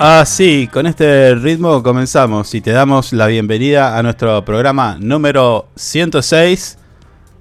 [0.00, 6.78] Así, con este ritmo comenzamos y te damos la bienvenida a nuestro programa número 106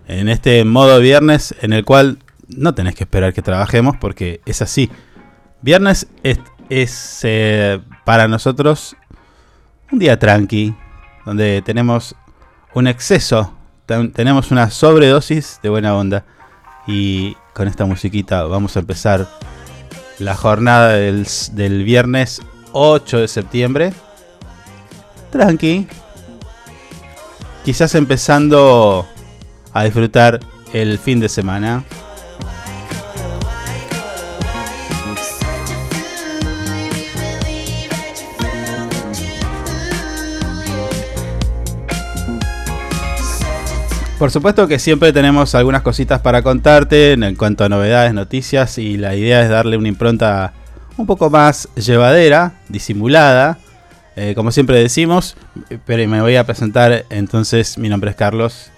[0.07, 2.17] en este modo viernes en el cual
[2.47, 4.89] no tenés que esperar que trabajemos porque es así.
[5.61, 6.39] Viernes es,
[7.21, 8.95] eh, para nosotros
[9.91, 10.73] un día tranqui,
[11.27, 12.15] donde tenemos
[12.73, 13.53] un exceso,
[13.85, 16.25] tenemos una sobredosis de buena onda
[16.87, 19.27] y con esta musiquita vamos a empezar
[20.19, 22.41] la jornada del, del viernes
[22.71, 23.93] 8 de septiembre.
[25.31, 25.87] Tranqui.
[27.63, 29.05] Quizás empezando
[29.73, 30.39] a disfrutar
[30.73, 31.83] el fin de semana.
[44.17, 48.97] Por supuesto que siempre tenemos algunas cositas para contarte en cuanto a novedades, noticias y
[48.97, 50.53] la idea es darle una impronta
[50.97, 53.59] un poco más llevadera, disimulada.
[54.15, 55.37] Eh, como siempre decimos,
[55.85, 58.71] pero me voy a presentar entonces, mi nombre es Carlos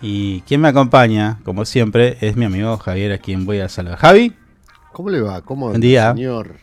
[0.00, 3.98] y quien me acompaña, como siempre, es mi amigo Javier, a quien voy a saludar.
[3.98, 4.32] Javi.
[4.92, 5.42] ¿Cómo le va?
[5.42, 6.12] ¿Cómo Buen día.
[6.12, 6.54] señor?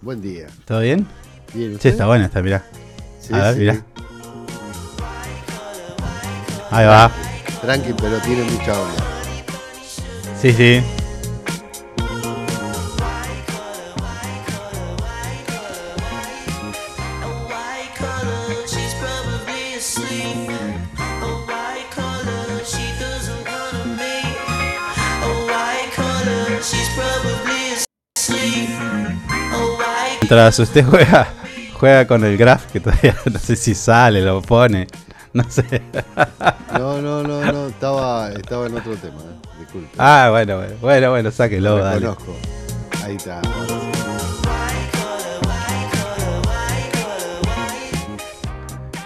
[0.00, 0.46] Buen día.
[0.64, 1.08] ¿Todo bien?
[1.52, 1.76] Bien.
[1.80, 2.64] Sí, está buena esta, mirá.
[3.18, 3.60] Sí, a ver, sí.
[3.60, 3.84] mirá.
[6.70, 7.10] Ahí va.
[7.60, 9.04] Tranqui, pero tiene mucha onda.
[10.40, 10.82] Sí, sí.
[30.20, 31.28] Mientras usted juega,
[31.74, 34.86] juega con el graph, que todavía no sé si sale, lo pone.
[35.34, 35.82] No sé.
[36.72, 37.66] No, no, no, no.
[37.66, 39.18] Estaba, estaba en otro tema.
[39.18, 39.58] ¿eh?
[39.58, 39.90] Disculpe.
[39.98, 42.08] Ah, bueno, bueno, bueno, bueno, sáquelo, Lo dale.
[43.04, 43.42] Ahí está.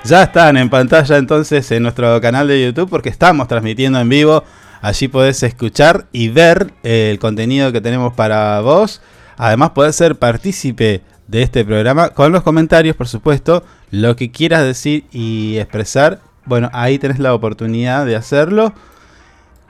[0.05, 4.45] Ya están en pantalla entonces en nuestro canal de YouTube porque estamos transmitiendo en vivo.
[4.83, 9.01] Allí podés escuchar y ver eh, el contenido que tenemos para vos.
[9.39, 14.65] Además podés ser partícipe de este programa con los comentarios, por supuesto, lo que quieras
[14.65, 16.21] decir y expresar.
[16.45, 18.73] Bueno, ahí tenés la oportunidad de hacerlo.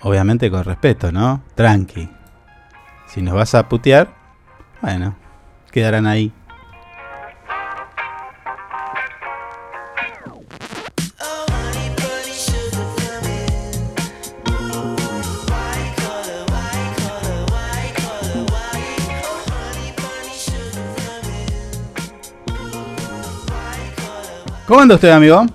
[0.01, 1.43] Obviamente con respeto, ¿no?
[1.57, 2.09] Tranqui.
[3.09, 4.15] Si nos vas a putear,
[4.81, 5.17] bueno,
[5.73, 6.33] quedarán ahí.
[24.69, 25.47] ¿Cómo anda usted, amigo?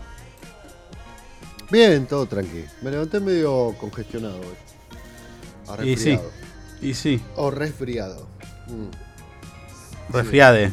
[1.70, 2.66] Bien, todo tranqui.
[2.82, 4.58] Me levanté medio congestionado hoy.
[5.68, 6.10] O Y sí.
[6.16, 6.32] resfriado.
[6.82, 8.28] Y sí, O resfriado.
[8.68, 10.14] Mm.
[10.14, 10.72] resfriade.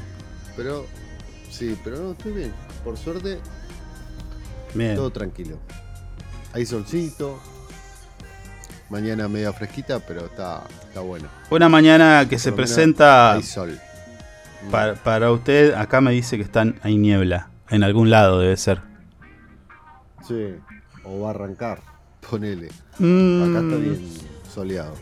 [0.56, 0.86] Pero,
[1.50, 2.54] sí, pero no, estoy bien.
[2.82, 3.38] Por suerte,
[4.72, 4.94] Bien.
[4.96, 5.58] Todo tranquilo.
[6.54, 7.38] Hay solcito.
[8.88, 11.28] Mañana media fresquita, pero está, está bueno.
[11.50, 13.78] Una mañana que se Por presenta Hay sol.
[14.70, 17.49] Para, para usted, acá me dice que están, hay niebla.
[17.70, 18.80] En algún lado debe ser.
[20.26, 20.54] Sí.
[21.04, 21.80] O va a arrancar.
[22.30, 22.68] Ponele.
[22.98, 24.08] Mm, Acá está bien
[24.52, 24.94] soleado.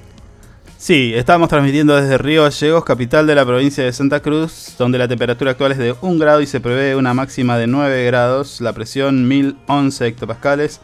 [0.77, 5.09] Sí, estamos transmitiendo desde Río Gallegos, capital de la provincia de Santa Cruz, donde la
[5.09, 8.73] temperatura actual es de 1 grado y se prevé una máxima de 9 grados, la
[8.73, 10.81] presión 1011 hectopascales,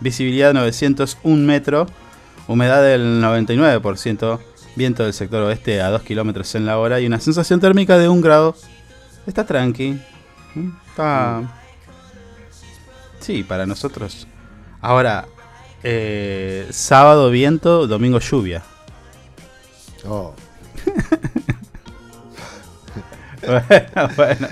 [0.00, 1.88] visibilidad 901 metros,
[2.46, 4.38] humedad del 99%,
[4.76, 8.10] viento del sector oeste a 2 kilómetros en la hora y una sensación térmica de
[8.10, 8.54] 1 grado.
[9.26, 9.98] Está tranqui.
[10.88, 11.42] Está...
[13.20, 14.26] Sí, para nosotros.
[14.80, 15.26] Ahora,
[15.82, 18.62] eh, sábado viento, domingo lluvia.
[20.06, 20.34] Oh,
[23.46, 24.48] bueno, bueno.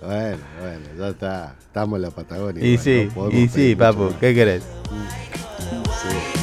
[0.00, 1.54] bueno, bueno, ya está.
[1.60, 2.64] Estamos en la Patagonia.
[2.64, 4.14] Y sí, no y sí, papu, más.
[4.14, 4.64] ¿qué querés?
[6.02, 6.39] Sí.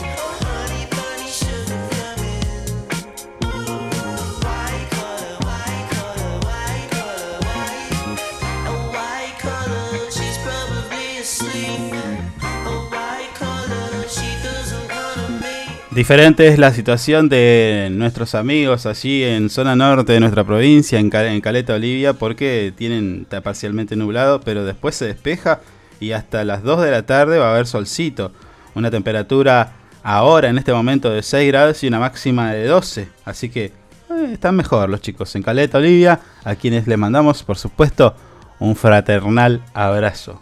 [15.98, 21.10] Diferente es la situación de nuestros amigos allí en zona norte de nuestra provincia, en,
[21.10, 25.60] Cal- en Caleta, Olivia, porque tienen está parcialmente nublado, pero después se despeja
[26.00, 28.32] y hasta las 2 de la tarde va a haber solcito.
[28.76, 29.72] Una temperatura
[30.04, 33.10] ahora, en este momento, de 6 grados y una máxima de 12.
[33.26, 37.58] Así que eh, están mejor los chicos en Caleta, Olivia, a quienes le mandamos, por
[37.58, 38.16] supuesto,
[38.60, 40.40] un fraternal abrazo.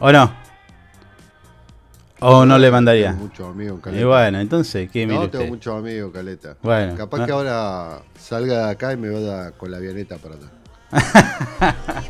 [0.00, 0.43] ¿O no?
[2.20, 3.10] ¿O no le mandaría?
[3.10, 4.02] Tengo muchos amigos Caleta.
[4.02, 5.38] Y bueno, entonces, ¿qué mire no, usted?
[5.40, 6.56] tengo muchos amigos, Caleta.
[6.62, 7.26] Bueno, Capaz ah.
[7.26, 10.50] que ahora salga de acá y me vaya con la avioneta para allá.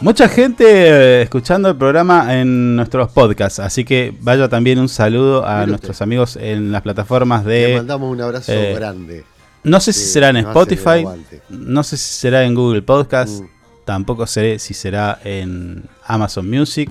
[0.00, 5.44] Mucha gente eh, escuchando el programa en nuestros podcasts, así que vaya también un saludo
[5.44, 5.70] a Mire usted.
[5.70, 7.76] nuestros amigos en las plataformas Le de...
[7.78, 9.24] mandamos un abrazo eh, grande.
[9.64, 11.04] No sé si será en Spotify,
[11.48, 13.57] no sé si será en Google Podcast, Mm.
[13.88, 16.90] Tampoco sé si será en Amazon Music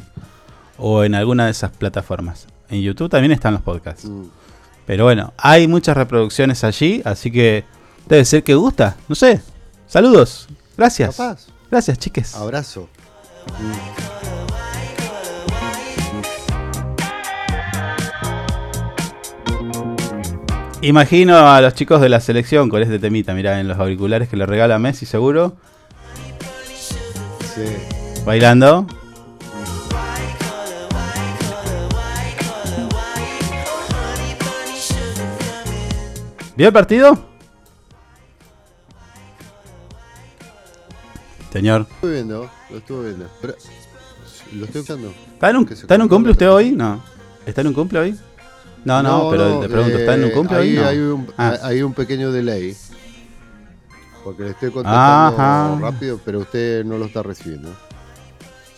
[0.79, 2.47] o en alguna de esas plataformas.
[2.71, 4.05] En YouTube también están los podcasts.
[4.05, 4.23] Mm.
[4.87, 7.65] Pero bueno, hay muchas reproducciones allí, así que
[8.07, 8.97] debe ser que gusta.
[9.07, 9.43] No sé.
[9.85, 10.47] Saludos.
[10.75, 11.15] Gracias.
[11.15, 11.45] Capaz.
[11.69, 12.33] Gracias, chiques.
[12.33, 12.89] Abrazo.
[20.81, 24.35] Imagino a los chicos de la selección con este temita, mirá, en los auriculares que
[24.35, 25.57] le regala Messi seguro,
[27.57, 28.21] Sí.
[28.23, 28.85] bailando.
[36.55, 37.17] ¿Vio el partido?
[41.51, 41.81] Señor.
[41.81, 43.25] Lo estuve viendo, lo estuve viendo.
[43.41, 43.55] Pero,
[44.53, 45.13] lo estoy escuchando.
[45.33, 46.71] ¿Está en un, está en un cumple usted hoy?
[46.71, 47.01] No.
[47.45, 48.19] ¿Está en un cumple hoy?
[48.85, 50.83] No, no, pero le pregunto, ¿está en un eh, cumple ahí hoy?
[50.83, 50.87] No.
[50.89, 51.57] Hay un, Ah.
[51.63, 52.75] hay un pequeño delay.
[54.27, 55.77] Porque le estoy contestando Ajá.
[55.79, 57.69] rápido, pero usted no lo está recibiendo.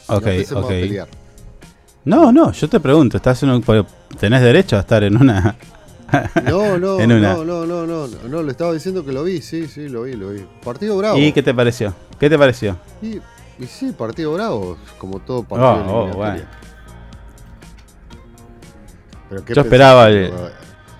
[0.06, 0.72] Ok, No ok.
[2.06, 3.64] No, no, yo te pregunto, ¿estás en un,
[4.20, 5.56] tenés derecho a estar en una...
[6.44, 7.34] No, no, En una.
[7.34, 10.04] no, no, no, no, no, no, le estaba diciendo que lo vi, sí, sí, lo
[10.04, 10.46] vi, lo vi.
[10.64, 11.18] Partido bravo.
[11.18, 11.96] ¿Y qué te pareció?
[12.20, 12.78] ¿Qué te pareció?
[13.02, 13.16] Y,
[13.58, 16.44] y sí, partido bravo, como todo partido Oh, oh, bueno.
[19.30, 20.32] Pero ¿qué Yo esperaba el-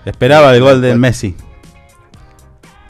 [0.04, 0.98] Esperaba el gol del ¿Cuál?
[0.98, 1.36] Messi.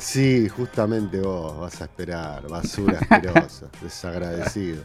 [0.00, 4.82] Sí, justamente vos vas a esperar, basura asquerosa, desagradecido.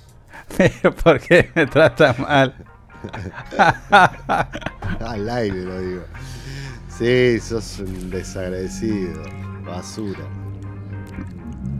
[0.56, 2.54] Pero ¿por qué me trata mal?
[5.00, 6.02] Al aire lo digo.
[6.98, 9.22] Sí, sos un desagradecido,
[9.64, 10.20] basura.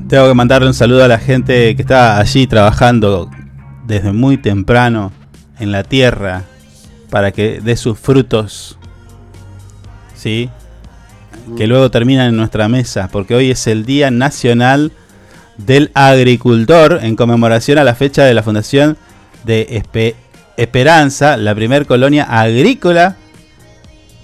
[0.08, 3.30] Tengo que mandarle un saludo a la gente que está allí trabajando
[3.86, 5.12] desde muy temprano
[5.58, 6.44] en la tierra
[7.10, 8.78] para que dé sus frutos.
[10.14, 10.50] ¿Sí?
[11.56, 14.92] Que luego terminan en nuestra mesa, porque hoy es el Día Nacional
[15.56, 18.96] del Agricultor en conmemoración a la fecha de la fundación
[19.44, 20.14] de Espe-
[20.56, 23.16] Esperanza, la primer colonia agrícola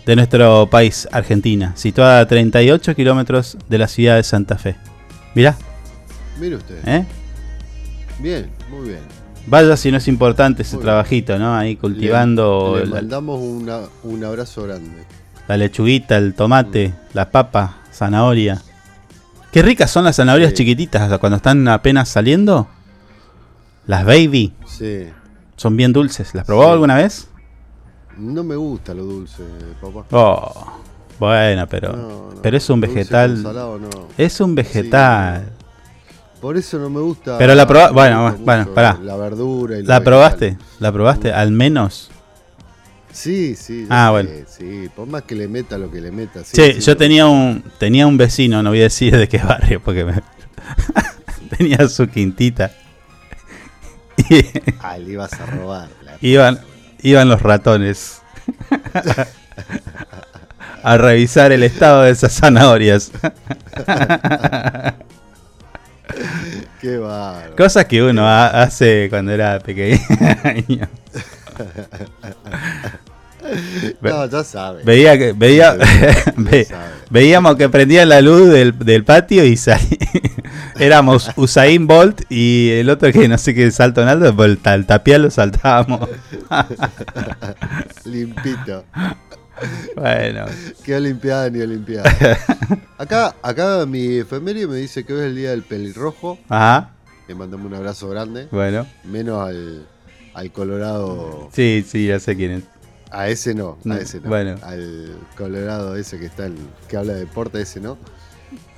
[0.07, 4.77] de nuestro país, Argentina, situada a 38 kilómetros de la ciudad de Santa Fe.
[5.35, 5.57] Mirá,
[6.39, 6.77] Mire usted.
[6.87, 7.05] ¿eh?
[8.19, 9.01] Bien, muy bien.
[9.47, 11.55] Vaya si no es importante ese Muy trabajito, ¿no?
[11.57, 15.05] Ahí cultivando Le, le la, mandamos una- un abrazo grande.
[15.49, 18.61] La lechuguita, el tomate, la papa, zanahoria.
[19.53, 20.57] Qué ricas son las zanahorias Sí.
[20.57, 22.69] chiquititas cuando están apenas saliendo.
[23.87, 25.07] Las baby Sí.
[25.57, 26.35] son bien dulces.
[26.35, 26.71] ¿Las probó Sí.
[26.71, 27.29] alguna vez?
[28.19, 29.43] No me gusta lo dulce,
[29.81, 30.05] papá.
[30.11, 30.73] Oh,
[31.19, 32.43] Bueno, pero, No, no.
[32.43, 33.43] pero es un vegetal.
[33.43, 33.88] salado, no.
[34.19, 35.50] Es un vegetal.
[36.43, 37.38] Por eso no me gusta.
[37.38, 38.99] Pero la proba- bueno, bueno, pará.
[39.03, 40.03] La verdura y ¿La vegetal.
[40.05, 40.59] probaste?
[40.79, 41.33] ¿La probaste?
[41.33, 42.11] Al menos.
[43.17, 43.87] Sí, sí.
[43.89, 44.31] Ah, sé, bueno.
[44.47, 46.45] Sí, por más que le meta lo que le meta.
[46.45, 50.05] Sí, yo tenía un tenía un vecino, no voy a decir de qué barrio, porque
[50.05, 50.21] me
[51.57, 52.71] tenía su quintita.
[54.31, 54.45] Y
[54.81, 55.89] Ah, le ibas a robar.
[56.21, 56.59] iban,
[57.03, 58.21] iban los ratones
[60.83, 63.13] a revisar el estado de esas zanahorias.
[66.81, 67.57] Qué bárbaro.
[67.57, 69.99] Cosas que uno ha- hace cuando era pequeño.
[74.00, 74.85] No, ya sabes.
[74.85, 75.76] Veía que veía
[76.37, 76.67] ve-
[77.11, 79.99] veíamos que prendían la luz del, del patio y salí-
[80.79, 84.75] éramos Usain Bolt y el otro que no sé qué salto en alto, el, ta-
[84.75, 86.09] el tapial lo saltábamos.
[88.05, 88.85] Limpito.
[89.97, 90.45] bueno,
[90.85, 92.11] Qué olimpiada ni olimpiada.
[92.99, 96.38] Acá, acá mi efeméride me dice que hoy es el día del pelirrojo.
[96.49, 96.91] ajá,
[97.29, 98.49] Le mandamos un abrazo grande.
[98.50, 98.87] bueno.
[99.05, 99.87] Menos al,
[100.35, 101.49] al Colorado.
[101.53, 102.62] Sí, sí, ya sé quién es.
[103.11, 104.29] A ese no, a ese no.
[104.29, 104.57] bueno.
[104.63, 106.57] Al Colorado ese que está en,
[106.89, 107.97] que habla de deporte, ese no.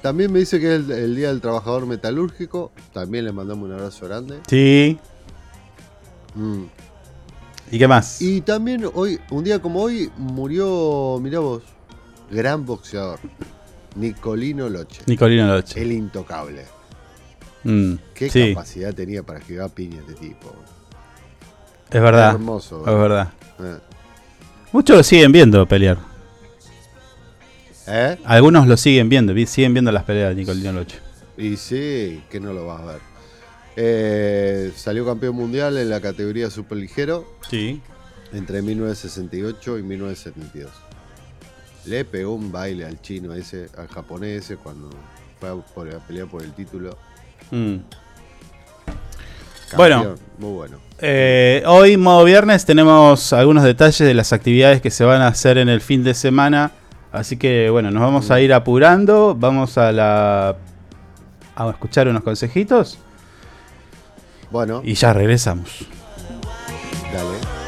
[0.03, 2.71] También me dice que es el, el día del trabajador metalúrgico.
[2.93, 4.41] También le mandamos un abrazo grande.
[4.47, 4.99] Sí.
[6.35, 6.65] Mm.
[7.71, 8.23] ¿Y qué más?
[8.23, 11.63] Y también hoy, un día como hoy, murió, mirá vos,
[12.31, 13.19] gran boxeador,
[13.97, 15.83] Nicolino Loche, Nicolino Loche.
[15.83, 16.65] el intocable.
[17.65, 20.55] Mm, Qué sí, capacidad tenía para esquivar piña este tipo.
[21.91, 22.31] es verdad.
[22.33, 22.81] Hermoso.
[22.81, 23.33] Es verdad.
[23.61, 23.79] Eh.
[24.73, 25.99] Muchos lo siguen viendo pelear.
[27.87, 28.19] ¿Eh?
[28.25, 30.99] Algunos lo siguen viendo, vi- siguen viendo las peleas de Nicolino Loche.
[31.39, 33.01] Y sí, que no lo vas a ver.
[33.77, 37.81] Eh, salió campeón mundial en la categoría superligero Sí.
[38.33, 40.71] entre 1968 y 1972.
[41.87, 44.91] Le pegó un baile al chino ese, al japonés ese, cuando
[45.41, 46.99] fue a, por- a pelear por el título.
[47.51, 47.77] Mm.
[49.71, 50.15] Campeón, Bueno.
[50.39, 50.79] Muy bueno.
[51.01, 55.59] Eh, hoy, modo viernes, tenemos algunos detalles de las actividades que se van a hacer
[55.59, 56.73] en el fin de semana.
[57.13, 59.35] Así que, bueno, nos vamos a ir apurando.
[59.39, 60.57] Vamos a la.
[61.57, 62.99] a escuchar unos consejitos.
[64.51, 65.87] Bueno, Y ya regresamos.
[67.13, 67.68] dale.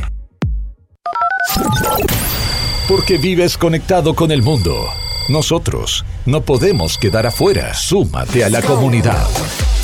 [2.89, 4.87] Porque vives conectado con el mundo.
[5.29, 7.75] Nosotros no podemos quedar afuera.
[7.75, 9.29] Súmate a la comunidad.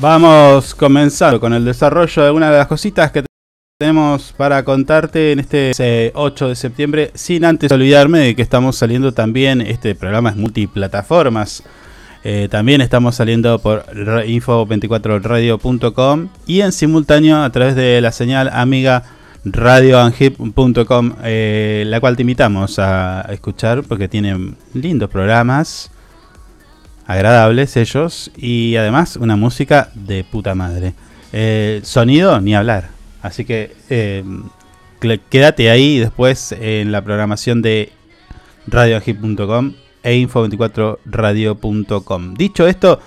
[0.00, 3.24] Vamos comenzando con el desarrollo de algunas de las cositas que
[3.80, 8.76] tenemos para contarte en este eh, 8 de septiembre, sin antes olvidarme de que estamos
[8.76, 11.62] saliendo también, este programa es multiplataformas,
[12.24, 18.50] Eh, también estamos saliendo por ra- info24radio.com y en simultáneo a través de la señal
[18.52, 19.04] amiga
[19.44, 25.92] radioanhip.com, eh, la cual te invitamos a escuchar porque tienen lindos programas
[27.08, 30.94] agradables ellos y además una música de puta madre.
[31.32, 32.90] Eh, sonido ni hablar.
[33.22, 33.74] Así que
[35.00, 37.90] cl- quédate ahí después en la programación de
[38.68, 42.34] radioagip.com e info24radio.com.
[42.34, 43.00] Dicho esto,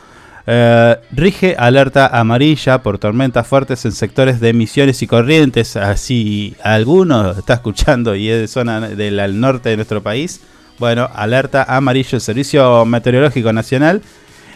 [0.47, 5.75] eh, rige alerta amarilla por tormentas fuertes en sectores de Misiones y Corrientes.
[5.77, 10.41] Así alguno está escuchando y es de zona del norte de nuestro país.
[10.81, 12.15] Bueno, alerta amarillo.
[12.17, 14.01] El Servicio Meteorológico Nacional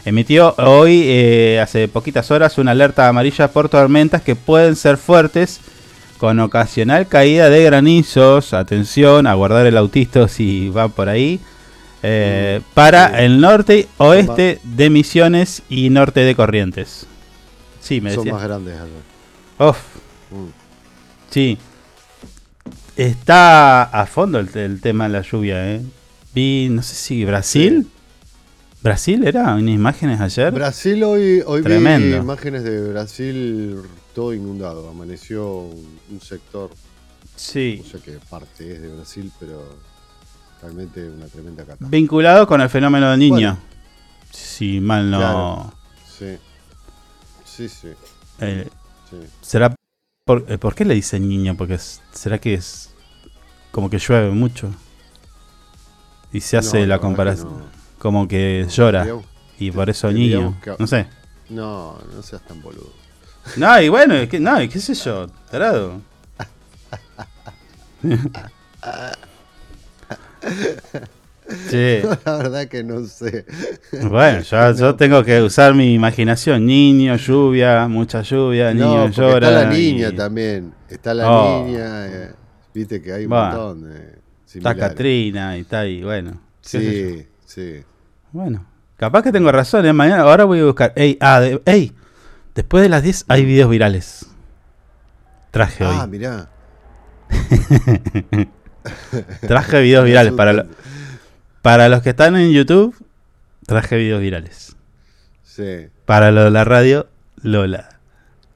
[0.06, 5.60] emitió hoy, eh, hace poquitas horas, una alerta amarilla por tormentas que pueden ser fuertes
[6.18, 8.56] con ocasional caída de granizos.
[8.56, 11.40] Atención, a guardar el autito si va por ahí.
[12.02, 17.06] eh, para el norte y oeste de Misiones y norte de Corrientes.
[17.82, 18.34] Sí, me Son decía.
[18.34, 19.70] más grandes allá.
[19.70, 19.78] Uf,
[20.32, 20.48] Mm.
[21.30, 21.58] sí.
[22.96, 25.82] Está a fondo el, el tema de la lluvia, ¿eh?
[26.36, 27.88] Vi, no sé si Brasil.
[28.82, 29.56] ¿Brasil era?
[29.56, 30.52] ¿Unas imágenes ayer?
[30.54, 33.82] Brasil hoy, hoy vi imágenes de Brasil
[34.13, 34.88] todo inundado.
[34.89, 36.69] Amaneció un, un sector.
[37.36, 37.82] Sí.
[37.84, 39.63] No sé qué parte es de Brasil, pero
[40.62, 41.95] realmente una tremenda catástrofe.
[41.95, 43.34] Vinculado con el fenómeno del niño.
[43.36, 43.58] Bueno.
[44.32, 45.17] Si mal no.
[45.17, 45.74] Claro.
[46.19, 46.38] Sí.
[47.45, 47.88] Sí, sí.
[48.39, 48.67] eh,
[49.10, 49.17] Sí.
[49.41, 49.74] ¿Será
[50.26, 51.56] por, eh, por qué le dicen niño?
[51.56, 52.89] Porque es- será que es
[53.71, 54.71] como que llueve mucho.
[56.36, 57.48] Y se hace la comparación.
[57.60, 57.65] no.
[57.98, 59.08] Como que llora.
[59.58, 60.58] Y por eso niño.
[60.62, 61.08] que- No sé.
[61.50, 62.91] No, no seas tan boludo.
[63.58, 66.02] No, y bueno, es que, no, y qué sé yo, tarado.
[71.69, 72.00] Sí.
[72.26, 73.45] La verdad que no sé.
[74.10, 76.65] Bueno, yo, yo tengo que usar mi imaginación.
[76.65, 79.48] Niño, lluvia, mucha lluvia, niño llora.
[79.48, 80.74] está la niña y- también.
[80.89, 81.65] Está la Oh.
[81.65, 82.08] niña.
[82.08, 82.32] eh,
[82.74, 84.14] Viste que hay un montón de.
[84.58, 84.76] Está.
[84.76, 86.39] Katrina y está ahí, bueno.
[86.62, 87.84] Sí, sí.
[88.32, 88.65] Bueno,
[88.98, 89.94] capaz que tengo razón, ¿eh?
[89.94, 90.94] Mañana, ahora voy a buscar.
[90.96, 91.94] Ey, ah, de- ey,
[92.56, 94.26] después de las 10 hay videos virales.
[95.52, 96.10] Traje Ah, hoy.
[96.10, 96.50] mirá.
[99.41, 100.34] Traje videos virales.
[100.34, 100.65] Para, lo-
[101.62, 102.96] para los que están en YouTube,
[103.65, 104.76] traje videos virales.
[105.44, 105.88] Sí.
[106.06, 107.08] Para lo de la radio,
[107.41, 107.89] Lola.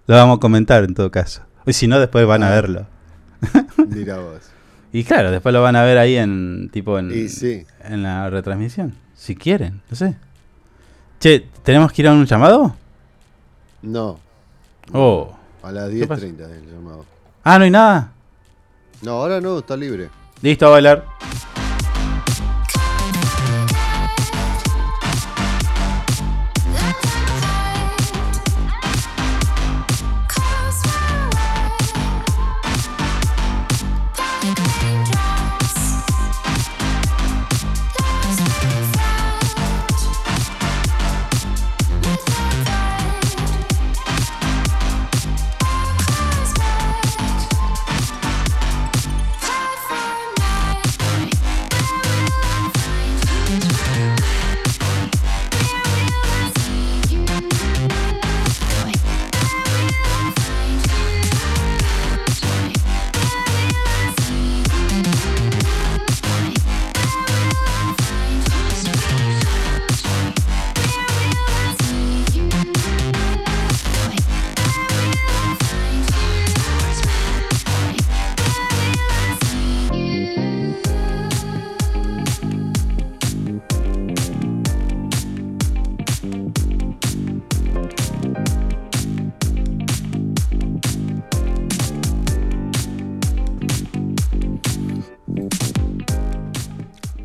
[0.08, 1.44] Lo vamos a comentar en todo caso.
[1.66, 2.52] Y si no, después van a Ah.
[2.56, 2.88] verlo.
[3.88, 4.49] Mira vos.
[4.92, 7.66] Y claro, después lo van a ver ahí en tipo en, sí.
[7.84, 8.96] en la retransmisión.
[9.16, 10.16] Si quieren, no sé.
[11.20, 12.76] Che, ¿tenemos que ir a un llamado?
[13.82, 14.20] No.
[14.94, 15.36] Oh.
[15.62, 16.26] A las ¿Qué pasa?
[16.26, 17.06] 10.30 del llamado.
[17.44, 18.12] Ah, no hay nada.
[19.02, 20.10] No, ahora no, está libre.
[20.42, 21.06] Listo, a bailar.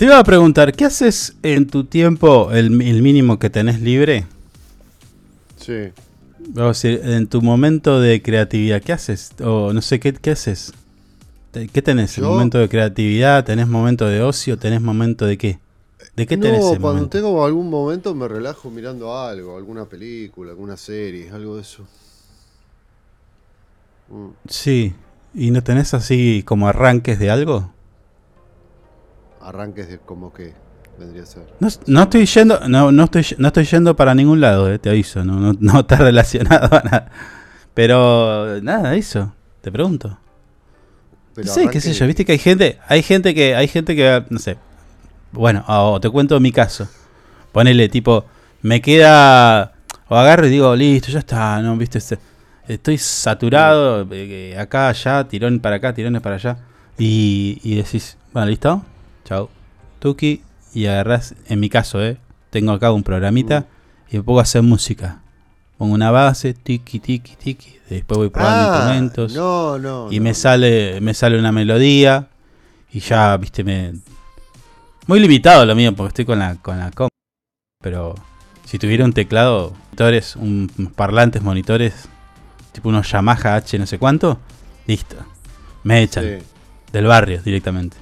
[0.04, 4.26] Te iba a preguntar, ¿qué haces en tu tiempo, el, el mínimo que tenés libre?
[5.56, 5.92] Sí.
[6.38, 9.32] Vamos a decir, en tu momento de creatividad, ¿qué haces?
[9.42, 10.72] O no sé, ¿qué, qué haces?
[11.72, 12.18] ¿Qué tenés?
[12.18, 13.44] Yo- ¿Momento de creatividad?
[13.44, 14.58] ¿Tenés momento de ocio?
[14.58, 15.60] ¿Tenés momento de qué?
[16.16, 17.10] ¿De qué tenés no, ese cuando momento?
[17.10, 21.86] tengo algún momento me relajo mirando algo, alguna película, alguna serie, algo de eso.
[24.10, 24.34] Mm.
[24.48, 24.94] Sí.
[25.34, 27.73] ¿Y no tenés así como arranques de algo?
[29.44, 30.54] Arranques de como que
[30.98, 31.46] vendría a ser.
[31.60, 34.88] No, no estoy yendo, no, no estoy, no estoy yendo para ningún lado, eh, te
[34.90, 37.10] aviso, no, no, no está relacionado a nada.
[37.74, 40.18] Pero nada, eso, te pregunto.
[41.34, 43.96] Pero no sé, qué sé yo, viste que hay gente, hay gente que, hay gente
[43.96, 44.56] que, no sé.
[45.32, 46.88] Bueno, o te cuento mi caso.
[47.50, 48.24] Ponele, tipo,
[48.62, 49.72] me queda,
[50.08, 51.98] o agarro y digo, listo, ya está, no, viste,
[52.68, 56.56] estoy saturado, eh, eh, acá, allá, tirón para acá, tirones para allá.
[56.96, 58.84] Y, y decís, bueno, listo,
[59.24, 59.50] chao,
[59.98, 60.42] tuki,
[60.74, 62.18] y agarrás, en mi caso, eh,
[62.50, 63.66] tengo acá un programita
[64.10, 65.20] y me pongo a hacer música.
[65.78, 70.22] Pongo una base, tiki, tiki, tiki, después voy probando Ah, instrumentos no, no, y no,
[70.24, 72.28] me sale me sale una melodía
[72.92, 73.92] y ya viste me
[75.08, 77.08] muy limitado lo mío porque estoy con la con la com
[77.82, 78.14] pero
[78.64, 82.08] si tuviera un teclado monitores un unos parlantes monitores
[82.72, 84.38] tipo unos Yamaha H no sé cuánto
[84.86, 85.16] listo.
[85.82, 86.46] Me echan Sí.
[86.92, 87.96] del barrio directamente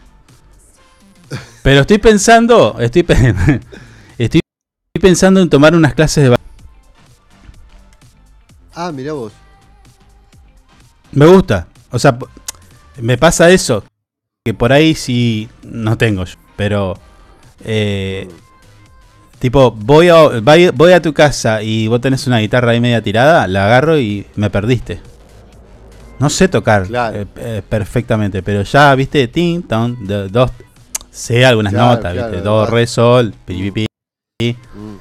[1.63, 3.05] pero estoy pensando estoy
[4.19, 4.41] estoy
[5.01, 6.37] pensando en tomar unas clases de
[8.75, 9.33] Ah, mirá vos.
[11.13, 11.67] Me gusta.
[11.91, 12.17] O sea,
[13.01, 13.85] me pasa eso.
[14.45, 16.37] Que por ahí sí no tengo yo.
[16.57, 16.95] Pero.
[17.65, 18.29] eh,
[19.39, 20.41] tipo, voy a,
[20.73, 24.27] voy a tu casa y vos tenés una guitarra ahí media tirada, la agarro y
[24.37, 25.01] me perdiste.
[26.19, 30.51] No sé tocar eh, eh, perfectamente, pero ya, viste, tin, ton, do- dos.
[31.13, 32.67] Sé algunas Claro, notas, claro, viste, do, va.
[32.67, 33.87] re, sol, pi, pi,
[34.39, 34.57] pi.
[34.75, 34.97] Mm.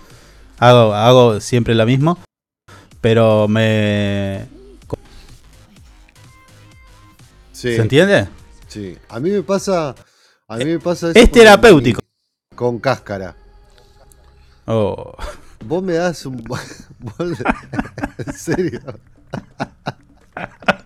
[0.59, 2.19] Hago, hago siempre lo mismo.
[2.99, 4.45] Pero me.
[7.53, 7.75] Sí.
[7.75, 8.27] ¿Se entiende?
[8.67, 8.97] Sí.
[9.09, 9.95] A mí me pasa.
[10.47, 12.01] A mí me pasa eso Es con terapéutico.
[12.01, 13.35] maní, Con cáscara.
[14.65, 15.15] Oh.
[15.65, 16.43] Vos me das un.
[18.17, 18.81] en serio.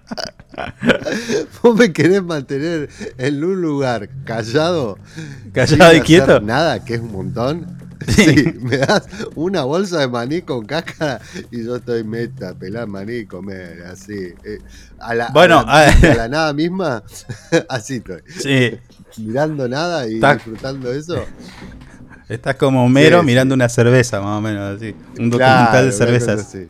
[1.62, 4.98] Vos me querés mantener en un lugar callado.
[5.54, 6.32] Callado sin y quieto.
[6.34, 7.86] hacer Nada, que es un montón.
[8.08, 13.14] Sí, me das una bolsa de maní con cáscara y yo estoy meta, pelar maní
[13.20, 14.14] y comer, así.
[14.44, 14.60] eh,
[15.00, 17.02] a la, Bueno, a la, a la nada misma,
[17.70, 18.22] así estoy.
[18.38, 18.78] Sí.
[19.18, 21.24] Mirando nada y Está- disfrutando eso.
[22.28, 23.26] Estás como Homero Sí, sí.
[23.28, 24.94] mirando una cerveza, más o menos, así.
[25.18, 26.48] Un documental de cervezas.
[26.52, 26.68] Sí,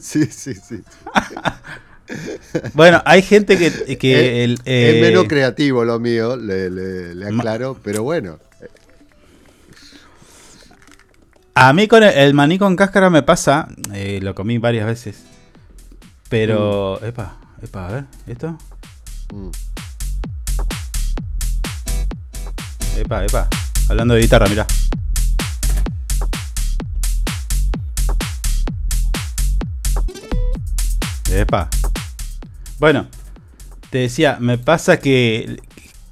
[0.00, 0.82] sí, sí, sí.
[2.74, 3.96] Bueno, hay gente que.
[3.98, 8.38] que el, es eh, menos creativo lo mío, le, le- le aclaro, pero bueno.
[11.54, 13.68] a mí con el, el maní con cáscara me pasa.
[13.92, 15.22] eh, lo comí varias veces.
[16.28, 17.02] Pero.
[17.04, 18.58] Epa, epa, a ver, ¿esto?
[19.32, 19.48] Mm.
[22.98, 23.48] Epa, epa.
[23.88, 24.66] Hablando de guitarra, mirá.
[31.30, 31.68] Epa.
[32.78, 33.06] Bueno,
[33.90, 35.58] te decía, me pasa que,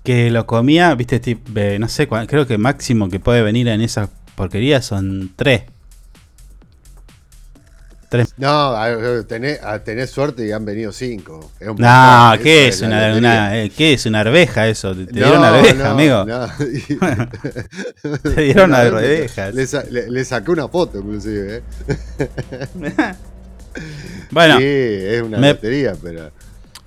[0.05, 1.21] que lo comía, viste,
[1.55, 5.65] eh, no sé, creo que máximo que puede venir en esa porquería son tres.
[8.09, 8.35] Tres.
[8.37, 8.75] No,
[9.27, 11.51] tenés, tenés suerte y han venido cinco.
[11.59, 12.83] Es un No, ¿qué es?
[12.83, 14.05] Una, una- eh, ¿Qué es?
[14.05, 14.95] ¿Una arveja eso?
[14.95, 16.25] Te, te No, dieron una arveja, no, amigo.
[16.27, 16.47] no.
[18.35, 19.51] Te dieron una arveja.
[19.51, 21.63] Le, le- le saqué una foto, inclusive.
[22.19, 22.93] ¿eh?
[24.31, 26.31] Bueno, Sí, es una me- lotería, pero.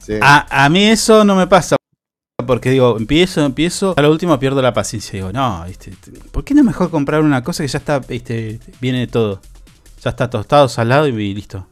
[0.06, 0.14] Sí.
[0.22, 1.76] A, a mí eso no me pasa.
[2.46, 5.14] Porque digo, empiezo, empiezo, a lo último pierdo la paciencia.
[5.14, 5.94] Digo, no, ¿viste?
[6.32, 8.60] ¿por qué no es mejor comprar una cosa que ya está, ¿viste?
[8.82, 9.42] viene todo?
[10.04, 11.66] Ya está tostado, salado y listo.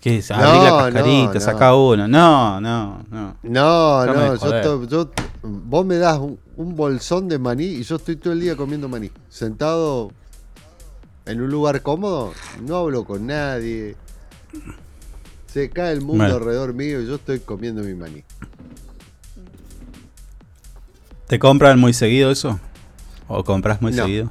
[0.00, 0.30] ¿Qué es?
[0.30, 1.40] Abrí No, la no, cascarita, no.
[1.40, 2.08] saca uno.
[2.08, 3.36] No, no, no.
[3.42, 5.10] No, no, de yo, yo-
[5.42, 8.88] vos me das un, un bolsón de maní y yo estoy todo el día comiendo
[8.88, 9.10] maní.
[9.28, 10.10] Sentado
[11.26, 12.32] en un lugar cómodo,
[12.62, 13.94] no hablo con nadie.
[15.52, 18.24] Se cae el mundo alrededor mío y yo estoy comiendo mi maní.
[21.26, 22.58] ¿Te compran muy seguido eso?
[23.28, 24.04] ¿O compras muy No.
[24.04, 24.30] seguido?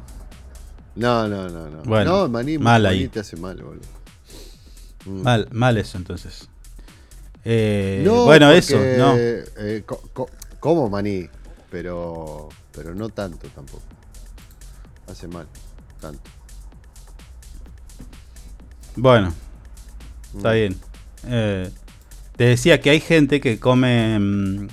[0.95, 1.84] No, no, no, no.
[1.84, 3.07] Bueno, no, el maní, mal maní ahí.
[3.07, 3.81] te hace mal, boludo.
[5.05, 5.21] Mm.
[5.21, 6.47] Mal, mal eso entonces.
[7.45, 9.15] Eh, No, bueno, porque, eso, no.
[9.17, 10.29] eh, co- co-
[10.60, 11.27] como maní,
[11.71, 13.81] pero, pero no tanto tampoco.
[15.07, 15.47] Hace mal,
[15.99, 16.21] tanto.
[18.95, 19.34] Bueno,
[20.36, 20.53] está Mm.
[20.53, 20.79] bien.
[21.27, 21.69] Eh,
[22.38, 24.17] te decía que hay gente que come.
[24.19, 24.67] mm,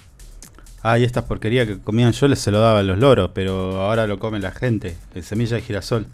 [0.82, 4.06] Ay, estas porquerías que comían yo les se lo daba a los loros, pero ahora
[4.06, 4.96] lo come la gente.
[5.14, 6.06] El semilla de girasol.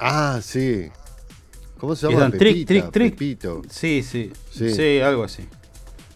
[0.00, 0.88] Ah, sí.
[1.78, 2.24] ¿Cómo se llama?
[2.24, 3.12] están tric, Pepita, tric, tric.
[3.12, 3.62] Pepito.
[3.70, 4.70] Sí, sí, Sí.
[4.74, 5.00] sí.
[5.00, 5.46] algo así.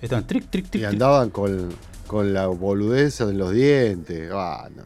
[0.01, 0.83] Están tric, tric, tric.
[0.83, 1.69] Y andaban con,
[2.07, 4.31] con la boludez en los dientes.
[4.33, 4.85] Ah, no.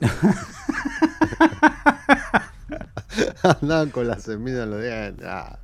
[3.62, 5.26] andaban con la semilla en los dientes.
[5.28, 5.58] ah.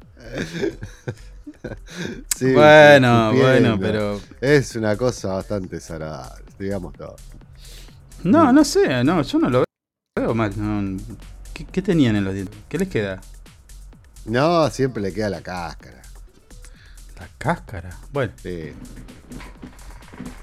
[2.36, 7.16] Sí, Bueno, bueno, pero- Es una cosa bastante desagradable, digamos todo.
[8.24, 9.64] No, no sé, no, yo no lo
[10.18, 10.52] veo mal.
[10.56, 10.98] no.
[11.54, 12.58] ¿Qué, qué tenían en los dientes?
[12.68, 13.20] ¿Qué les queda?
[14.26, 16.02] No, siempre le queda la cáscara.
[17.18, 17.90] La cáscara.
[18.12, 18.72] Bueno, Sí.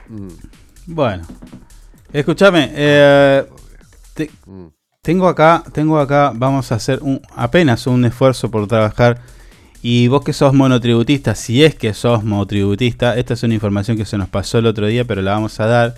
[0.10, 0.28] Mm,
[0.88, 1.24] bueno.
[2.12, 3.48] Escúchame, eh,
[4.14, 4.68] te- mm.
[5.02, 9.20] tengo acá, tengo acá, vamos a hacer un, apenas un esfuerzo por trabajar.
[9.86, 14.06] Y vos que sos monotributista, si es que sos monotributista, esta es una información que
[14.06, 15.96] se nos pasó el otro día, pero la vamos a dar.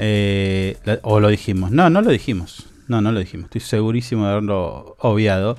[0.00, 1.70] Eh, o lo dijimos.
[1.70, 2.66] No, no lo dijimos.
[2.88, 3.44] No, no lo dijimos.
[3.44, 5.56] Estoy segurísimo de haberlo obviado.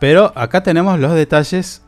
[0.00, 1.82] Pero acá tenemos los detalles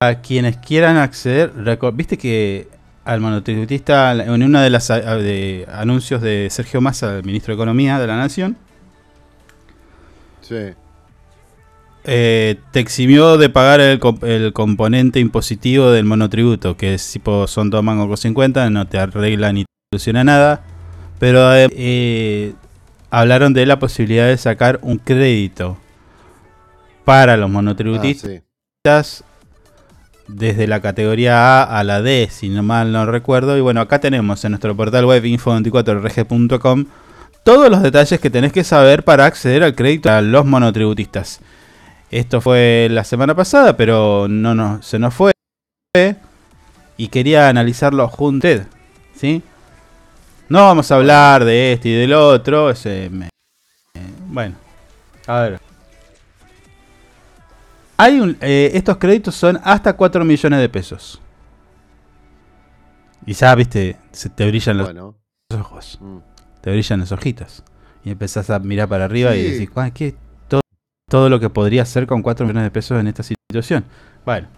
[0.00, 1.50] a, quienes quieran acceder.
[1.94, 2.68] Viste que
[3.06, 8.06] al monotributista, en uno de los anuncios de Sergio Massa, el ministro de Economía de
[8.06, 8.56] la Nación,
[10.42, 10.74] Sí.
[12.04, 17.46] Eh, te eximió de pagar el, comp- el componente impositivo del monotributo, que es tipo
[17.46, 20.62] son 2 mangos con 50, no te arregla ni te soluciona nada.
[21.18, 22.54] Pero eh, eh,
[23.10, 25.78] hablaron de la posibilidad de sacar un crédito
[27.04, 29.24] para los Ah, monotributistas sí.
[30.28, 33.56] desde la categoría A a la D, si no mal no recuerdo.
[33.56, 36.84] Y bueno, acá tenemos en nuestro portal web info24rg.com
[37.44, 41.40] todos los detalles que tenés que saber para acceder al crédito a los monotributistas.
[42.12, 45.32] Esto fue la semana pasada, pero no, no se nos fue.
[46.98, 48.46] Y quería analizarlo junto
[49.16, 49.42] ¿sí?
[50.50, 52.68] No vamos a hablar de este y del otro.
[52.70, 53.30] ese me-
[54.28, 54.56] bueno,
[55.26, 55.60] a ver.
[57.96, 61.20] Hay un, eh, estos créditos son hasta 4 millones de pesos.
[63.24, 65.16] Y ya, viste, se te brillan los Bueno.
[65.58, 65.98] ojos.
[66.00, 66.18] mm.
[66.60, 67.62] Te brillan los ojitos.
[68.04, 69.50] Y empezás a mirar para arriba y Sí.
[69.52, 70.14] decís, "Guau, ¿qué?
[71.12, 73.84] Todo, lo que podría hacer con 4 millones de pesos en esta situación.
[74.24, 74.48] Bueno,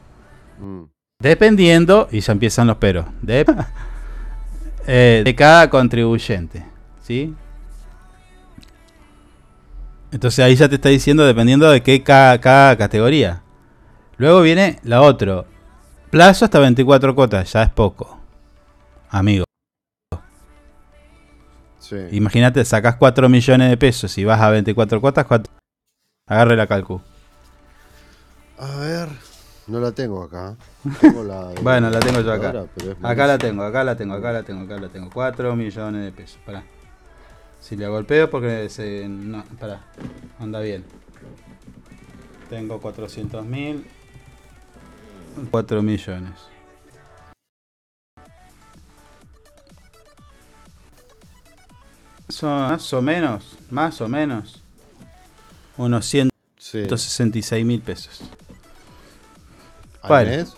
[0.60, 0.84] Mm.
[1.20, 3.44] dependiendo, y ya empiezan los peros, de,
[4.86, 6.64] eh, de cada contribuyente.
[7.02, 7.34] ¿Sí?
[10.12, 13.42] Entonces ahí ya te está diciendo dependiendo de qué cada, cada categoría.
[14.16, 15.44] Luego viene la otra.
[16.10, 18.16] Plazo hasta 24 cuotas, ya es poco.
[19.10, 19.44] Amigo.
[21.80, 21.96] Sí.
[22.12, 25.50] Imagínate, sacas 4 millones de pesos y vas a 24 cuotas, ¿cuánto?
[26.26, 27.02] Agarre la calcu.
[28.58, 29.08] A ver.
[29.66, 30.56] No la tengo acá.
[31.00, 32.66] Tengo la Bueno, la tengo yo acá.
[33.02, 35.10] Acá la tengo, acá la tengo, acá la tengo, acá la tengo.
[35.10, 36.38] 4 millones de pesos.
[36.44, 36.64] Pará.
[37.60, 39.06] Si le golpeo porque se.
[39.08, 39.80] No, pará.
[40.38, 40.84] Anda bien.
[42.48, 43.86] Tengo 400 mil.
[45.50, 46.32] 4 millones.
[52.28, 54.63] Son más o menos, más o menos.
[55.76, 56.22] Unos Sí.
[56.58, 58.22] 166 mil pesos.
[60.02, 60.54] ¿Al mes?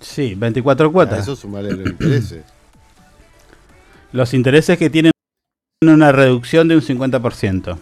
[0.00, 1.20] Sí, 24 A cuotas.
[1.20, 2.44] eso sumarle los intereses.
[4.12, 5.10] Los intereses que tienen
[5.82, 7.78] una reducción de un 50%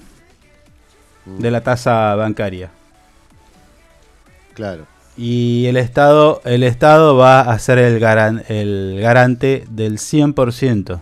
[1.26, 2.70] de la tasa bancaria.
[4.54, 4.86] Claro.
[5.16, 11.00] Y el Estado, el Estado va a ser el, garan- el garante del 100%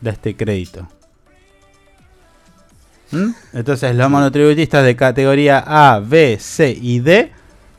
[0.00, 0.88] de este crédito.
[3.12, 3.30] ¿Mm?
[3.54, 7.32] Entonces los monotributistas de categoría A, B, C y D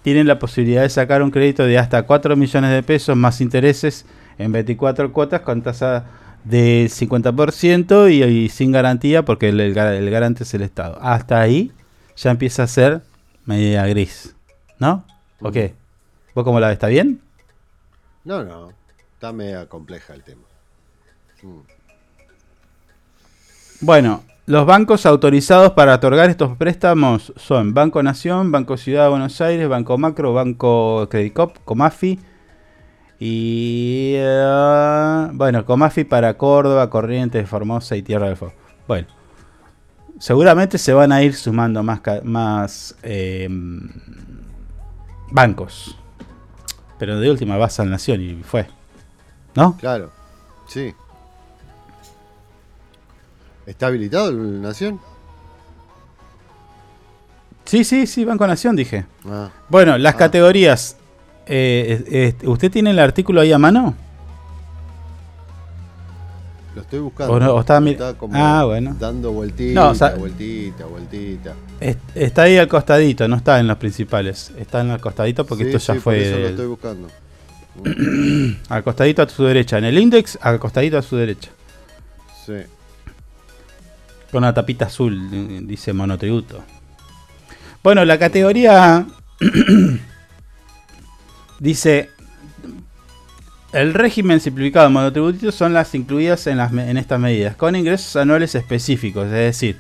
[0.04, 4.06] tienen la posibilidad de sacar un crédito de hasta 4 millones de pesos más intereses
[4.38, 6.06] en 24 cuotas con tasa
[6.44, 10.98] de 50% y, y sin garantía porque el, el gar- el garante es el Estado.
[11.02, 11.72] Hasta ahí
[12.18, 13.02] ya empieza a ser
[13.46, 14.36] media gris.
[14.80, 15.06] ¿No?
[15.40, 15.76] ¿O qué?
[16.34, 16.74] ¿Vos cómo la ves?
[16.74, 17.22] ¿Está bien?
[18.24, 18.74] No, no.
[19.14, 20.42] Está media compleja el tema.
[21.44, 21.60] Mm.
[23.82, 29.40] Bueno, los bancos autorizados para otorgar estos préstamos son Banco Nación, Banco Ciudad de Buenos
[29.40, 32.20] Aires, Banco Macro, Banco Credicop, Comafi
[33.18, 34.12] y...
[34.18, 38.54] eh, bueno, Comafi para Córdoba, Corrientes, Formosa y Tierra del Fuego.
[38.90, 39.08] Bueno,
[40.20, 43.48] seguramente se van a ir sumando más, eh,
[45.30, 45.98] bancos.
[47.00, 48.68] Pero de última vas al Nación y fue.
[49.56, 49.78] ¿No?
[49.78, 50.12] Claro.
[50.68, 50.94] Sí.
[53.66, 55.00] ¿Está habilitado el Nación?
[57.66, 59.06] Sí, sí, sí, Banco Nación dije.
[59.26, 59.50] Ah.
[59.70, 60.18] Bueno, las Ah.
[60.18, 60.98] categorías
[61.48, 63.96] eh, eh, ¿usted tiene el artículo ahí a mano?
[66.76, 67.34] Lo estoy buscando.
[67.34, 68.96] O no, o mi- como Ah, bueno.
[68.98, 71.54] Dando vueltita, No, o sea- vueltita, vueltita.
[71.82, 74.52] Es- Está ahí al costadito, no está en los principales.
[74.58, 76.16] Está en el costadito porque Sí, esto ya sí, fue.
[76.16, 77.08] Por eso lo estoy buscando.
[78.70, 79.78] al costadito a su derecha.
[79.80, 81.50] En el index, al costadito a su derecha.
[82.46, 82.54] Sí.
[84.32, 86.64] Con una tapita azul, dice monotributo.
[87.84, 89.06] Bueno, la categoría
[91.60, 92.10] dice
[93.74, 98.16] el régimen simplificado de monotributos son las incluidas en, las, en estas medidas, con ingresos
[98.18, 99.78] anuales específicos, es decir,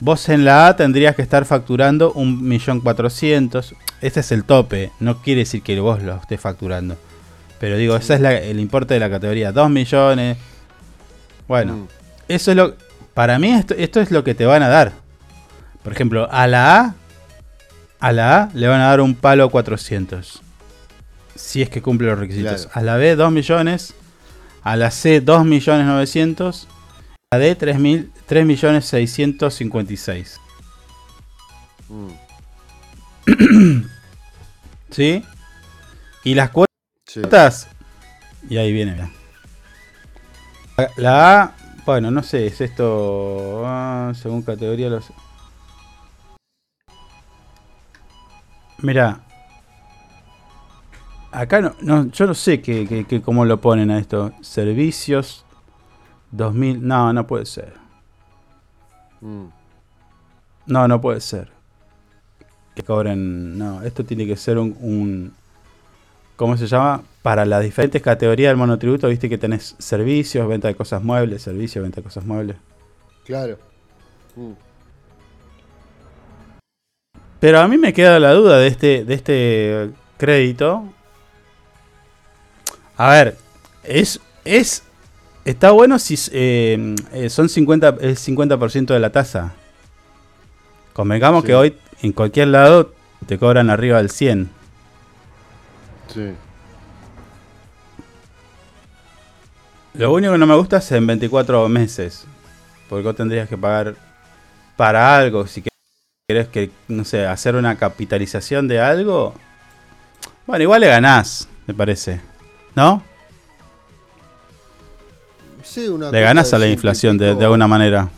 [0.00, 5.40] vos en la A tendrías que estar facturando 1.400.000, este es el tope, no quiere
[5.40, 6.96] decir que vos lo estés facturando,
[7.60, 10.38] pero digo, ese es la- el importe de la categoría, 2 millones,
[11.46, 11.86] bueno, Mm.
[12.28, 12.74] eso es lo,
[13.14, 14.92] para mí esto, esto es lo que te van a dar,
[15.82, 16.94] por ejemplo, a la A,
[18.00, 20.42] a la A le van a dar un palo 400.
[21.34, 22.66] Si es que cumple los requisitos.
[22.66, 22.78] Claro.
[22.80, 23.94] A la B 2 millones.
[24.62, 26.68] A la C 2 millones 900.
[27.30, 30.38] A la D 3, mil, 3 millones 656.
[31.88, 33.82] Mm.
[34.90, 35.24] ¿Sí?
[36.24, 36.50] Y las
[37.06, 37.20] Sí.
[37.20, 37.68] cuotas.
[38.48, 39.10] Y ahí viene,
[40.96, 41.52] La A,
[41.84, 43.62] bueno, no sé, es esto.
[43.66, 45.10] ah, según categoría los.
[48.78, 49.20] Mira.
[51.30, 54.32] Acá no, no, yo no sé que, que- que cómo lo ponen a esto.
[54.42, 55.44] Servicios
[56.30, 56.86] 2000.
[56.86, 57.74] No, no puede ser.
[59.20, 59.46] Mm.
[60.66, 61.50] No, no puede ser.
[62.74, 63.56] Que cobren.
[63.58, 64.76] No, esto tiene que ser un.
[64.80, 65.34] un-
[66.42, 67.04] ¿Cómo se llama?
[67.22, 71.80] Para las diferentes categorías del monotributo, viste que tenés servicios, venta de cosas muebles, servicios,
[71.84, 72.56] venta de cosas muebles.
[73.24, 73.58] Claro.
[74.34, 74.50] Mm.
[77.38, 80.82] Pero a mí me queda la duda de este, de este crédito.
[82.96, 83.36] A ver,
[83.84, 84.18] es.
[84.44, 84.82] es
[85.44, 89.54] está bueno si eh, eh, son 50, es 50% de la tasa.
[90.92, 91.46] Convengamos Sí.
[91.46, 92.92] que hoy en cualquier lado
[93.28, 94.61] te cobran arriba del 100.
[96.12, 96.32] Sí.
[99.94, 102.24] Lo único que no me gusta es en 24 meses.
[102.88, 103.94] Porque vos tendrías que pagar
[104.76, 105.46] para algo.
[105.46, 105.62] Si
[106.26, 109.34] querés que, no sé, hacer una capitalización de algo.
[110.46, 112.20] Bueno, igual le ganás, me parece.
[112.74, 113.02] ¿No?
[115.62, 118.08] Sí, una Le ganás a la inflación de, de alguna manera.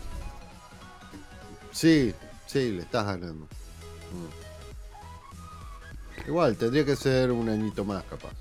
[1.73, 2.15] Sí,
[2.47, 3.45] sí, le estás ganando.
[3.45, 4.44] Mm.
[6.27, 8.33] Igual, tendría que ser un añito más, capaz.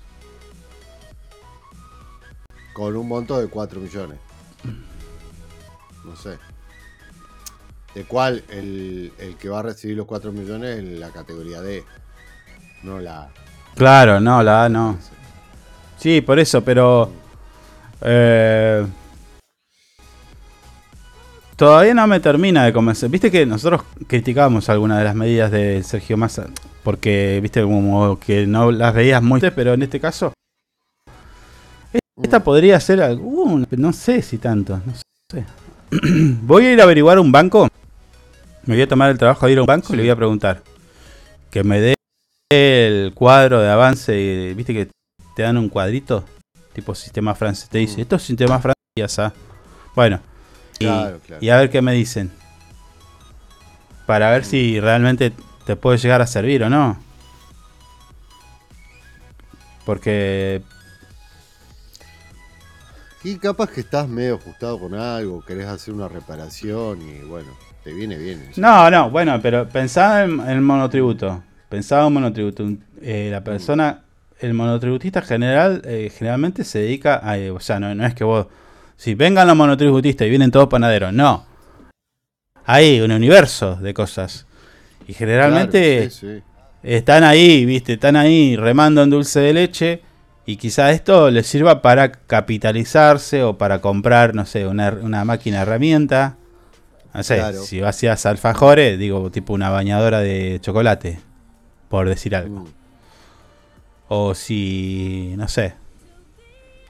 [2.72, 4.18] Con un monto de 4 millones.
[6.04, 6.38] No sé.
[7.94, 11.84] De cuál el, el que va a recibir los 4 millones en la categoría D.
[12.82, 13.28] No la A.
[13.76, 14.98] Claro, no, la A no.
[15.98, 17.10] Sí, por eso, pero.
[18.00, 18.84] eh,
[21.56, 23.08] todavía no me termina de convencer.
[23.08, 26.46] Viste que nosotros criticamos algunas de las medidas de Sergio Massa.
[26.84, 29.40] Porque, viste, como que no las veías muy.
[29.40, 30.32] Pero en este caso.
[32.22, 33.66] Esta podría ser alguna.
[33.70, 34.80] No sé si tanto.
[34.84, 34.92] No
[35.32, 35.44] sé.
[36.42, 37.68] voy a ir a averiguar un banco.
[38.66, 40.16] Me voy a tomar el trabajo de ir a un banco y le voy a
[40.16, 40.62] preguntar.
[41.50, 41.94] Que me dé
[42.50, 44.88] el cuadro de avance, y, viste que
[45.34, 46.24] te dan un cuadrito,
[46.72, 49.32] tipo sistema francés, te dice, esto es sistema francés, y ya está.
[49.94, 50.20] Bueno,
[50.78, 51.44] y, Claro, claro.
[51.44, 52.30] y a ver qué me dicen.
[54.06, 55.32] Para ver si realmente
[55.64, 56.98] te puede llegar a servir o no.
[59.84, 60.62] Porque,
[63.24, 67.48] Y capaz que estás medio ajustado con algo, querés hacer una reparación y bueno,
[67.82, 68.42] te viene bien.
[68.50, 68.60] eso.
[68.60, 71.42] no, no, bueno, pero pensaba en el monotributo.
[71.70, 72.68] Pensaba en monotributo.
[73.00, 74.02] Eh, la persona,
[74.40, 77.38] el monotributista general, eh, generalmente se dedica a.
[77.38, 78.46] eh, o sea, no, no es que vos.
[78.96, 81.46] Si vengan los monotributistas y vienen todos panaderos, no.
[82.66, 84.46] Hay un universo de cosas.
[85.06, 86.42] Y generalmente Claro, sí, sí.
[86.82, 90.02] están ahí, viste, están ahí remando en dulce de leche.
[90.46, 95.62] Y quizá esto les sirva para capitalizarse o para comprar, no sé, una, una máquina
[95.62, 96.36] herramienta.
[97.14, 97.62] No sé, Claro.
[97.62, 101.18] si vacías alfajores, digo, tipo una bañadora de chocolate,
[101.88, 102.60] por decir algo.
[102.60, 102.66] Mm.
[104.08, 105.74] O si, no sé,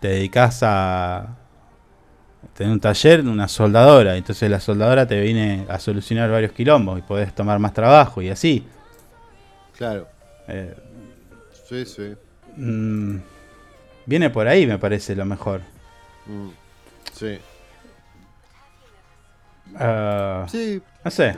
[0.00, 1.36] te dedicas a
[2.54, 7.02] tener un taller, una soldadora, entonces la soldadora te viene a solucionar varios quilombos y
[7.02, 8.66] podés tomar más trabajo y así.
[9.76, 10.06] Claro.
[10.48, 10.74] Eh,
[11.68, 12.14] Sí, sí.
[12.56, 13.16] mm,
[14.06, 15.62] viene por ahí, me parece lo mejor.
[16.26, 16.48] Mm.
[17.12, 17.38] Sí.
[19.76, 20.80] Ah, Sí.
[21.04, 21.36] No sé,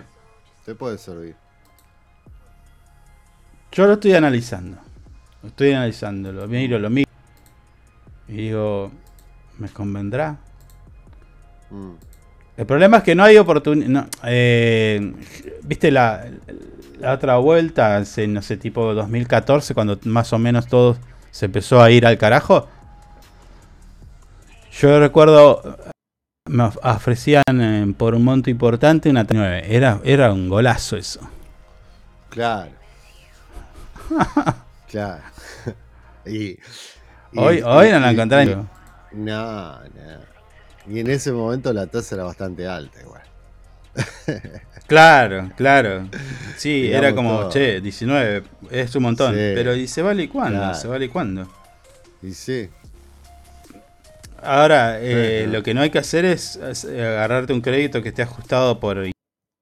[0.65, 1.35] Te puede servir.
[3.73, 4.79] yo lo estoy analizando.
[5.45, 7.09] Estoy analizándolo, miro, lo miro.
[8.29, 8.91] Y digo,
[9.59, 10.37] ¿me convendrá?
[11.71, 11.93] Mm.
[12.57, 14.07] El problema es que no hay oportunidad.
[15.63, 16.25] ¿Viste la,
[16.99, 17.97] la otra vuelta?
[17.97, 20.97] Hace, no sé, tipo 2014, cuando más o menos todo
[21.31, 22.67] se empezó a ir al carajo.
[24.81, 25.77] Yo recuerdo,
[26.47, 29.63] me of- ofrecían eh, por un monto importante una T9.
[29.67, 31.21] Era, era un golazo eso.
[32.31, 32.71] Claro.
[34.91, 35.23] claro.
[36.27, 36.59] y, y-
[37.35, 38.17] Hoy- y- hoy no la y-
[39.13, 40.36] No, no.
[40.89, 43.23] Y en ese momento la tasa era bastante alta igual.
[44.87, 46.09] Claro, claro.
[46.57, 47.51] Sí, Digamos era como, todo.
[47.51, 49.33] che, 19, es un montón.
[49.35, 49.41] Sí.
[49.57, 50.59] Pero ¿y se vale y cuándo?
[50.61, 50.75] Claro.
[50.77, 51.49] ¿Se vale cuándo?
[52.23, 52.69] Y sí.
[54.41, 58.23] Ahora, eh, lo que no hay que hacer es, es, agarrarte un crédito que esté
[58.23, 59.05] ajustado por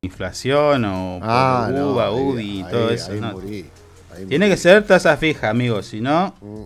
[0.03, 3.13] inflación o por Ah, no, UVA, ahí- UDI y ahí- todo eso.
[3.13, 3.33] ahí ¿no?
[3.33, 3.67] morí,
[4.15, 4.51] ahí Tiene morí.
[4.57, 5.83] que ser tasa fija, amigo.
[5.83, 6.65] Si no, Mm,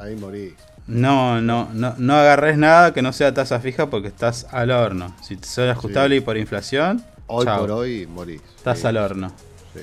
[0.00, 0.54] Ahí morí.
[0.86, 5.14] No, no, no, no agarres nada que no sea tasa fija porque estás al horno.
[5.22, 8.40] Si son ajustable y por inflación, Hoy chao, por hoy morís.
[8.56, 9.32] estás Sí, al horno.
[9.74, 9.80] sí.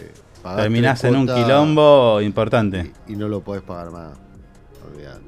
[0.57, 2.91] Terminás en un quilombo importante.
[3.07, 4.11] Y no lo podés pagar más.
[4.85, 5.21] Olvidate.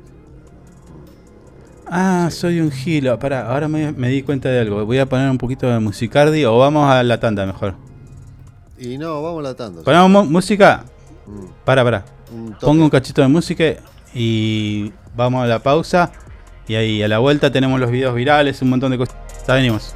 [1.88, 3.18] Ah, soy un gilo.
[3.20, 4.86] Pará, ahora me, me di cuenta de algo.
[4.86, 7.76] Voy a poner un poquito de musicardi o vamos a la tanda mejor.
[8.78, 9.84] Y no, vamos latando.
[9.84, 10.84] Ponemos mu- música.
[11.28, 11.46] Mm.
[11.64, 12.06] Para, para.
[12.34, 12.54] Un.
[12.60, 13.64] Pongo un cachito de música
[14.14, 16.12] y vamos a la pausa.
[16.68, 19.16] Y ahí a la vuelta tenemos los videos virales, un montón de cosas.
[19.48, 19.96] Ya venimos.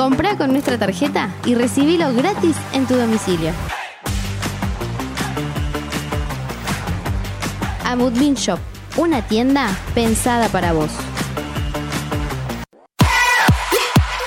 [0.00, 3.50] Comprá con nuestra tarjeta y recibilo gratis en tu domicilio.
[7.84, 8.58] A Moodbean Shop,
[8.96, 10.90] una tienda pensada para vos.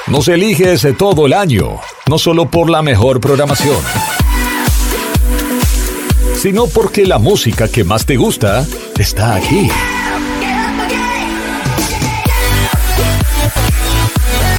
[0.06, 3.82] Nos eliges todo el año, no solo por la mejor programación,
[6.36, 8.64] sino porque la música que más te gusta
[9.00, 9.72] está aquí.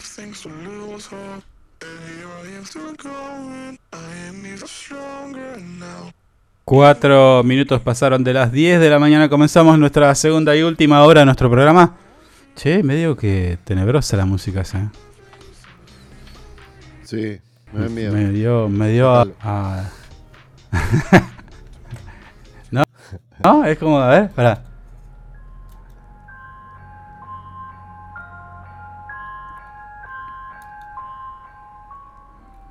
[0.00, 1.42] Seen enough things to lose hope.
[1.82, 3.78] And here I am still going.
[3.92, 6.10] I am even stronger now.
[6.64, 9.28] Cuatro minutos pasaron de las 10 de la mañana.
[9.28, 11.94] Comenzamos nuestra segunda y última hora de nuestro programa.
[12.56, 14.90] Che, medio que tenebrosa la música esa.
[17.04, 17.38] Sí,
[17.72, 18.12] me da miedo.
[18.12, 19.26] Me dio, me dio a.
[19.42, 19.90] a-
[22.70, 22.82] ¿No?
[23.44, 23.64] ¿No?
[23.64, 24.64] Es como, a ver, pará.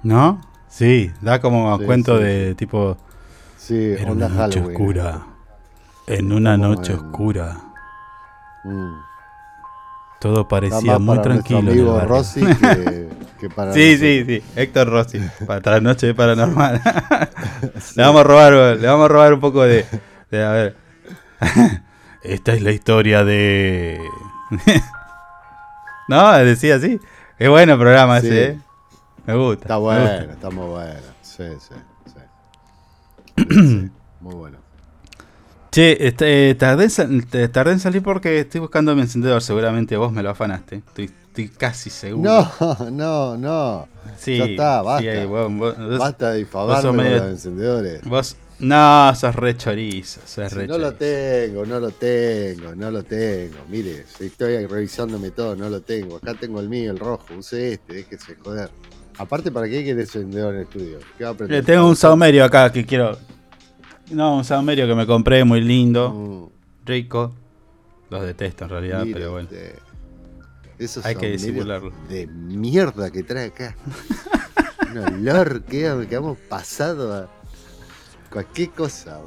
[0.05, 0.39] ¿No?
[0.69, 2.95] Sí, da como a Sí, cuento sí, de tipo.
[3.57, 4.75] Sí, en una noche Halloween.
[4.75, 5.21] oscura.
[6.07, 7.57] En una noche en- oscura.
[8.63, 8.93] Mm.
[10.21, 11.59] Todo parecía muy tranquilo.
[11.71, 11.99] amigo.
[12.01, 14.43] Rossi que, que para Sí, sí, sí.
[14.55, 15.19] Héctor Rossi.
[15.47, 16.81] Para la noche paranormal.
[17.95, 19.85] Le vamos a robar, le vamos a robar un poco de.
[20.29, 20.75] de- a ver.
[22.23, 23.99] Esta es la historia de.
[26.07, 26.99] no, decía así.
[27.37, 28.27] Es bueno el programa Sí.
[28.27, 28.59] ese, ¿eh?
[29.27, 29.63] Me gusta.
[29.63, 30.33] Está bueno, gusta.
[30.33, 30.99] está muy bueno.
[31.21, 32.21] Sí, sí, sí.
[33.37, 34.57] Sí, Muy bueno.
[35.71, 39.41] Che, este, eh, tardé, en tardé salir porque estoy buscando mi encendedor.
[39.41, 40.77] Seguramente vos me lo afanaste.
[40.77, 42.31] Estoy, estoy casi seguro.
[42.59, 43.87] No, no, no.
[44.17, 45.01] Sí, ya está, basta.
[45.01, 48.01] sí, ahí, vos- vos- vos- basta de difamarme con medio- los encendedores.
[48.05, 53.03] Vos, no, sos re chorizo, sos re no lo tengo, no lo tengo, no lo
[53.03, 53.57] tengo.
[53.67, 56.15] Mire, estoy revisándome todo, no lo tengo.
[56.15, 57.25] Acá tengo el mío, el rojo.
[57.37, 58.69] Use este, déjese joder.
[59.17, 60.99] Aparte, ¿para qué quiere encendedor en el estudio?
[61.17, 61.65] ¿Qué va a Eh, aprender?
[61.65, 63.17] tengo un saumerio acá que quiero.
[64.11, 67.33] No, un saumerio que me compré muy lindo, Mm, rico.
[68.09, 69.49] Los detesto en realidad, pero bueno.
[70.77, 71.91] Esos Hay que disimularlo.
[72.09, 73.75] De mierda que trae acá.
[74.91, 74.97] un
[75.27, 77.29] olor que, que hemos pasado a
[78.29, 79.19] cualquier cosa.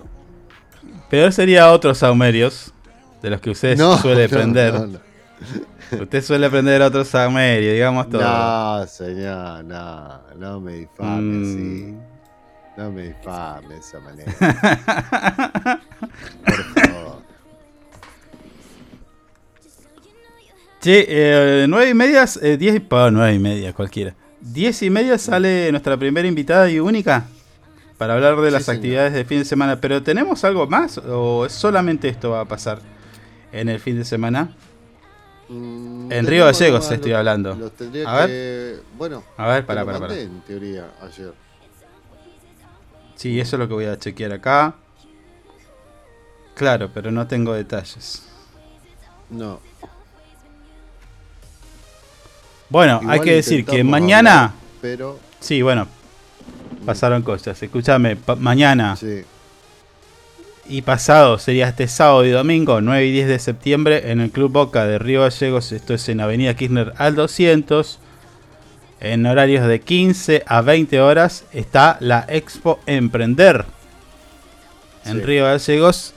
[1.11, 2.72] Peor sería otros saumerios
[3.22, 4.74] de los que usted No, suele no, prender.
[4.74, 5.01] no.
[5.93, 8.22] Usted suele prender otros saumerios, digamos todo.
[8.22, 11.43] No, señor, no, no me difame Mm.
[11.43, 11.97] así.
[12.76, 14.32] No me difame de esa manera.
[16.45, 17.22] Por favor.
[20.80, 24.14] Che, eh, nueve y media, eh, diez, pa, nueve y media, cualquiera.
[24.41, 27.24] Diez y media sale nuestra primera invitada y única
[27.97, 28.76] para hablar de las señor.
[28.76, 29.80] actividades de fin de semana.
[29.80, 32.78] Pero ¿tenemos algo más o es solamente esto va a pasar
[33.51, 34.55] en el fin de semana?
[35.49, 37.55] Mm, En Río Gallegos estoy los- hablando.
[37.55, 38.26] los tendría A ver.
[38.28, 40.14] que- Bueno, A ver, pará, mandé, pará.
[40.20, 41.32] en teoría, ayer.
[43.16, 44.74] Sí, eso es lo que voy a chequear acá.
[46.55, 48.24] Claro, pero no tengo detalles.
[49.30, 49.61] No.
[52.68, 54.32] Bueno, hay que decir que mañana...
[54.44, 55.86] hablar, pero Sí, bueno,
[56.84, 57.61] pasaron cosas.
[57.62, 59.24] Escúchame, mañana sí.
[60.68, 64.52] Y pasado sería este sábado y domingo, 9 y 10 de septiembre, en el Club
[64.52, 65.72] Boca de Río Gallegos.
[65.72, 67.98] Esto es en Avenida Kirchner al 200.
[69.00, 73.64] En horarios de 15 a 20 horas está la Expo Emprender.
[75.04, 75.22] En Sí.
[75.22, 76.14] Río Gallegos,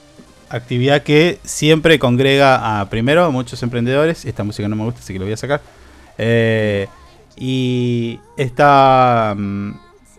[0.50, 4.24] actividad que siempre congrega a, primero, a muchos emprendedores.
[4.24, 5.62] Esta música no me gusta, así que lo voy a sacar.
[6.18, 6.88] Eh,
[7.36, 9.72] y está mm,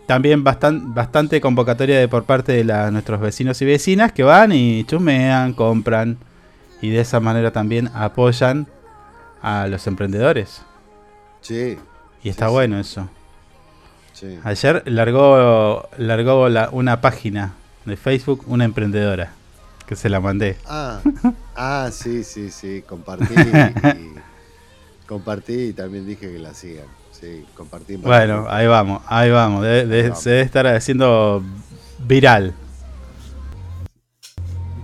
[0.06, 4.52] también bastan- bastante convocatoria de por parte de la- nuestros vecinos y vecinas que van
[4.52, 6.18] y chumean, compran
[6.82, 8.66] y de esa manera también apoyan
[9.42, 10.62] a los emprendedores.
[11.40, 11.78] Sí,
[12.22, 13.08] Y está bueno eso.
[14.12, 14.38] sí.
[14.44, 17.52] Ayer largó, largó la- una página
[17.84, 19.32] de Facebook, una emprendedora,
[19.86, 20.56] que se la mandé.
[20.66, 21.00] Ah,
[21.56, 22.82] ah, sí, sí, sí.
[22.86, 26.86] Compartí y, compartí y también dije que la sigan.
[27.24, 27.94] Sí, compartí.
[27.94, 29.62] en Bueno, ahí vamos, ahí vamos.
[29.62, 30.22] de- de- Ahí vamos.
[30.22, 31.42] Se debe estar haciendo
[32.00, 32.52] viral.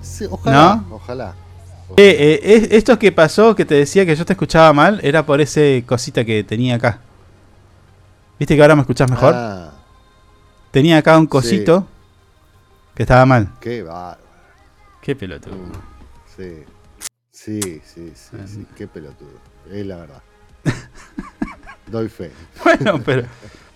[0.01, 0.97] Sí, ojalá, ¿No?
[0.97, 1.35] ojalá.
[1.97, 5.27] Eh, eh, es- esto que pasó, que te decía que yo te escuchaba mal, era
[5.27, 7.01] por ese cosita que tenía acá.
[8.39, 9.35] ¿Viste que ahora me escuchás mejor?
[9.37, 9.73] Ah,
[10.71, 11.87] Tenía acá un cosito
[12.95, 13.53] que estaba mal.
[13.61, 14.21] qué bárbaro.
[15.03, 15.57] Qué pelotudo.
[16.37, 16.65] Sí,
[17.33, 19.31] sí, sí, sí, sí, qué pelotudo.
[19.71, 20.23] Es la verdad.
[21.91, 22.31] Doy fe.
[22.65, 23.25] Bueno, pero,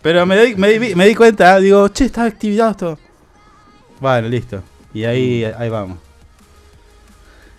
[0.03, 2.99] pero me, di, me, di, me di cuenta, digo, che, está activado esto.
[4.01, 4.63] Bueno, listo.
[4.93, 5.99] Y ahí, ahí vamos.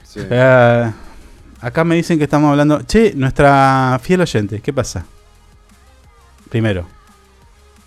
[0.04, 0.22] Sí.
[0.30, 0.92] Eh,
[1.60, 2.82] acá me dicen que estamos hablando.
[2.84, 5.06] Che, nuestra fiel oyente, ¿qué pasa?
[6.50, 6.88] Primero.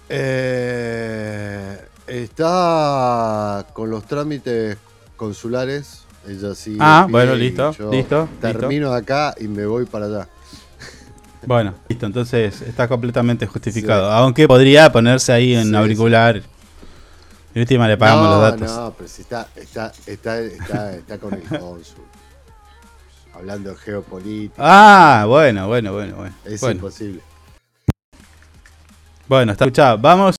[0.09, 4.77] Eh, está con los trámites
[5.17, 6.05] consulares.
[6.27, 6.77] Ella sí.
[6.81, 10.29] Ah, bueno, listo, listo, Termino acá y me voy para allá.
[11.47, 14.11] Bueno, listo, entonces está completamente justificado.
[14.11, 16.43] Aunque podría ponerse ahí en Sí, auricular
[17.55, 18.71] De última le pagamos no, los datos.
[18.77, 22.05] No, pero si está, está, está, está, está con el cónsul.
[23.35, 24.55] Hablando de geopolítica.
[24.59, 26.35] Ah, bueno, bueno, bueno, bueno.
[26.45, 26.75] Es bueno.
[26.77, 27.21] imposible.
[29.29, 29.99] Bueno, está escuchado.
[29.99, 30.37] Vamos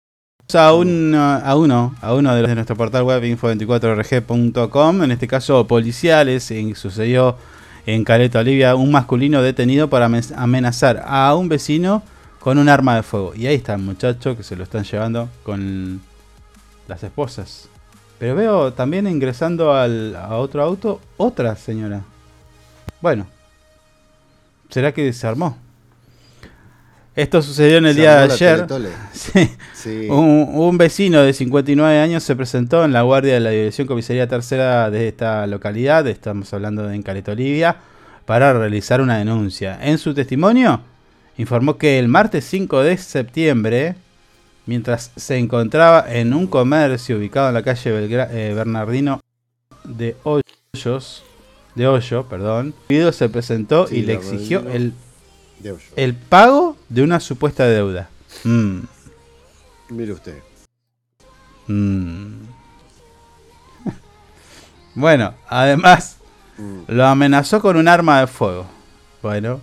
[0.53, 5.27] a, un, a uno, a uno de los de nuestro portal web info24rg.com, en este
[5.27, 7.37] caso policiales, en- sucedió
[7.85, 12.03] en Caleta Olivia un masculino detenido para amen- amenazar a un vecino
[12.39, 13.33] con un arma de fuego.
[13.35, 16.01] Y ahí está el muchacho que se lo están llevando con
[16.87, 17.67] las esposas.
[18.17, 22.01] Pero veo también ingresando al, a otro auto otra señora.
[23.01, 23.27] Bueno,
[24.69, 25.57] ¿será que se armó?
[27.15, 28.67] Esto sucedió en el Se día de ayer.
[29.13, 29.49] Sí.
[29.73, 30.07] Sí.
[30.09, 34.27] Un, un vecino de 59 años se presentó en la guardia de la Dirección Comisaría
[34.27, 37.75] Tercera de esta localidad, estamos hablando de en Caleta Olivia,
[38.25, 39.77] para realizar una denuncia.
[39.81, 40.81] En su testimonio,
[41.37, 43.95] informó que el martes 5 de septiembre,
[44.65, 49.19] mientras se encontraba en un comercio ubicado en la calle Belgra- eh, Bernardino
[49.83, 51.23] de Hoyos,
[51.75, 54.93] de Hoyo, perdón, el individuo se presentó Sí, y le exigió el,
[55.59, 58.09] de el pago de una supuesta deuda.
[58.43, 58.79] Mm.
[59.89, 60.37] Mire usted.
[61.67, 62.43] Mm.
[64.95, 66.19] bueno, además
[66.59, 66.83] Mm.
[66.87, 68.65] lo amenazó con un arma de fuego.
[69.21, 69.61] Bueno,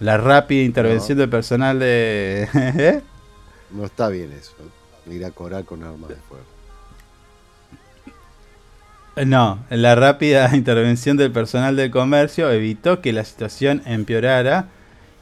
[0.00, 2.48] la rápida intervención del personal de...
[2.54, 3.02] ¿Eh?
[3.70, 4.54] No está bien eso.
[5.10, 6.44] Ir a cobrar con armas de fuego.
[9.26, 14.68] No, la rápida intervención del personal del comercio evitó que la situación empeorara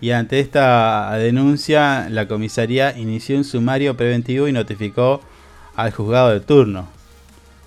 [0.07, 5.21] y ante esta denuncia la comisaría inició un sumario preventivo y notificó
[5.75, 6.87] al juzgado de turno.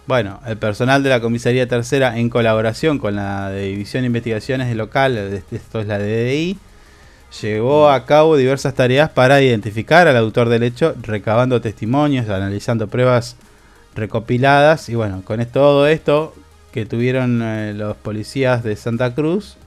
[0.07, 5.17] Bueno, el personal de la comisaría tercera en colaboración con la División de Investigaciones Local,
[5.51, 6.57] esto es la DDI,
[7.41, 13.35] llevó a cabo diversas tareas para identificar al autor del hecho, recabando testimonios, analizando pruebas
[13.95, 16.33] recopiladas y bueno, con todo esto
[16.71, 19.57] que tuvieron eh, los policías de Santa Cruz,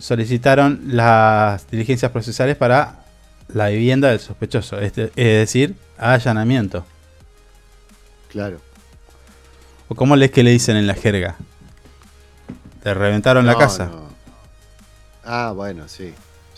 [0.00, 3.04] solicitaron las diligencias procesales para
[3.52, 6.84] la vivienda del sospechoso, este- es decir, allanamiento.
[8.28, 8.60] Claro.
[9.88, 11.36] ¿O cómo les que le dicen en la jerga?
[12.82, 13.86] ¿Te reventaron la casa?
[13.86, 14.10] no.
[15.24, 16.12] Ah, bueno, sí.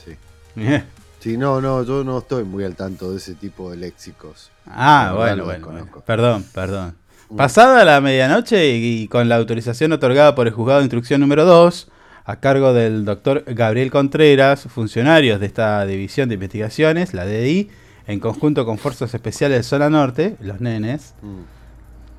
[0.05, 0.17] Sí.
[0.57, 0.85] Eh.
[1.21, 4.51] Sí, no, no, yo no estoy muy al tanto de ese tipo de léxicos.
[4.67, 5.89] Ah, bueno, bueno.
[6.07, 6.97] Perdón, perdón.
[7.37, 11.45] Pasada la medianoche y, y con la autorización otorgada por el juzgado de instrucción número
[11.45, 11.89] 2,
[12.25, 17.71] a cargo del doctor Gabriel Contreras, funcionarios de esta división de investigaciones, la DDI,
[18.07, 21.41] en conjunto con fuerzas especiales de zona norte, los nenes, Mm.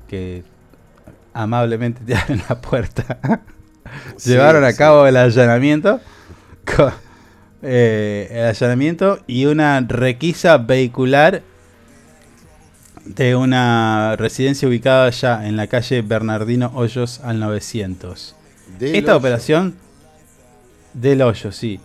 [0.08, 0.44] que
[1.32, 3.18] amablemente te abren la puerta,
[4.16, 4.78] Sí, llevaron a sí.
[4.78, 6.00] cabo el allanamiento.
[7.62, 11.42] eh, el allanamiento y una requisa vehicular
[13.04, 18.34] de una residencia ubicada ya en la calle Bernardino Hoyos al 900.
[18.78, 19.74] Del Esta operación
[20.94, 21.78] del Hoyo, sí.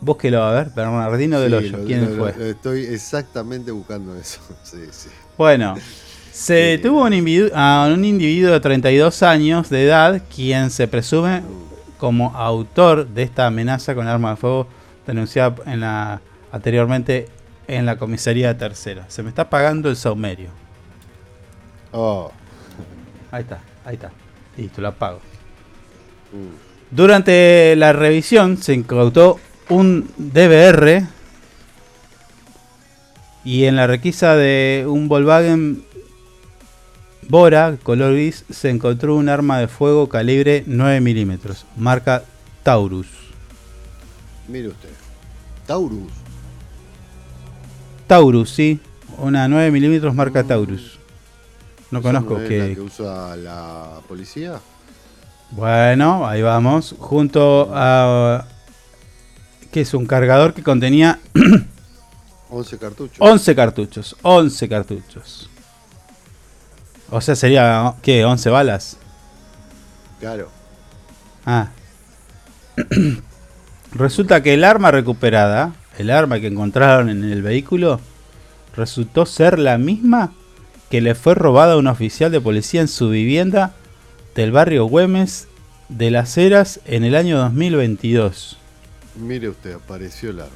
[0.00, 2.34] Búsquelo a ver, Bernardino del Sí, Hoyo, lo- ¿quién lo- fue?
[2.36, 4.40] lo- Estoy exactamente buscando eso.
[4.64, 5.08] Sí, sí.
[5.38, 5.76] Bueno,
[6.32, 11.42] se detuvo un individuo, a un individuo de 32 años de edad, quien se presume
[11.98, 14.66] como autor de esta amenaza con arma de fuego
[15.06, 16.20] denunciada en la,
[16.52, 17.28] anteriormente
[17.66, 19.06] en la comisaría tercera.
[19.08, 20.50] Se me está pagando el saumerio.
[21.92, 22.30] Oh.
[23.30, 24.10] Ahí está, ahí está.
[24.56, 25.20] Listo, lo apago.
[26.32, 26.73] Mm.
[26.94, 31.04] Durante la revisión se incautó un DVR
[33.44, 35.82] y en la requisa de un Volkswagen
[37.28, 42.22] Bora color gris se encontró un arma de fuego calibre 9 milímetros, marca
[42.62, 43.08] Taurus.
[44.46, 44.90] Mire usted.
[45.66, 46.12] Taurus.
[48.06, 48.78] Taurus, sí,
[49.18, 51.00] una 9 milímetros marca Taurus.
[51.90, 52.58] No ¿Esa conozco no es qué.
[52.68, 54.60] la que usa la policía?
[55.54, 56.96] Bueno, ahí vamos.
[56.98, 58.44] Junto a.
[59.70, 61.20] que es un cargador que contenía
[62.50, 63.16] 11 cartuchos.
[63.20, 64.16] 11 cartuchos.
[64.22, 65.50] 11 cartuchos.
[67.08, 67.94] O sea, sería.
[68.02, 68.26] ¿Qué?
[68.26, 68.96] ¿11 balas?
[70.18, 70.48] Claro.
[71.46, 71.68] Ah.
[73.92, 78.00] Resulta que el arma recuperada, el arma que encontraron en el vehículo,
[78.74, 80.32] resultó ser la misma
[80.90, 83.72] que le fue robada a un oficial de policía en su vivienda
[84.34, 85.48] del barrio Güemes
[85.88, 88.58] de las Heras en el año 2022.
[89.16, 90.52] Mire usted, apareció el arma.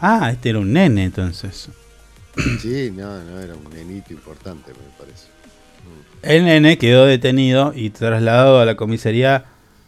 [0.00, 1.68] Ah, este era un nene entonces.
[2.60, 5.28] Sí, no, no, era un nenito importante, me parece.
[6.22, 9.44] El nene quedó detenido y trasladado a la comisaría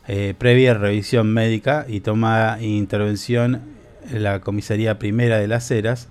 [0.09, 3.63] eh, previa revisión médica y toma intervención
[4.11, 6.09] en la comisaría primera de las Heras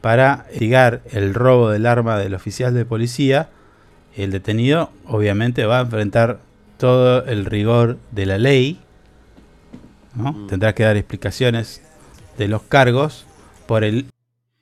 [0.00, 3.50] para investigar el robo del arma del oficial de policía.
[4.16, 6.40] El detenido obviamente va a enfrentar
[6.78, 8.80] todo el rigor de la ley.
[10.14, 10.46] ¿no?
[10.46, 11.80] Tendrá que dar explicaciones
[12.36, 13.26] de los cargos
[13.66, 14.06] por el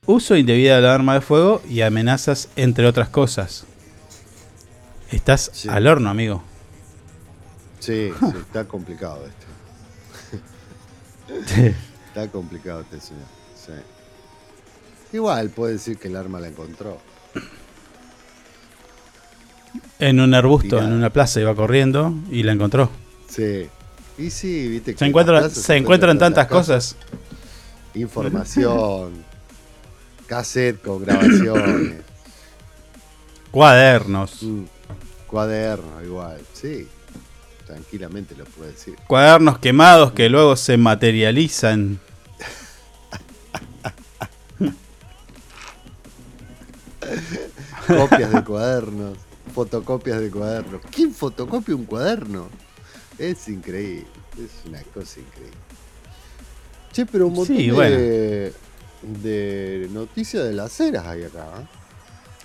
[0.07, 3.65] uso indebido del arma de fuego y amenazas, entre otras cosas.
[5.11, 6.43] Estás al horno, amigo.
[7.81, 9.25] Sí, sí, está complicado.
[11.47, 11.75] Sí.
[12.07, 13.25] Está complicado este señor.
[13.57, 13.73] Sí.
[15.13, 16.99] Igual puede decir que el arma la encontró.
[19.99, 22.91] En un arbusto, en una plaza, iba corriendo y la encontró.
[23.29, 23.69] Sí.
[24.19, 26.97] Y sí, viste que Se, en encuentra, plazas se encuentran tantas cosas.
[27.95, 29.25] Información,
[30.27, 31.95] cassette con grabaciones,
[33.51, 34.43] Cuadernos.
[34.43, 34.63] mm,
[35.27, 36.41] cuaderno, igual.
[36.53, 36.87] Sí,
[37.67, 38.95] tranquilamente lo puede decir.
[39.07, 41.99] Cuadernos quemados que luego se materializan.
[47.87, 49.19] Copias de cuadernos,
[49.51, 50.81] fotocopias de cuadernos.
[50.91, 52.49] ¿Quién fotocopia un cuaderno?
[53.19, 55.57] Es increíble, es una cosa increíble.
[56.93, 57.97] Che, pero un montón Sí, de, bueno.
[59.23, 61.47] de noticias de las eras hay acá.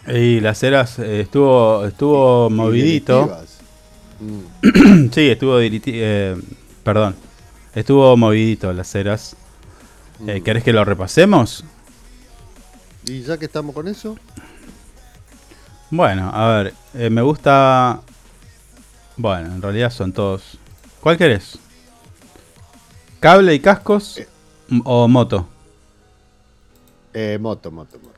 [0.08, 0.20] ¿eh?
[0.20, 3.39] Y las eras eh, estuvo estuvo Y movidito.
[4.20, 5.10] Mm.
[5.14, 6.36] sí, estuvo eh,
[6.84, 7.16] perdón.
[7.74, 9.36] Estuvo movidito las eras.
[10.28, 10.43] Eh, Mm.
[10.43, 11.66] ¿Querés que lo repasemos?
[13.06, 14.18] Y ya que estamos con eso,
[15.90, 18.00] Bueno, a ver, eh, me gusta.
[19.18, 20.58] Bueno, en realidad son todos.
[21.00, 21.58] ¿Cuál querés?
[23.20, 24.20] ¿Cable y cascos
[24.70, 25.48] m- o moto?
[27.14, 28.12] eh, moto, moto, moto.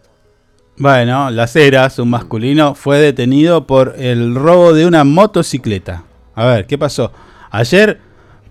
[0.78, 6.04] Bueno, Las Heras, un masculino, fue detenido por el robo de una motocicleta.
[6.34, 7.12] A ver, ¿qué pasó?
[7.52, 8.00] Ayer,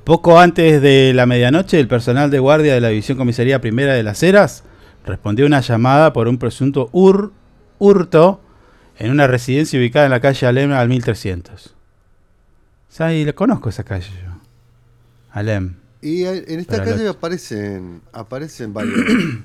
[0.04, 4.02] poco antes de la medianoche, el personal de guardia de la División Comisaría Primera de
[4.04, 4.62] Las Heras
[5.04, 7.32] respondió a una llamada por un presunto hur-
[7.78, 8.40] hurto
[8.98, 11.74] en una residencia ubicada en la calle Alem al 1300.
[12.88, 13.26] ¿Sabes?
[13.26, 14.30] Le conozco esa calle yo.
[15.32, 15.74] Alem.
[16.00, 18.94] Y en esta calle lo- aparecen, aparecen varios.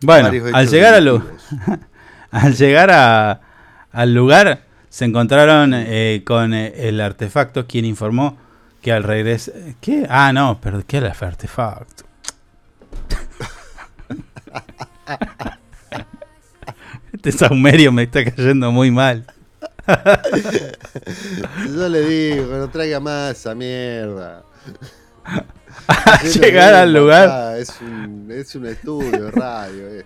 [0.00, 1.78] Bueno, varios al llegar, al, lu- delictivos.
[2.30, 3.40] al llegar a-
[3.90, 8.38] al lugar, se encontraron eh, con eh, el artefacto, quien informó
[8.80, 9.50] que al regreso...
[9.80, 10.06] ¿Qué?
[10.08, 12.04] Ah, no, pero ¿qué era el artefacto?
[17.12, 19.24] Este saumerio me está cayendo muy mal.
[21.74, 24.42] Yo le digo no traiga más esa mierda.
[25.86, 29.86] Al llegar al lugar, acá, Es un, es un estudio radio.
[29.88, 30.04] eh.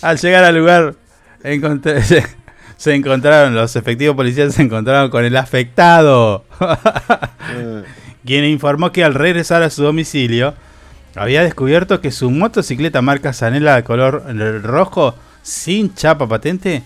[0.00, 0.94] al llegar al lugar,
[1.42, 2.24] encontré- se,
[2.76, 6.44] se encontraron, los efectivos policiales se encontraron con el afectado.
[7.54, 7.82] Eh,
[8.24, 10.54] quien informó que al regresar a su domicilio
[11.16, 14.24] había descubierto que su motocicleta marca Zanela de color
[14.62, 16.82] rojo sin chapa patente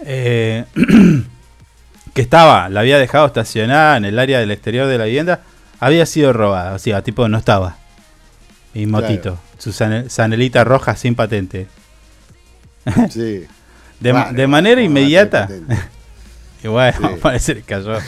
[0.00, 0.64] eh,
[2.14, 5.42] que estaba, la había dejado estacionada en el área del exterior de la vivienda,
[5.80, 7.76] había sido robada, o sea, tipo no estaba.
[8.72, 11.66] Y motito, su zanelita roja sin patente.
[13.10, 13.46] Sí.
[14.00, 15.48] De, manera inmediata.
[16.62, 17.14] y bueno, Sí.
[17.22, 17.98] parece que cayó.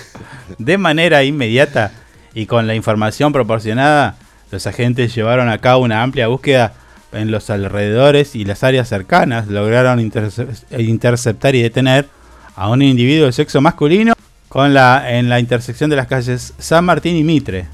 [0.59, 1.93] De manera inmediata
[2.35, 4.17] y con la información proporcionada,
[4.51, 6.75] los agentes llevaron a cabo una amplia búsqueda
[7.17, 9.49] en los alrededores y las áreas cercanas.
[9.49, 10.47] Lograron interce-
[10.79, 12.07] interceptar y detener
[12.55, 14.15] a un individuo de sexo masculino
[14.49, 17.67] con la, en la intersección de las calles San Martín y Mitre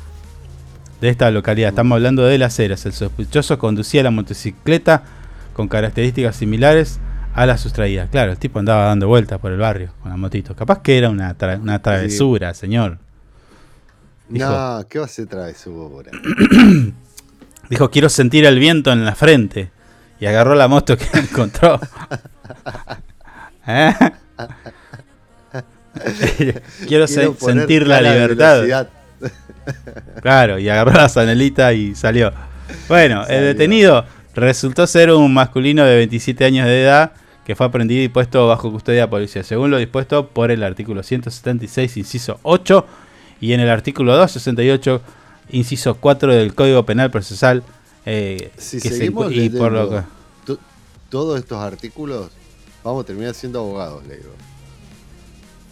[1.01, 1.71] de esta localidad.
[1.71, 2.87] Estamos hablando de Las Heras.
[2.87, 5.03] El sospechoso conducía la motocicleta
[5.53, 6.99] con características similares
[7.35, 8.09] a la sustraída.
[8.09, 10.55] Claro, el tipo andaba dando vueltas por el barrio con la motito.
[10.57, 12.99] Capaz que era una, tra- una travesura, señor.
[14.29, 16.11] Dijo, No, ¿qué va a ser travesura?
[17.73, 19.71] dijo, quiero sentir el viento en la frente.
[20.21, 21.81] Y agarró la moto que encontró.
[23.67, 23.95] ¿Eh?
[26.87, 28.61] quiero, sentir la libertad.
[28.61, 28.91] velocidad.
[30.21, 32.31] Claro, y agarró la zanelita y salió.
[32.89, 34.05] Bueno, el detenido
[34.35, 37.13] resultó ser un masculino de 27 años de edad
[37.47, 41.97] que fue aprendido y puesto bajo custodia policía, según lo dispuesto por el artículo 176,
[41.97, 42.87] inciso 8,
[43.41, 45.03] y en el artículo 268,
[45.51, 47.63] inciso 4 del Código Penal Procesal.
[48.07, 50.59] eh, Si que se seguimos encu- y por lo leyendo que- to-
[51.09, 52.31] todos estos artículos,
[52.83, 54.31] vamos a terminar siendo abogados, le digo.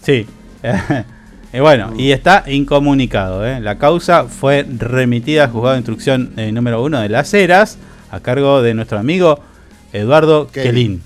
[0.03, 0.27] Sí.
[1.53, 3.47] y bueno, y está incomunicado.
[3.47, 3.61] ¿eh?
[3.61, 7.79] La causa fue remitida al juzgado de instrucción eh, número 1 de Las Heras
[8.11, 9.41] a cargo de nuestro amigo
[9.93, 10.49] Eduardo.
[10.49, 11.03] Kelin.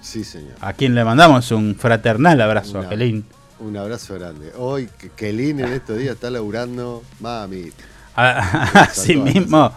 [0.00, 0.52] Sí, señor.
[0.60, 3.24] A quien le mandamos un fraternal abrazo Una- a Kelin.
[3.60, 4.52] Un abrazo grande.
[4.56, 7.70] Hoy, que Kelin en estos días está laburando, mami.
[8.16, 9.72] A- Asimismo,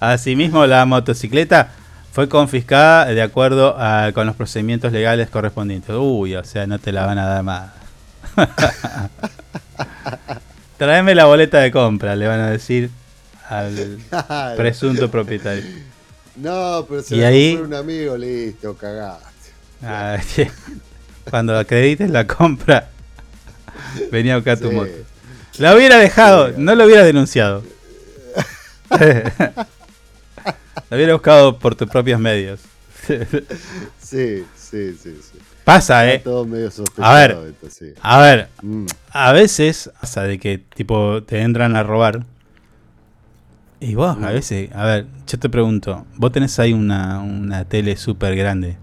[0.00, 1.72] asimismo, la motocicleta
[2.12, 5.94] fue confiscada de acuerdo a- con los procedimientos legales correspondientes.
[5.96, 7.70] Uy, o sea, no te la van a dar más.
[10.78, 12.90] Tráeme la boleta de compra, le van a decir
[13.48, 13.98] al
[14.56, 15.64] presunto propietario.
[16.36, 19.50] No, pero se Y la ahí- un amigo, listo, cagaste.
[19.82, 20.18] Ah.
[21.30, 22.88] Cuando acredites la compra,
[24.12, 24.74] venía a buscar tu Sí.
[24.74, 24.92] moto.
[25.58, 27.62] La hubiera dejado, no lo hubiera denunciado.
[28.90, 29.66] la
[30.96, 32.60] hubiera buscado por tus propios medios.
[34.00, 35.38] Sí, sí, sí, sí.
[35.64, 36.20] Pasa, eh.
[36.20, 37.92] todo medio A ver, esto, sí.
[38.00, 38.86] a ver, Mm.
[39.10, 42.24] a veces pasa de que tipo te entran a robar.
[43.80, 44.24] Y vos, Mm.
[44.24, 48.76] a veces, a ver, yo te pregunto, vos tenés ahí una, una tele súper grande,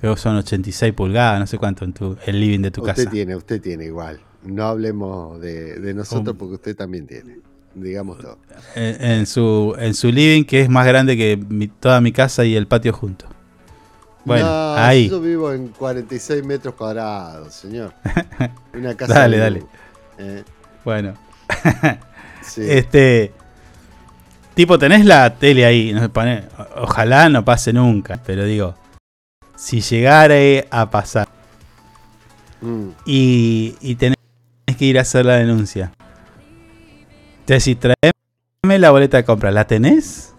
[0.00, 2.96] creo que son 86 pulgadas, no sé cuánto, en tu, el living de tu usted
[2.96, 3.10] casa.
[3.10, 4.18] tiene, usted tiene igual.
[4.44, 7.38] No hablemos de, de nosotros porque usted también tiene.
[7.74, 8.38] Digamos todo.
[8.76, 12.44] En, en su, en su living, que es más grande que mi- toda mi casa
[12.44, 13.26] y el patio junto.
[14.24, 15.08] Bueno, No, ahí.
[15.08, 17.92] Yo vivo en 46 metros cuadrados, señor.
[18.74, 19.14] Una casa.
[19.14, 19.64] Dale, dale.
[20.18, 20.44] eh,
[20.84, 21.14] Bueno.
[22.42, 22.60] Sí.
[22.68, 23.32] Este.
[24.54, 25.92] Tipo, tenés la tele ahí.
[25.94, 26.44] No pone,
[26.76, 28.20] ojalá no pase nunca.
[28.24, 28.74] Pero digo,
[29.56, 30.36] si llegara
[30.70, 31.26] a pasar
[32.60, 32.88] mm.
[33.06, 33.94] y, y
[34.74, 35.92] tenés que ir a hacer la denuncia.
[37.44, 39.50] Te decís, traeme la boleta de compra.
[39.50, 40.34] ¿La tenés?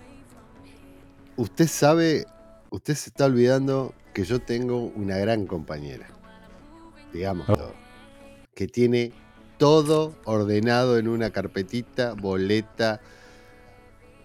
[1.38, 2.26] Usted sabe,
[2.70, 6.08] usted se está olvidando que yo tengo una gran compañera.
[7.14, 7.54] Digamos Oh.
[7.56, 7.74] todo.
[8.56, 9.12] Que tiene
[9.58, 13.00] todo ordenado en una carpetita, boleta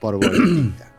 [0.00, 0.92] por boletita.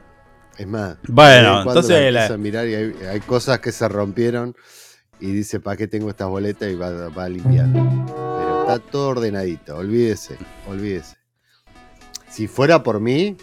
[0.58, 4.54] Es más, Bueno, entonces la a mirar y hay, hay cosas que se rompieron
[5.20, 6.70] y dice, ¿para qué tengo estas boletas?
[6.70, 8.41] Y va, va limpiando.
[8.76, 10.38] Está todo ordenadito, olvídese,
[10.68, 11.18] olvídese.
[12.30, 13.36] Si fuera por mí,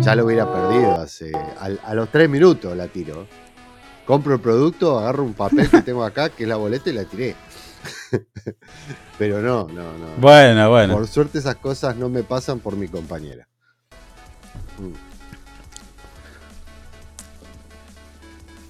[0.00, 1.32] ya lo hubiera perdido hace.
[1.58, 3.26] a los tres minutos la tiro.
[4.04, 7.04] Compro el producto, agarro un papel que tengo acá, que es la boleta, y la
[7.04, 7.36] tiré.
[9.18, 10.06] Pero no, no, no.
[10.18, 10.94] Bueno, bueno.
[10.94, 13.48] Por suerte esas cosas no me pasan por mi compañera.
[14.78, 15.11] Mm.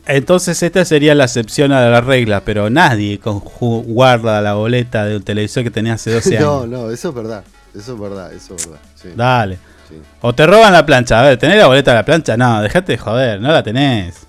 [0.07, 5.23] Entonces esta sería la excepción a la regla, pero nadie guarda la boleta de un
[5.23, 6.69] televisor que tenía hace 12 No, años.
[6.69, 7.45] no, eso es verdad.
[7.75, 8.83] Eso es verdad, eso es verdad.
[8.97, 9.09] sí.
[9.17, 9.59] Dale.
[9.89, 10.01] Sí.
[10.23, 11.21] O te roban la plancha.
[11.21, 12.37] A ver, ¿tenés la boleta de la plancha?
[12.37, 14.21] No, dejate de joder, no la tenés.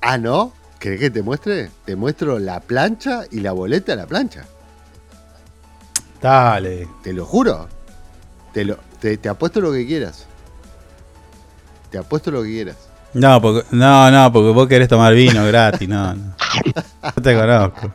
[0.00, 0.52] Ah, ¿no?
[0.78, 1.70] ¿Querés que te muestre?
[1.84, 4.44] Te muestro la plancha y la boleta de la plancha.
[6.20, 6.88] Dale.
[7.02, 7.68] Te lo juro.
[8.52, 10.26] Te, lo, te, te apuesto lo que quieras.
[11.90, 12.76] Te apuesto lo que quieras.
[13.14, 16.34] No, porque, no, no, porque vos querés tomar vino gratis, no, no.
[17.16, 17.92] Yo te conozco.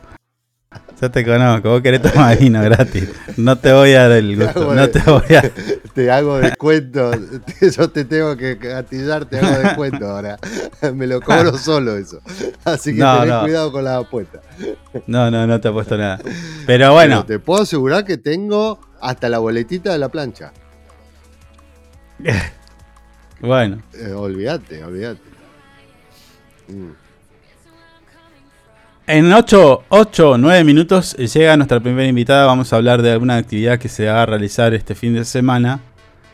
[1.00, 3.08] Yo te conozco, vos querés tomar vino gratis.
[3.36, 5.50] No te voy a dar el Te gusto, hago no de- te voy a...
[5.94, 7.12] Te hago descuento.
[7.76, 10.38] Yo te tengo que gatillar, te hago descuento ahora.
[10.94, 12.20] Me lo cobro solo eso.
[12.64, 13.40] Así que No, tenés no.
[13.42, 14.40] cuidado con las apuestas.
[15.06, 16.18] No, no, no te he puesto nada.
[16.66, 20.52] Pero bueno, Pero te puedo asegurar que tengo hasta la boletita de la plancha.
[23.44, 23.82] Bueno.
[23.92, 25.20] Eh, olvídate, olvídate.
[26.68, 27.04] Mm.
[29.06, 32.46] En 8, 8 o 9 minutos llega nuestra primera invitada.
[32.46, 35.80] Vamos a hablar de alguna actividad que se va a realizar este fin de semana.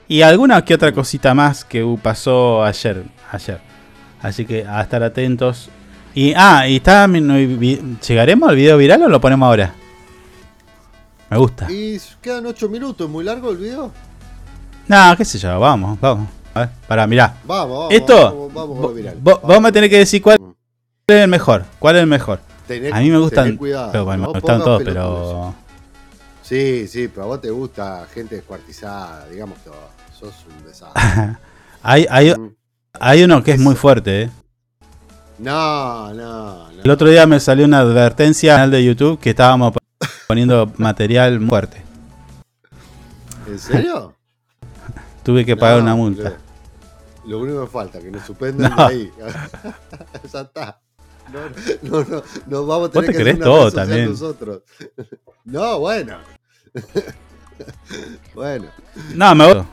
[0.07, 3.03] Y alguna que otra cosita más que uh, pasó ayer.
[3.33, 3.61] ayer.
[4.23, 5.69] Así que a estar atentos.
[6.15, 9.75] Y, ah, y está, ¿llegaremos al video viral o lo ponemos ahora?
[11.29, 11.71] Me gusta.
[11.71, 13.93] Y quedan 8 minutos, ¿muy largo el video?
[14.89, 16.40] No, qué sé yo, vamos, vamos.
[16.55, 17.37] A ver, pará, mirá.
[17.45, 17.93] Vamos, vamos.
[17.95, 19.17] Esto, vamos, vamos viral.
[19.23, 20.39] vo- vos me tenés que decir cuál
[21.07, 21.65] es el mejor.
[21.79, 22.41] ¿Cuál es el mejor?
[22.69, 23.57] Tené- a mí me gustan.
[23.57, 25.55] cuidado, pero, bueno, no me gustan todos, pero.
[26.43, 29.77] Sí, sí, pero a vos te gusta gente descuartizada, digamos todo.
[30.19, 31.03] Sos un desastre.
[31.83, 32.55] hay, hay, Mm.
[32.99, 34.31] hay uno que es muy fuerte, ¿eh?
[35.39, 36.83] No, no, no.
[36.83, 39.73] El otro día me salió una advertencia en el canal de YouTube que estábamos
[40.27, 41.83] poniendo material fuerte.
[43.47, 44.15] ¿En serio?
[45.23, 46.37] Tuve que pagar No, una multa.
[47.25, 48.89] Lo, lo único que falta, que nos suspendan No.
[48.89, 49.13] de ahí.
[50.33, 50.81] ya está.
[51.33, 51.41] No,
[51.83, 54.11] no, no, no vamos a Vos tener te que crees hacer una todo también.
[54.11, 54.63] nosotros.
[55.45, 56.19] No, bueno.
[58.35, 58.67] bueno.
[59.15, 59.65] No, me voy.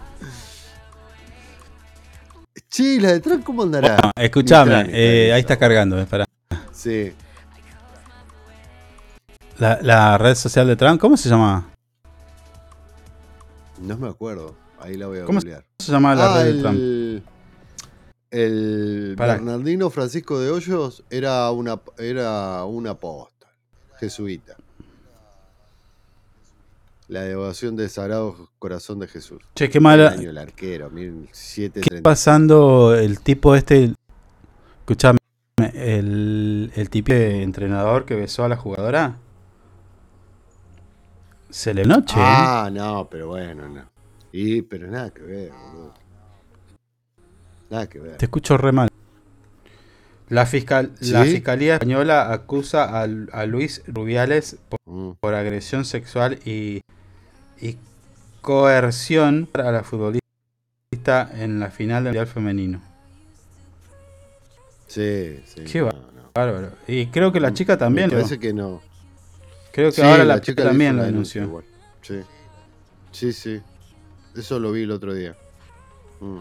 [2.70, 3.96] Sí, la de Trump, ¿cómo andará?
[3.96, 6.26] Bueno, escuchame, eh, ahí está cargando, espera.
[6.72, 7.14] Sí.
[9.58, 11.68] La, la red social de Trump, ¿cómo se llama?
[13.80, 14.56] No me acuerdo.
[14.80, 15.64] Ahí la voy a ¿Cómo googlear.
[15.80, 17.24] se llama la Ah, red de el, Trump?
[18.30, 19.34] El Pará.
[19.36, 23.50] Bernardino Francisco de Hoyos era una era un apóstol,
[24.00, 24.56] jesuita.
[27.08, 29.40] La devoción del Sagrado Corazón de Jesús.
[29.56, 32.04] Che, qué mala- El año el arquero, ¿Qué 1730.
[32.04, 33.94] pasando el tipo este?
[34.82, 35.18] Escuchame,
[35.74, 39.18] el, el tipo de entrenador que besó a la jugadora.
[41.50, 42.16] Se le noche.
[42.20, 42.24] ¿eh?
[42.24, 43.90] Ah, no, pero bueno, no.
[44.32, 45.94] Y, pero nada que ver, boludo.
[47.70, 48.18] Nada que ver.
[48.18, 48.90] Te escucho re mal.
[50.30, 51.32] La, fiscal, la ¿Sí?
[51.32, 55.12] Fiscalía Española acusa a, a Luis Rubiales por, Mm.
[55.20, 56.82] por agresión sexual y,
[57.60, 57.78] y
[58.42, 60.22] coerción a la futbolista
[61.34, 62.82] en la final del Mundial Femenino.
[64.88, 65.66] Sí, sí.
[65.66, 66.32] Qué no, no.
[66.34, 66.72] bárbaro.
[66.88, 68.08] Y creo que la chica también.
[68.10, 68.82] Me parece que no.
[69.74, 71.64] Creo que Sí, ahora la, chica chica también lo denunció.
[72.02, 72.22] Sí.
[73.12, 73.62] Sí, sí.
[74.38, 75.36] Eso lo vi el otro día.
[76.20, 76.40] Mm.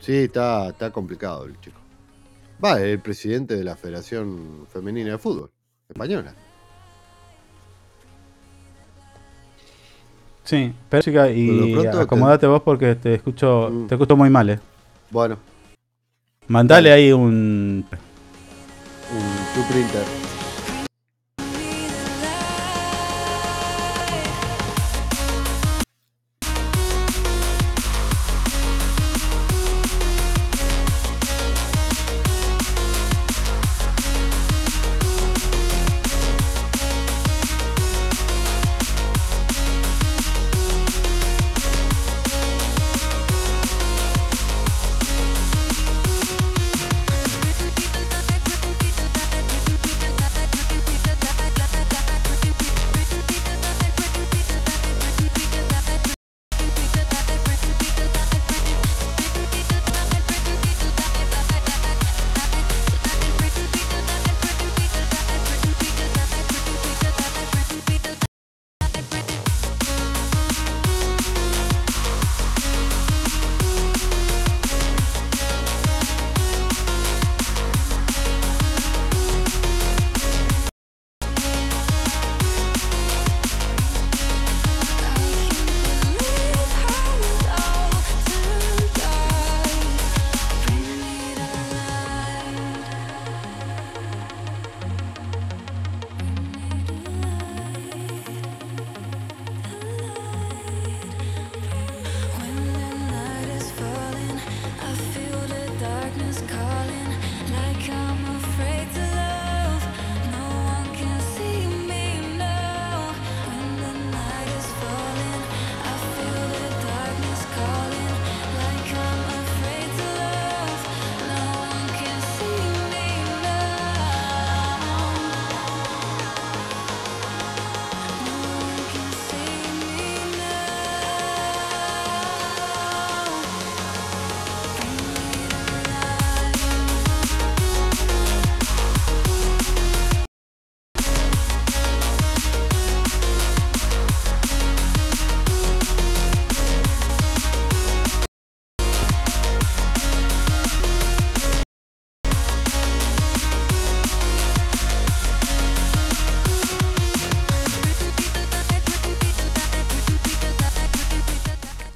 [0.00, 1.78] Sí, está, está complicado el chico.
[2.62, 5.50] Va, es el presidente de la Federación Femenina de Fútbol
[5.88, 6.34] Española.
[10.44, 13.86] Sí, pero chica, y pronto te- acomodate vos porque te escucho, Mm.
[13.86, 14.50] te escucho muy mal.
[14.50, 14.58] Eh.
[15.10, 15.38] Bueno,
[16.48, 17.84] Mandale ahí un.
[19.12, 20.19] un tu printer.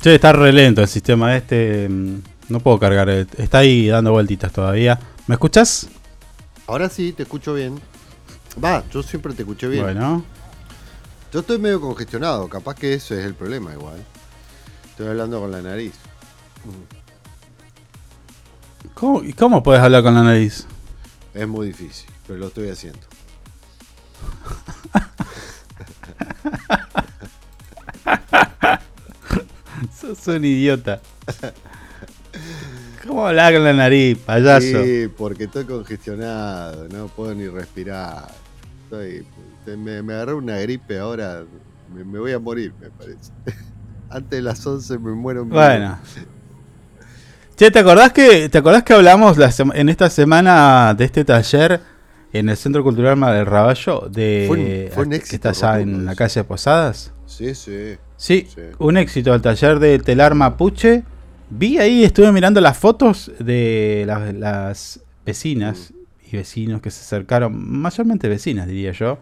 [0.04, 1.88] Che, está re lento el sistema este.
[1.88, 2.18] mm,
[2.50, 3.08] No puedo cargar.
[3.08, 5.00] eh, Está ahí dando vueltitas todavía.
[5.26, 5.88] ¿Me escuchás?
[6.66, 7.80] Ahora sí, te escucho bien.
[8.62, 9.82] Va, yo siempre te escuché bien.
[9.84, 10.22] Bueno.
[11.32, 13.96] Yo estoy medio congestionado, capaz que ese es el problema igual.
[14.90, 15.94] Estoy hablando con la nariz.
[18.92, 20.66] ¿Cómo, y ¿Cómo puedes hablar con la nariz?
[21.32, 23.00] Es muy difícil, pero lo estoy haciendo.
[30.24, 31.02] Sos un idiota.
[33.06, 34.82] ¿Cómo hablar con la nariz, payaso?
[34.82, 38.28] Sí, porque estoy congestionado, no puedo ni respirar.
[38.84, 39.26] Estoy,
[39.76, 41.44] me, me agarré una gripe ahora,
[41.94, 43.32] me, me voy a morir, me parece.
[44.08, 45.44] Antes de las 11 me muero.
[45.44, 45.98] Bueno.
[47.56, 51.82] Che, ¿te acordás que, te acordás que hablamos la en esta semana de este taller
[52.34, 54.08] en el Centro Cultural Mar del Raballo?
[54.10, 57.12] De, Fue un- fue un que está allá en la calle Posadas.
[57.26, 57.96] Sí, sí.
[58.16, 58.60] Sí, Sí.
[58.78, 61.02] un éxito el taller de telar mapuche.
[61.50, 66.26] Vi ahí, estuve mirando las fotos de las, las vecinas Mm.
[66.32, 69.18] y vecinos que se acercaron, mayormente vecinas diría yo.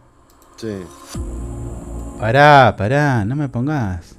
[0.57, 0.69] Sí.
[2.19, 4.17] Pará, pará, no me pongas.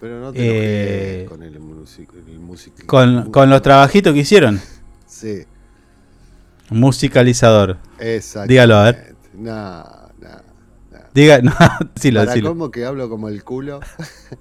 [0.00, 2.14] Pero no te Eh, con el músico.
[2.26, 4.58] El músico Con, con los trabajitos que hicieron.
[5.06, 5.42] Sí,
[6.70, 7.78] Musicalizador.
[7.98, 8.48] exacto.
[8.48, 9.14] Dígalo, a ver.
[9.34, 10.28] No, no.
[11.14, 11.52] Diga, no,
[11.94, 12.48] decilo, Para decilo.
[12.50, 13.80] cómo que hablo como el culo.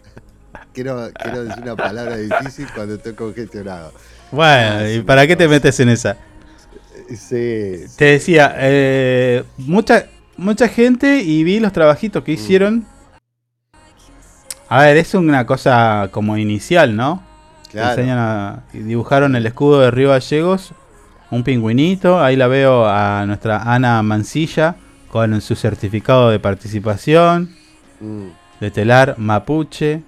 [0.73, 3.91] quiero, quiero decir una palabra difícil cuando estoy congestionado.
[4.31, 6.17] Bueno, ¿y para qué te metes en esa?
[7.09, 7.85] Sí.
[7.97, 10.05] Te decía, eh, mucha,
[10.37, 12.85] mucha gente y vi los trabajitos que hicieron.
[14.67, 17.23] A ver, es una cosa como inicial, ¿no?
[17.71, 17.89] Claro.
[17.91, 20.73] enseñan a- dibujaron el escudo de Río Gallegos,
[21.31, 22.19] un pingüinito.
[22.21, 24.75] Ahí la veo a nuestra Ana Mancilla
[25.11, 27.55] con su certificado de participación
[27.99, 28.27] Mm.
[28.59, 30.01] de telar mapuche.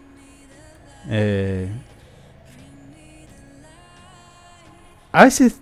[1.09, 1.67] Eh,
[5.11, 5.57] a veces,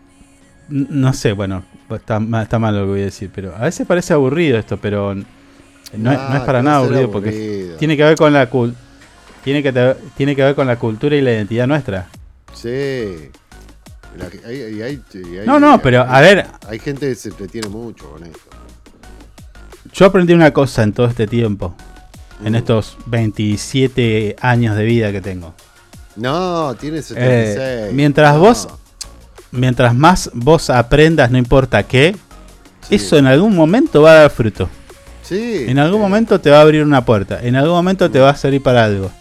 [0.70, 4.14] no sé, bueno, está, está mal lo que voy a decir, pero a veces parece
[4.14, 7.30] aburrido esto, pero no, es- no es Ah, para nada va a ser aburrido porque
[7.30, 7.78] aburrido.
[7.78, 8.48] tiene que ver con la
[9.44, 12.08] tiene que tiene que ver con la cultura y la identidad nuestra.
[12.54, 13.30] Sí.
[14.18, 16.46] La- hay- hay- hay- hay- No, no, pero, a ver.
[16.68, 18.40] Hay gente que se entretiene mucho con esto.
[19.94, 21.74] Yo aprendí una cosa en todo este tiempo,
[22.44, 22.56] en Mm.
[22.56, 25.54] estos 27 años de vida que tengo.
[26.16, 27.94] No, tiene Eh, 76.
[27.94, 28.40] mientras No.
[28.42, 28.68] vos,
[29.52, 32.16] mientras más vos aprendas, no importa qué,
[32.90, 34.70] eso en algún momento va a dar fruto.
[35.24, 35.66] Sí.
[35.68, 38.36] En algún momento te va a abrir una puerta, en algún momento te va a
[38.36, 39.12] servir para algo.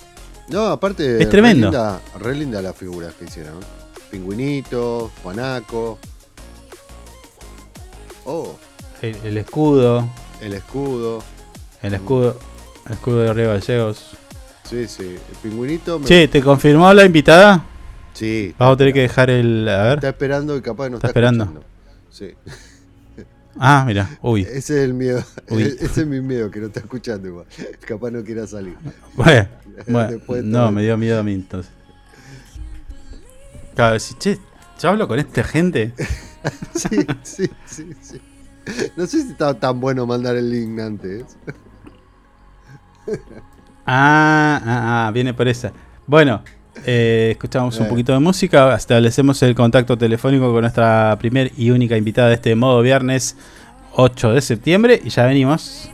[0.49, 1.23] No, aparte.
[1.23, 1.71] Es tremendo.
[1.71, 3.55] Re linda, re linda las figuras que hicieron.
[4.11, 5.99] Pingüinito, Juanaco.
[8.25, 8.57] Oh,
[9.03, 10.09] El, el escudo,
[10.41, 11.23] el escudo.
[11.83, 12.39] el escudo,
[12.87, 14.11] el escudo de Río Gallegos.
[14.65, 15.17] Sí, sí.
[15.31, 15.99] El pingüinito.
[15.99, 17.65] me- Che, ¿te confirmó la invitada?
[18.13, 18.55] Sí.
[18.59, 19.67] Vamos a tener que dejar el.
[19.69, 19.95] A ver.
[19.95, 21.45] Está esperando y capaz no Está está, esperando.
[21.45, 21.67] escuchando.
[22.11, 22.35] Sí.
[23.61, 24.43] Ah, mira, uy.
[24.43, 25.21] Ese es el miedo.
[25.51, 25.63] Uy.
[25.81, 27.47] Ese es mi miedo, que no está escuchando igual.
[27.89, 28.77] Capaz no quiera salir.
[29.17, 29.49] Bueno,
[30.29, 31.73] bueno, no, me dio miedo a mí entonces.
[33.79, 34.41] Claro, si, che,
[34.83, 35.95] yo hablo con esta gente.
[36.75, 38.21] Sí, sí, sí, sí.
[38.97, 41.37] No sé si estaba tan bueno mandar el link antes.
[43.87, 45.73] Ah, ah, ah, viene por esa.
[46.09, 46.43] Bueno,
[46.85, 47.89] eh, escuchamos un Eh.
[47.89, 52.55] poquito de música, establecemos el contacto telefónico con nuestra primer y única invitada de este
[52.57, 53.37] modo viernes
[53.95, 55.89] 8 de septiembre y ya venimos.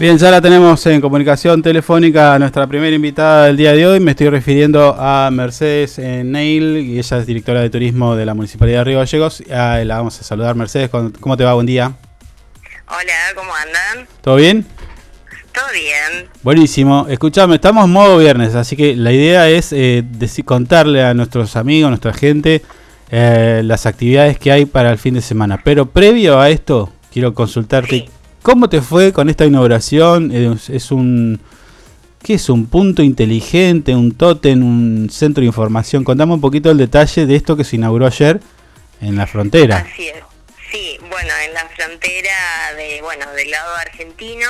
[0.00, 4.00] Bien, ya la tenemos en comunicación telefónica a nuestra primera invitada del día de hoy.
[4.00, 8.32] Me estoy refiriendo a Mercedes eh, Neil, y ella es directora de turismo de la
[8.32, 9.44] Municipalidad de Río Gallegos.
[9.52, 10.88] Ah, la vamos a saludar, Mercedes.
[10.88, 11.52] ¿Cómo te va?
[11.52, 11.92] Buen día.
[12.88, 14.08] Hola, ¿cómo andan?
[14.22, 14.64] ¿Todo bien?
[15.52, 16.30] todo bien.
[16.42, 17.04] Buenísimo.
[17.06, 20.02] Escuchame, estamos modo viernes, así que la idea es eh,
[20.46, 22.62] contarle a nuestros amigos, a nuestra gente,
[23.10, 25.60] eh, las actividades que hay para el fin de semana.
[25.62, 28.08] Pero previo a esto, quiero consultarte,
[28.42, 30.30] ¿cómo te fue con esta inauguración?
[30.32, 31.40] Es, un...
[32.22, 32.48] ¿Qué es?
[32.48, 33.94] ¿Un punto inteligente?
[33.94, 34.62] ¿Un tótem?
[34.62, 36.04] ¿Un centro de información?
[36.04, 38.40] Contame un poquito el detalle de esto que se inauguró ayer
[39.00, 39.78] en la frontera.
[39.78, 40.22] Así es.
[40.70, 44.46] Sí, bueno, en la frontera de, bueno, del lado argentino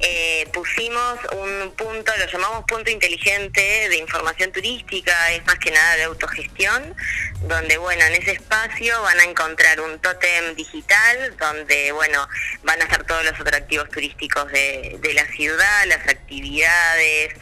[0.00, 5.96] eh, pusimos un punto, lo llamamos punto inteligente de información turística, es más que nada
[5.96, 6.94] de autogestión,
[7.42, 12.26] donde, bueno, en ese espacio van a encontrar un tótem digital, donde, bueno,
[12.62, 17.34] van a estar todos los atractivos turísticos de, de la ciudad, las actividades,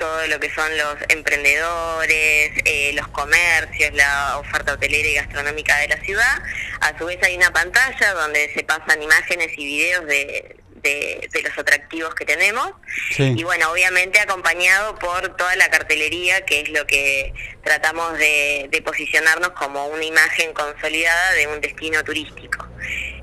[0.00, 5.88] todo lo que son los emprendedores, eh, los comercios, la oferta hotelera y gastronómica de
[5.88, 6.42] la ciudad.
[6.80, 11.42] A su vez hay una pantalla donde se pasan imágenes y videos de, de- de
[11.42, 12.72] los atractivos que tenemos.
[13.16, 13.34] Sí.
[13.36, 17.32] Y bueno, obviamente acompañado por toda la cartelería, que es lo que
[17.62, 22.66] tratamos de, de posicionarnos como una imagen consolidada de un destino turístico.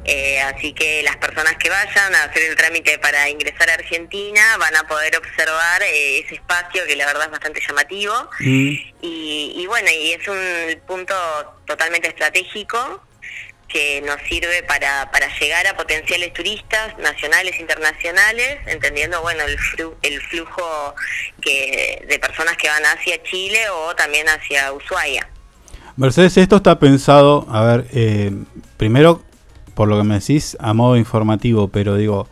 [0.10, 4.56] Eh, así que las personas que vayan a hacer el trámite para ingresar a Argentina
[4.58, 8.14] van a poder observar eh, ese espacio que la verdad es bastante llamativo.
[9.02, 11.14] Y, y bueno, y es un punto
[11.66, 13.04] totalmente estratégico
[13.68, 19.96] que nos sirve para, para llegar a potenciales turistas nacionales internacionales, entendiendo bueno el, flu-
[20.02, 20.96] el flujo
[21.42, 25.28] que, de personas que van hacia Chile o también hacia Ushuaia.
[25.98, 28.32] Mercedes, esto está pensado, a ver, eh,
[28.78, 29.22] primero,
[29.74, 32.30] por lo que me decís, a modo informativo, pero digo,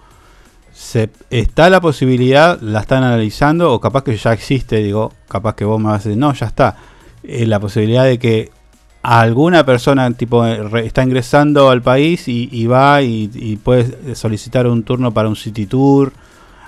[0.72, 5.66] se, ¿está la posibilidad, la están analizando, o capaz que ya existe, digo, capaz que
[5.66, 6.78] vos me vas a decir, no, ya está,
[7.24, 8.52] eh, la posibilidad de que
[9.06, 14.15] alguna persona tipo eh, re- está ingresando al país y, y va y, y puede
[14.15, 16.11] solicitar un turno para un city tour,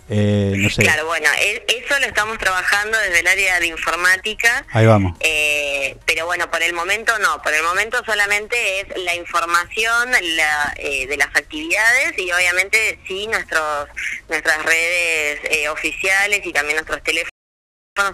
[0.09, 4.65] eh, no sé, Claro, bueno, e- eso lo estamos trabajando desde el área de informática.
[4.71, 5.17] ahí vamos.
[5.19, 10.73] Eh, pero bueno, por el momento no, por el momento solamente es la información la,
[10.77, 13.89] eh, de las actividades y obviamente sí nuestros
[14.29, 17.31] nuestras redes eh, oficiales y también nuestros teléfonos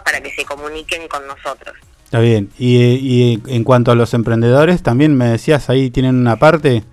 [0.03, 1.75] para que se comuniquen con nosotros.
[2.13, 2.51] Está bien.
[2.59, 6.83] Y, y en cuanto a los emprendedores, también me decías ahí tienen una parte.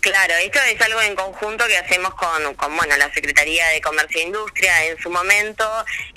[0.00, 4.18] Claro, esto es algo en conjunto que hacemos con, con bueno, la Secretaría de Comercio
[4.22, 5.68] e Industria en su momento,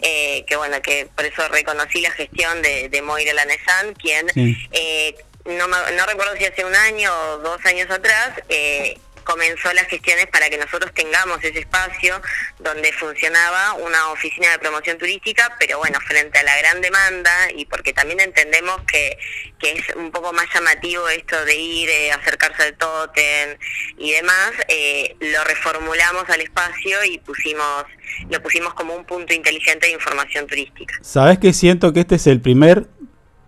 [0.02, 4.56] eh, que bueno, que por eso reconocí la gestión de, de Moira Lanesan, quien Sí.
[4.72, 9.72] eh, no, me- no recuerdo si hace un año o dos años atrás, eh, comenzó
[9.74, 12.22] las gestiones para que nosotros tengamos ese espacio
[12.60, 17.66] donde funcionaba una oficina de promoción turística, pero bueno, frente a la gran demanda y
[17.66, 19.18] porque también entendemos que,
[19.60, 23.58] que es un poco más llamativo esto de ir, eh, acercarse al tótem
[23.98, 27.86] y demás, eh, lo reformulamos al espacio y pusimos
[28.30, 30.94] lo pusimos como un punto inteligente de información turística.
[31.02, 32.88] ¿Sabes que siento que este es el primer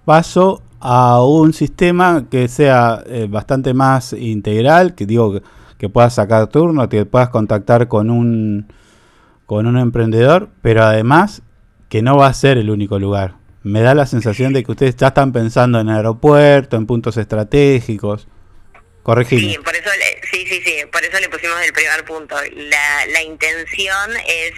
[0.05, 5.41] paso a un sistema que sea eh, bastante más integral, que digo
[5.77, 8.67] que, puedas sacar turno, que puedas contactar con un
[9.45, 11.43] con un emprendedor, pero además
[11.87, 13.35] que no va a ser el único lugar.
[13.61, 18.27] Me da la sensación de que ustedes ya están pensando en aeropuerto, en puntos estratégicos.
[19.03, 19.53] Corregime.
[19.53, 22.35] Sí, por eso, le- sí, sí, sí, por eso le pusimos el primer punto.
[22.55, 24.53] La, la intención es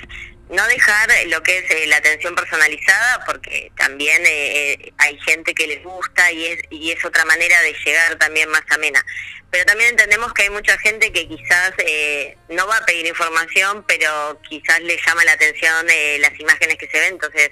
[0.50, 5.54] no dejar lo que es eh, la atención personalizada, porque también eh, eh, hay gente
[5.54, 9.04] que les gusta y es, y es otra manera de llegar también más amena.
[9.50, 13.84] Pero también entendemos que hay mucha gente que quizás eh, no va a pedir información,
[13.88, 17.52] pero quizás le llama la atención eh, las imágenes que se ven, entonces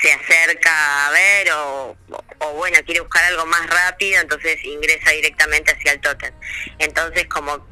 [0.00, 1.96] se acerca a ver o,
[2.38, 6.34] o, bueno, quiere buscar algo más rápido, entonces ingresa directamente hacia el tótem.
[6.78, 7.66] Entonces, como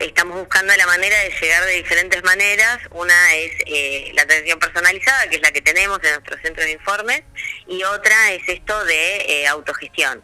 [0.00, 5.28] estamos buscando la manera de llegar de diferentes maneras, una es eh, la atención personalizada,
[5.28, 7.22] que es la que tenemos en nuestros centros de informes,
[7.66, 10.20] y otra es esto de eh, autogestión.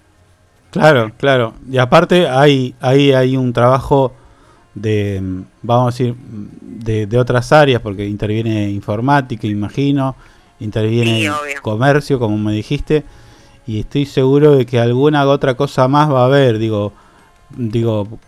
[0.70, 1.54] Claro, claro.
[1.70, 4.14] Y aparte hay, hay, hay un trabajo
[4.74, 5.20] de,
[5.62, 10.16] vamos a decir, de, de otras áreas, porque interviene informática, imagino,
[10.60, 13.04] interviene Sí, comercio, como me dijiste,
[13.66, 16.92] y estoy seguro de que alguna otra cosa más va a haber, digo,
[17.50, 18.18] digo,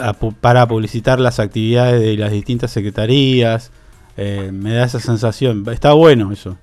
[0.00, 3.70] a para publicitar las actividades de las distintas secretarías,
[4.16, 5.64] eh, me da esa sensación.
[5.70, 6.58] Está bueno eso.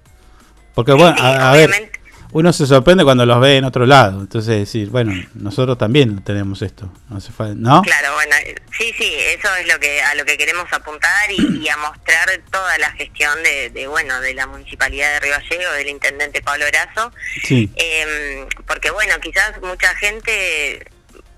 [0.76, 1.92] Porque bueno, a, a ver,
[2.32, 4.22] uno se sorprende cuando los ve en otro lado.
[4.22, 6.92] Entonces decir, bueno, nosotros también tenemos esto.
[7.10, 7.82] No hace falta, ¿no?
[7.82, 11.60] Claro, bueno, eh, sí, sí, eso es lo que a lo que queremos apuntar y,
[11.64, 15.76] y a mostrar toda la gestión de, de, bueno, de la municipalidad de Río Gallegos,
[15.76, 17.12] del intendente Pablo Erazo,
[17.44, 17.72] Sí.
[17.76, 20.86] Em, porque bueno, quizás mucha gente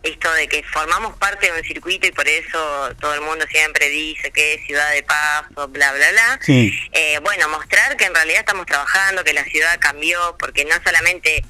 [0.04, 3.90] esto de que formamos parte de un circuito y por eso todo el mundo siempre
[3.90, 6.40] dice que es ciudad de paso, bla, bla, bla.
[6.42, 6.74] Sí.
[6.92, 11.44] Eh, bueno, mostrar que en realidad estamos trabajando, que la ciudad cambió, porque no solamente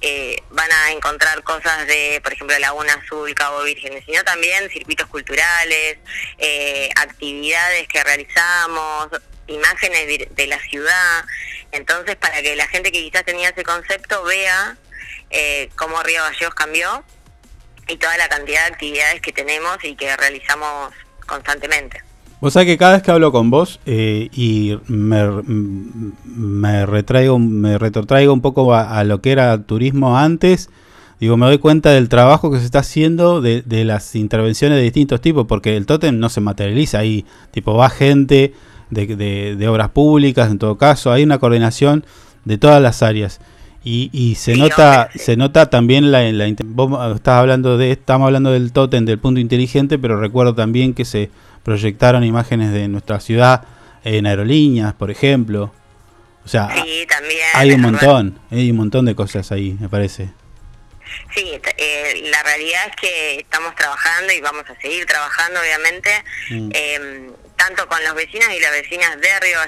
[0.00, 5.08] eh, van a encontrar cosas de, por ejemplo, Laguna Azul, Cabo Virgen, sino también circuitos
[5.08, 5.98] culturales,
[6.38, 9.08] eh, actividades que realizamos,
[9.48, 11.24] imágenes de, la ciudad.
[11.72, 14.76] Entonces, para que la gente que quizás tenía ese concepto vea
[15.30, 17.04] eh, cómo Río Gallegos cambió
[17.88, 20.92] y toda la cantidad de actividades que tenemos y que realizamos
[21.26, 22.02] constantemente.
[22.40, 25.26] Vos sabés que cada vez que hablo con vos eh, y me,
[26.86, 30.70] retraigo, me retrotraigo un poco a, lo que era turismo antes,
[31.18, 34.84] digo, me doy cuenta del trabajo que se está haciendo de, de las intervenciones de
[34.84, 38.54] distintos tipos, porque el tótem no se materializa ahí, tipo, va gente
[38.90, 42.06] de obras públicas, en todo caso, hay una coordinación
[42.44, 43.40] de todas las áreas.
[43.90, 48.52] Y, y se nota se nota también la, la vos estás hablando de estamos hablando
[48.52, 51.30] del tótem del punto inteligente pero recuerdo también que se
[51.62, 53.64] proyectaron imágenes de nuestra ciudad
[54.04, 55.72] en aerolíneas por ejemplo
[56.44, 57.40] o sea Sí, también.
[57.54, 60.28] hay un montón hay un montón de cosas ahí me parece
[61.34, 61.44] Sí,
[61.78, 66.10] eh, la realidad es que estamos trabajando y vamos a seguir trabajando, obviamente,
[66.50, 66.70] Mm.
[66.74, 69.58] eh, tanto con los vecinos y las vecinas de Río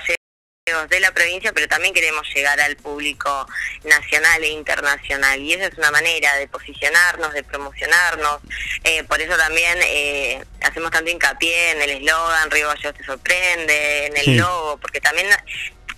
[0.88, 3.46] De la provincia, pero también queremos llegar al público
[3.84, 5.40] nacional e internacional.
[5.40, 8.38] Y esa es una manera de posicionarnos, de promocionarnos.
[8.84, 14.06] Eh, por eso también eh, hacemos tanto hincapié en el eslogan, Río Gallegos te sorprende,
[14.06, 14.34] en el Sí.
[14.36, 15.28] logo, porque también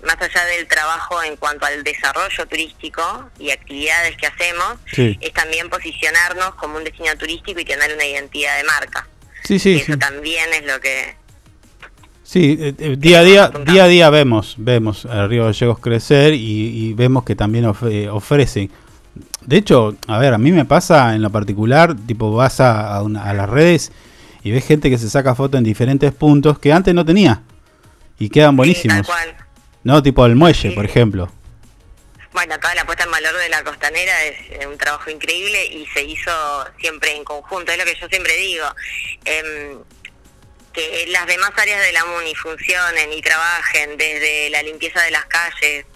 [0.04, 5.16] más allá del trabajo en cuanto al desarrollo turístico y actividades que hacemos, Sí.
[5.20, 9.06] es también posicionarnos como un destino turístico y tener una identidad de marca.
[9.44, 11.16] sí sí Eso sí, también es lo que...
[12.32, 16.32] Sí, eh, eh, día a día día a día vemos vemos a Río Gallegos crecer
[16.32, 16.38] y,
[16.88, 18.70] y vemos que también of- eh, ofrecen.
[19.42, 23.02] De hecho a ver a mí me pasa en lo particular tipo vas a, a
[23.02, 23.92] una- a las redes
[24.42, 27.42] y ves gente que se saca fotos en diferentes puntos que antes no tenía
[28.18, 29.06] y quedan buenísimos.
[29.06, 29.36] cual.
[29.84, 31.30] no tipo el muelle por ejemplo.
[32.32, 36.02] Bueno, toda la puesta en valor de la costanera es un trabajo increíble y se
[36.02, 36.30] hizo
[36.80, 38.64] siempre en conjunto, es lo que yo siempre digo.
[39.26, 39.76] Em,
[40.72, 45.24] que las demás áreas de la MUNI funcionen y trabajen desde la limpieza de las
[45.26, 45.86] calles,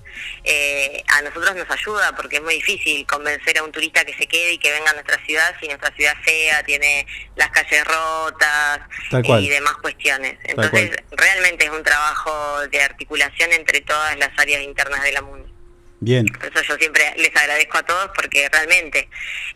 [0.44, 4.26] eh, a nosotros nos ayuda porque es muy difícil convencer a un turista que se
[4.26, 8.80] quede y que venga a nuestra ciudad si nuestra ciudad fea, tiene las calles rotas
[9.24, 10.38] y demás cuestiones.
[10.44, 15.55] Entonces, realmente es un trabajo de articulación entre todas las áreas internas de la MUNI.
[16.00, 19.08] Bien Por eso yo siempre les agradezco a todos porque realmente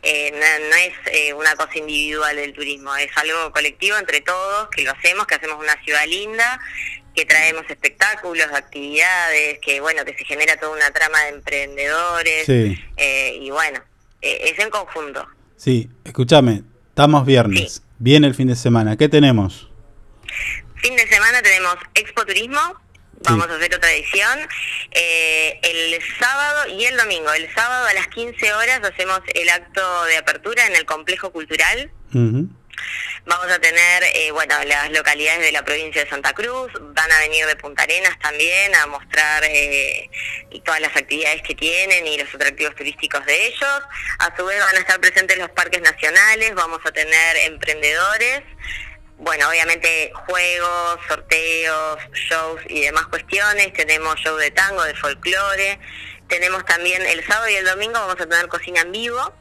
[0.02, 4.68] eh, no, no es eh, una cosa individual del turismo, es algo colectivo entre todos,
[4.70, 6.60] que lo hacemos, que hacemos una ciudad linda,
[7.14, 12.78] que traemos espectáculos, actividades, que bueno, que se genera toda una trama de emprendedores Sí.
[12.96, 13.80] eh, y bueno,
[14.22, 15.26] eh, es en conjunto.
[15.56, 19.68] sí escúchame estamos viernes viene el fin de semana qué tenemos
[20.76, 22.60] Fin de semana tenemos Expo Turismo,
[23.20, 24.38] vamos a hacer otra edición.
[24.92, 27.32] Eh, el sábado y el domingo.
[27.32, 31.90] El sábado a las 15 horas hacemos el acto de apertura en el complejo cultural.
[33.26, 37.18] Vamos a tener, eh, bueno, las localidades de la provincia de Santa Cruz, van a
[37.18, 40.10] venir de Punta Arenas también a mostrar eh,
[40.64, 43.82] todas las actividades que tienen y los atractivos turísticos de ellos.
[44.18, 48.42] A su vez van a estar presentes los parques nacionales, vamos a tener emprendedores,
[49.20, 53.72] bueno, obviamente juegos, sorteos, shows y demás cuestiones.
[53.74, 55.78] Tenemos show de tango, de folclore.
[56.28, 59.34] Tenemos también el sábado y el domingo vamos a tener cocina en vivo.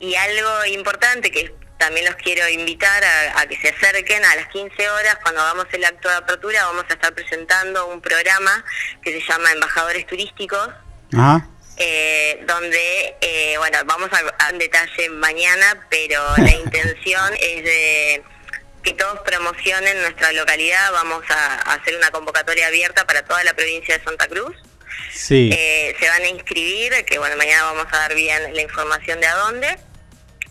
[0.00, 4.48] Y algo importante que también los quiero invitar a, a que se acerquen a las
[4.48, 8.64] 15 horas, cuando hagamos el acto de apertura, vamos a estar presentando un programa
[9.02, 10.68] que se llama Embajadores Turísticos,
[11.14, 11.48] Ajá.
[11.78, 18.22] eh, donde, eh, bueno, vamos a, a un detalle mañana, pero la intención es de
[18.84, 20.92] que todos promocionen nuestra localidad.
[20.92, 24.54] Vamos a, a hacer una convocatoria abierta para toda la provincia de Santa Cruz.
[25.12, 25.50] Sí.
[25.52, 29.26] Eh, se van a inscribir, que bueno, mañana vamos a dar bien la información de
[29.26, 29.78] a dónde.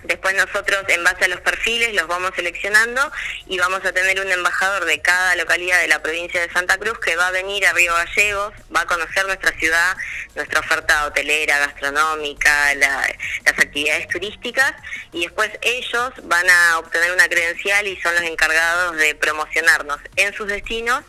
[0.04, 3.02] Después nosotros, en base a los perfiles, los vamos seleccionando
[3.48, 7.00] y vamos a tener un embajador de cada localidad de la provincia de Santa Cruz
[7.00, 9.96] que va a venir a Río Gallegos, va a conocer nuestra ciudad,
[10.36, 13.08] nuestra oferta hotelera, gastronómica, la-
[13.46, 14.74] las actividades turísticas
[15.12, 20.34] y después ellos van a obtener una credencial y son los encargados de promocionarnos en
[20.34, 21.04] sus destinos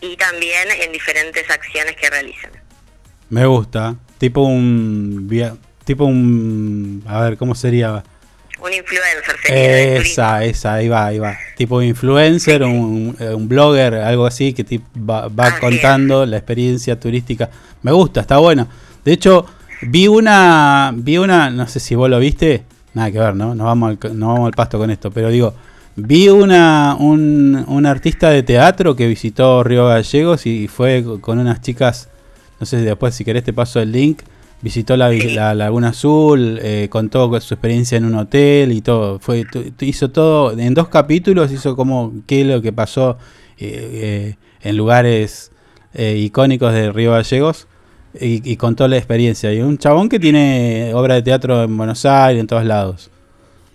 [0.00, 2.50] y también en diferentes acciones que realicen.
[3.28, 3.96] Me gusta.
[4.18, 5.28] Tipo un.
[5.84, 7.04] Tipo un.
[7.08, 8.02] A ver, ¿cómo sería?
[8.62, 9.96] Un influencer sería.
[9.96, 11.36] Esa, esa, ahí va, ahí va.
[11.56, 17.48] Tipo influencer, un, un blogger, algo así, que tip- va, va contando la experiencia turística.
[17.82, 18.68] Me gusta, está bueno.
[19.04, 19.46] De hecho,
[19.82, 23.54] vi una, vi una, no sé si vos lo viste, Nada que ver, ¿no?
[23.54, 25.12] No vamos al, vamos al pasto con esto.
[25.12, 25.54] Pero digo,
[25.94, 31.60] vi una, un, un artista de teatro que visitó Río Gallegos y fue con unas
[31.60, 32.08] chicas,
[32.58, 34.22] no sé si después si querés te paso el link,
[34.62, 39.18] visitó la, la Laguna Azul, eh, contó su experiencia en un hotel y todo.
[39.18, 39.44] Fue,
[39.80, 43.18] hizo todo, en dos capítulos hizo como qué es lo que pasó
[43.58, 45.50] eh, eh, en lugares
[45.94, 47.66] eh, icónicos de Río Gallegos
[48.20, 49.52] y, y contó la experiencia.
[49.52, 53.10] Y un chabón que tiene obra de teatro en Buenos Aires, en todos lados.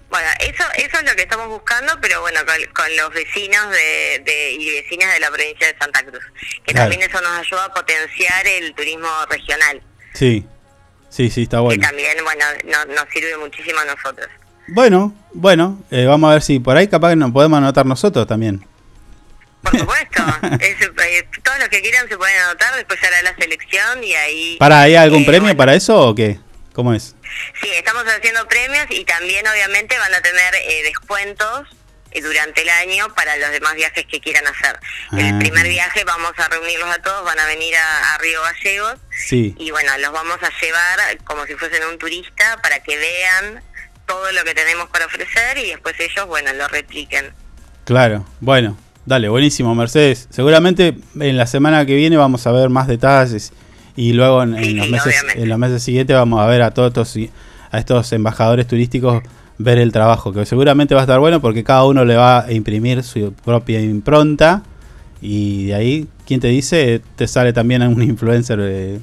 [0.09, 4.23] Bueno, eso, eso es lo que estamos buscando, pero bueno, con, con los vecinos de,
[4.23, 6.21] de- y vecinas de la provincia de Santa Cruz,
[6.65, 6.89] que Claro.
[6.89, 9.81] también eso nos ayuda a potenciar el turismo regional,
[10.13, 10.45] Sí,
[11.15, 11.81] sí, sí, está bueno.
[11.81, 14.27] que también, bueno, no- nos sirve muchísimo a nosotros.
[14.67, 18.25] Bueno, bueno, eh, vamos a ver si por ahí capaz que nos podemos anotar nosotros
[18.27, 18.65] también.
[19.61, 20.23] Por supuesto,
[20.59, 24.57] es, eh, todos los que quieran se pueden anotar, después hará la selección y ahí...
[24.59, 26.39] ¿Para hay algún eh, premio para eso o qué?
[26.73, 27.15] ¿Cómo es?
[27.61, 31.67] Sí, estamos haciendo premios y también obviamente van a tener eh, descuentos
[32.21, 34.79] durante el año para los demás viajes que quieran hacer.
[35.17, 35.39] El Ah.
[35.39, 38.95] primer viaje vamos a reunirlos a todos, van a venir a, a Río Gallegos
[39.27, 43.61] Sí, y bueno, los vamos a llevar como si fuesen un turista para que vean
[44.05, 47.31] todo lo que tenemos para ofrecer y después ellos, bueno, lo repliquen.
[47.85, 48.25] claro.
[48.39, 50.27] Bueno, dale, buenísimo, Mercedes.
[50.29, 53.51] Seguramente en la semana que viene vamos a ver más detalles
[53.95, 56.89] y luego en, en los, meses, en los meses siguientes vamos a ver a todos
[56.89, 57.17] estos,
[57.71, 59.23] a estos embajadores turísticos
[59.57, 62.51] ver el trabajo, que seguramente va a estar bueno porque cada uno le va a
[62.51, 64.63] imprimir su propia impronta
[65.21, 67.01] y de ahí, ¿quién te dice?
[67.15, 68.99] Te sale también un influencer de,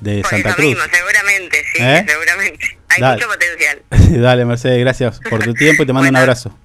[0.00, 0.68] de Por Santa eso Cruz.
[0.68, 2.04] mismo, seguramente, sí, ¿Eh?
[2.06, 2.78] seguramente.
[2.88, 3.16] Hay Dale.
[3.16, 4.20] mucho potencial.
[4.22, 6.56] Dale, Mercedes, gracias por tu tiempo y te mando un abrazo.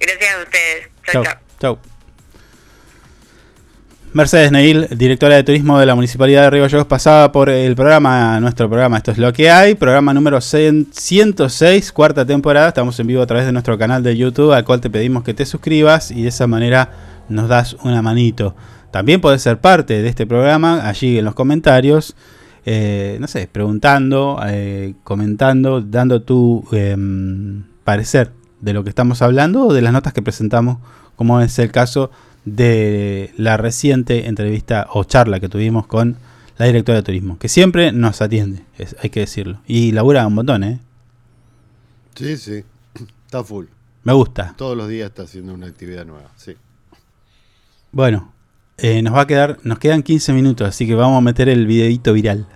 [0.00, 0.88] Gracias a ustedes.
[1.12, 1.97] Chau, Chau, chau.
[4.14, 8.40] Mercedes Neil, directora de turismo de la Municipalidad de Río Gallegos, pasaba por el programa,
[8.40, 12.68] nuestro programa Esto es lo que hay, programa número 100 106, cuarta temporada.
[12.68, 15.34] Estamos en vivo a través de nuestro canal de YouTube, al cual te pedimos que
[15.34, 16.90] te suscribas y de esa manera
[17.28, 18.56] nos das una manito.
[18.90, 22.16] También podés ser parte de este programa allí en los comentarios,
[22.64, 28.32] eh, no sé, preguntando, eh, comentando, dando tu em, parecer
[28.62, 30.78] de lo que estamos hablando o de las notas que presentamos,
[31.14, 32.10] como es el caso
[33.36, 36.16] la reciente entrevista o charla que tuvimos con
[36.56, 39.60] la directora de turismo, que siempre nos atiende, es- hay que decirlo.
[39.66, 40.80] Y labura un montón, ¿eh?
[42.14, 42.64] Sí, sí.
[43.26, 43.66] Está full.
[44.04, 44.54] Me gusta.
[44.56, 46.54] Todos los días está haciendo una actividad nueva, sí.
[47.92, 48.32] Bueno,
[48.78, 51.66] eh, nos va a quedar, nos quedan 15 minutos, así que vamos a meter el
[51.66, 52.46] videito viral.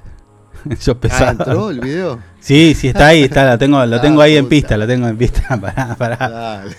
[0.85, 1.27] Yo pesado.
[1.27, 2.19] Ah, ¿entró el video?
[2.41, 5.09] Sí, sí, está ahí, está, lo tengo, lo Ah, tengo ahí en pista, lo tengo
[5.09, 5.43] en pista.
[5.61, 6.17] Pará, pará.
[6.29, 6.77] Dale.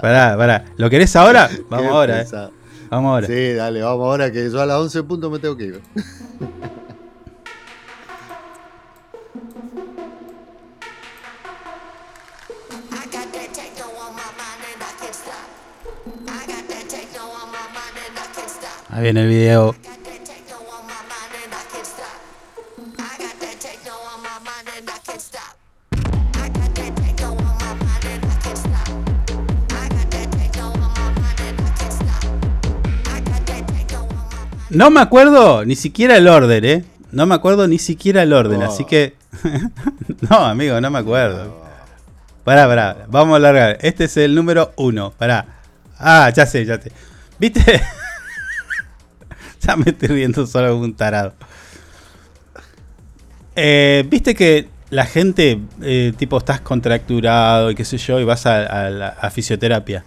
[0.00, 0.64] Pará, pará.
[0.76, 1.48] ¿Lo querés ahora?
[1.70, 2.26] Vamos Qué ahora, eh.
[2.90, 3.26] Vamos ahora.
[3.26, 5.82] Sí, dale, vamos ahora que yo a las 11 puntos me tengo que ir.
[18.90, 19.74] Ahí viene el video.
[34.72, 36.84] No me acuerdo ni siquiera el orden, ¿eh?
[37.10, 38.66] No me acuerdo ni siquiera el orden, Oh.
[38.66, 39.16] así que...
[40.30, 41.60] no, amigo, no me acuerdo.
[42.42, 43.76] Pará, pará, vamos a largar.
[43.82, 45.46] Este es el número uno, pará.
[45.98, 46.90] Ah, ya sé, ya sé.
[47.38, 47.60] ¿Viste?
[49.60, 51.34] ya me estoy riendo solo un tarado.
[53.56, 58.46] Eh, Viste que la gente, eh, tipo, estás contracturado y qué sé yo, y vas
[58.46, 60.04] a, a a fisioterapia.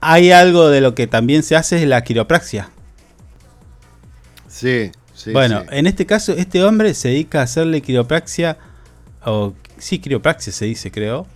[0.00, 2.70] Hay algo de lo que también se hace es la quiropraxia.
[4.52, 5.32] Sí, sí.
[5.32, 5.66] bueno, sí.
[5.70, 8.58] en este caso, este hombre se dedica a hacerle quiropraxia,
[9.24, 11.26] o sí, quiropraxia se dice, creo,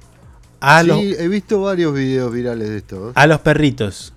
[0.61, 3.13] a, Sí, los, he visto varios videos virales de esto.
[3.15, 4.13] a los perritos.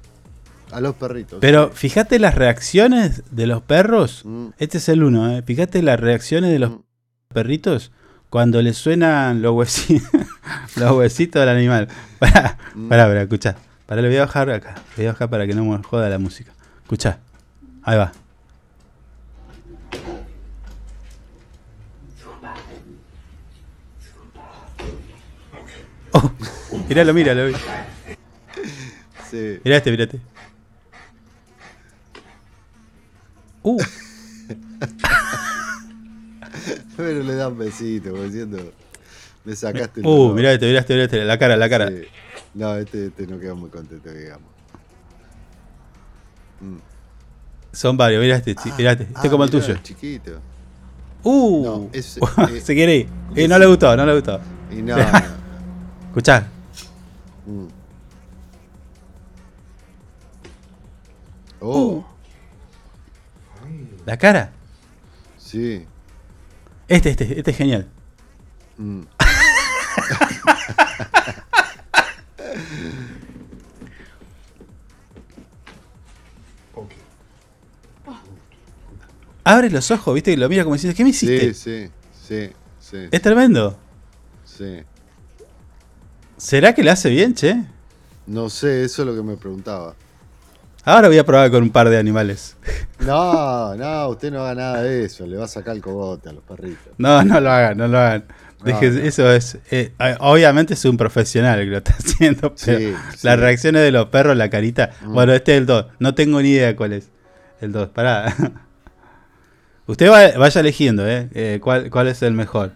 [0.71, 1.39] A los perritos.
[1.41, 4.21] Pero fíjate las reacciones de los perros.
[4.25, 4.47] Mm.
[4.59, 5.41] Este es el uno, ¿eh?
[5.43, 6.71] Fíjate las reacciones de los
[7.33, 7.91] perritos
[8.29, 10.09] cuando le suenan los huesitos,
[10.75, 11.87] los huesitos del animal.
[12.19, 12.87] Pará, Mm.
[12.89, 13.55] pará, pará, escuchá.
[13.87, 14.75] Pará, le voy a bajar acá.
[14.95, 16.51] Le voy a bajar para que no me joda la música.
[16.83, 17.17] Escuchá.
[17.81, 18.11] Ahí va.
[26.13, 26.31] Oh,
[26.87, 27.57] míralo, míralo.
[29.29, 29.59] Sí.
[29.63, 30.19] Mirá este, mirá este.
[33.63, 33.77] Uh.
[36.97, 38.73] Pero le dan besito, como diciendo.
[39.45, 41.23] Me sacaste el Uh, mirá este, mirá este, mirá este.
[41.25, 41.87] La cara, la cara.
[41.89, 42.01] Sí.
[42.55, 44.49] No, este, este no queda muy contento, digamos.
[46.61, 46.77] Mm.
[47.71, 49.03] Son varios, mirá este, mirá este.
[49.03, 49.79] Este Ah, como el mirá, tuyo.
[49.83, 50.39] chiquito.
[51.23, 51.63] Uh.
[51.63, 52.19] No, ese-
[52.51, 53.09] eh, Se quiere ir.
[53.35, 54.39] Eh, no le gustó, no le gustó.
[54.71, 54.95] Y no,
[57.45, 57.67] Mm.
[61.61, 62.05] Oh,
[64.05, 64.51] La cara.
[65.37, 65.85] sí.
[66.87, 67.87] Este, este, este es genial.
[68.77, 69.01] Mm.
[79.43, 81.53] Abre los ojos, viste, y lo mira como diciendo, ¿qué me hiciste?
[81.53, 81.91] Sí, sí,
[82.27, 83.07] sí, sí.
[83.11, 83.77] Es tremendo.
[84.45, 84.83] Sí.
[86.39, 87.63] ¿Será que le hace bien, che?
[88.27, 89.93] No sé, eso es lo que me preguntaba.
[90.85, 92.55] Ahora voy a probar con un par de animales.
[92.99, 95.25] No, no, usted no haga nada de eso.
[95.25, 96.93] Le va a sacar el cogote a los perritos.
[96.97, 98.25] No, no lo hagan, no lo hagan.
[98.61, 98.99] Deje- no.
[98.99, 99.57] Eso es.
[99.71, 102.93] eh, obviamente es un profesional que lo está haciendo, pero Sí,
[103.23, 103.41] las sí.
[103.41, 104.91] reacciones de los perros, la carita.
[105.05, 105.13] Mm.
[105.13, 105.85] Bueno, este es el 2.
[105.99, 107.07] No tengo ni idea cuál es.
[107.61, 108.35] El 2, pará.
[109.87, 111.29] Usted va- vaya eligiendo, ¿eh?
[111.33, 112.73] Eh, ¿cuál, ¿Cuál es el mejor?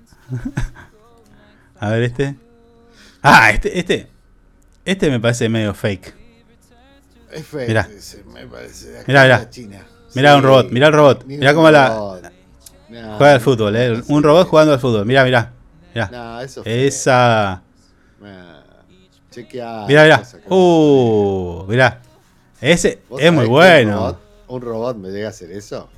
[1.82, 2.36] A ver, este.
[3.24, 4.08] Ah, este, este.
[4.86, 6.14] Este me parece medio fake.
[7.32, 7.68] Es feo.
[7.68, 7.88] Mirá.
[7.96, 9.50] ese, me parece acá Mirá, mirá.
[9.50, 9.86] China.
[10.14, 11.26] Mirá Sí, un robot, mirá el robot.
[11.26, 11.90] Mirá cómo la.
[12.90, 13.90] No, Juega al fútbol, ¿eh?
[13.98, 15.06] no, Un robot jugando al fútbol.
[15.06, 15.52] Mirá, mirá.
[15.96, 16.10] Mirá.
[16.12, 16.62] No, eso.
[16.66, 17.62] Esa.
[19.32, 19.86] Chequeá.
[19.88, 20.24] Mirá, mirá.
[20.48, 22.02] Uh, mirá.
[22.62, 23.92] Ese ¿Vos es muy Un bueno.
[23.96, 25.90] robot, un robot me llega a hacer eso.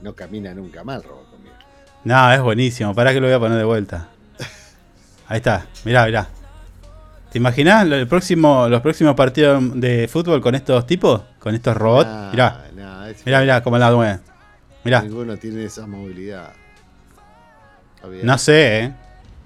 [0.00, 1.54] No camina nunca el robot conmigo.
[2.04, 2.94] No, es buenísimo.
[2.94, 4.08] Para que lo voy a poner de vuelta.
[5.26, 5.66] Ahí está.
[5.84, 6.28] Mirá, mirá.
[7.30, 11.20] ¿Te imaginas el próximo, los próximos partidos de fútbol con estos tipos?
[11.38, 12.08] Con estos robots.
[12.08, 12.64] Nah, mirá.
[12.74, 14.18] nah, es Mirá, mirá cómo la mueve.
[14.84, 15.02] Mirá.
[15.02, 16.52] Ninguno tiene esa movilidad.
[18.22, 18.94] No sé, ¿eh?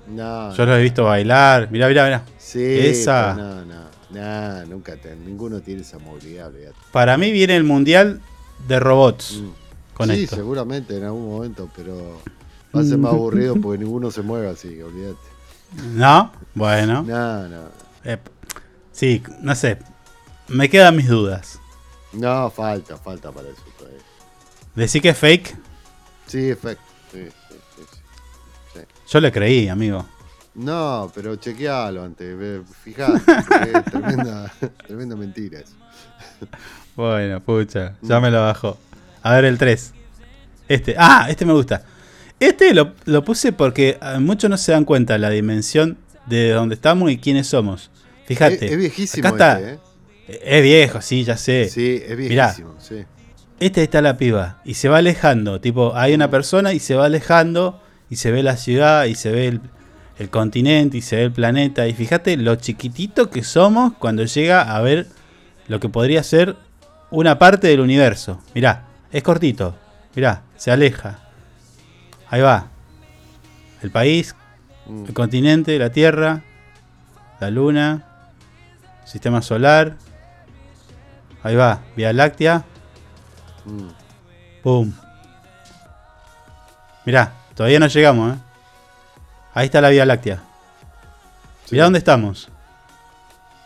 [0.09, 1.71] No, Yo los he visto bailar.
[1.71, 2.23] Mirá, mirá, mirá.
[2.39, 3.35] Sí, Esa.
[3.35, 3.83] no, no.
[4.11, 6.77] Nah, nunca te, ninguno tiene esa movilidad, olvidate.
[6.93, 8.21] Para mí viene el mundial
[8.69, 9.43] de robots.
[9.95, 10.13] Con Mm.
[10.13, 10.37] sí, esto.
[10.37, 12.21] seguramente en algún momento, pero
[12.77, 15.17] va a ser más aburrido porque ninguno se mueve así, olvídate.
[15.95, 16.33] ¿No?
[16.55, 17.03] Bueno.
[17.03, 17.69] No, no.
[18.05, 18.19] Eh,
[18.93, 19.79] sí, no sé.
[20.49, 21.59] Me quedan mis dudas.
[22.13, 23.99] No, falta, falta para eso todavía.
[24.75, 25.57] Decir que es fake,
[26.27, 27.29] Sí, sí.
[28.73, 28.81] Sí.
[29.09, 30.05] yo le creí, amigo.
[30.55, 32.37] No, pero chequealo antes,
[32.83, 33.33] fijate,
[33.79, 34.53] es tremenda,
[34.87, 35.75] tremenda mentira eso.
[36.95, 38.23] Bueno, pucha, ya Mm.
[38.23, 38.79] me lo bajó.
[39.23, 39.93] A ver el 3.
[40.69, 41.83] Este, ah, este me gusta.
[42.43, 45.97] Este lo, lo puse porque ah, muchos no se dan cuenta la dimensión
[46.27, 47.93] de dónde estamos y quiénes somos.
[48.27, 48.67] Fíjate.
[48.67, 49.61] Es, es viejísimo acá está.
[49.61, 49.75] este,
[50.27, 50.41] ¿eh?
[50.43, 51.69] Es viejo, sí, ya sé.
[51.69, 53.05] Sí, es Mirá, viejísimo, sí.
[53.61, 55.61] este está la piba y se va alejando.
[55.61, 59.31] Tipo, hay una persona y se va alejando y se ve la ciudad y se
[59.31, 59.61] ve el,
[60.19, 61.87] el continente y se ve el planeta.
[61.87, 65.07] Y fíjate lo chiquitito que somos cuando llega a ver
[65.69, 66.57] lo que podría ser
[67.13, 68.41] una parte del universo.
[68.53, 69.77] Mirá, es cortito.
[70.17, 71.21] Mirá, se aleja.
[72.33, 72.69] Ahí va.
[73.83, 74.35] El país,
[74.87, 75.05] Mm.
[75.07, 76.41] el continente, la Tierra,
[77.41, 78.05] la Luna,
[79.05, 79.97] sistema solar.
[81.43, 82.65] Ahí va, Vía Láctea.
[83.67, 83.89] Mm.
[84.63, 84.93] Pum.
[87.05, 88.39] Mirá, todavía no llegamos, ¿eh?
[89.53, 90.43] Ahí está la Vía Láctea.
[91.71, 92.49] Mirá dónde estamos.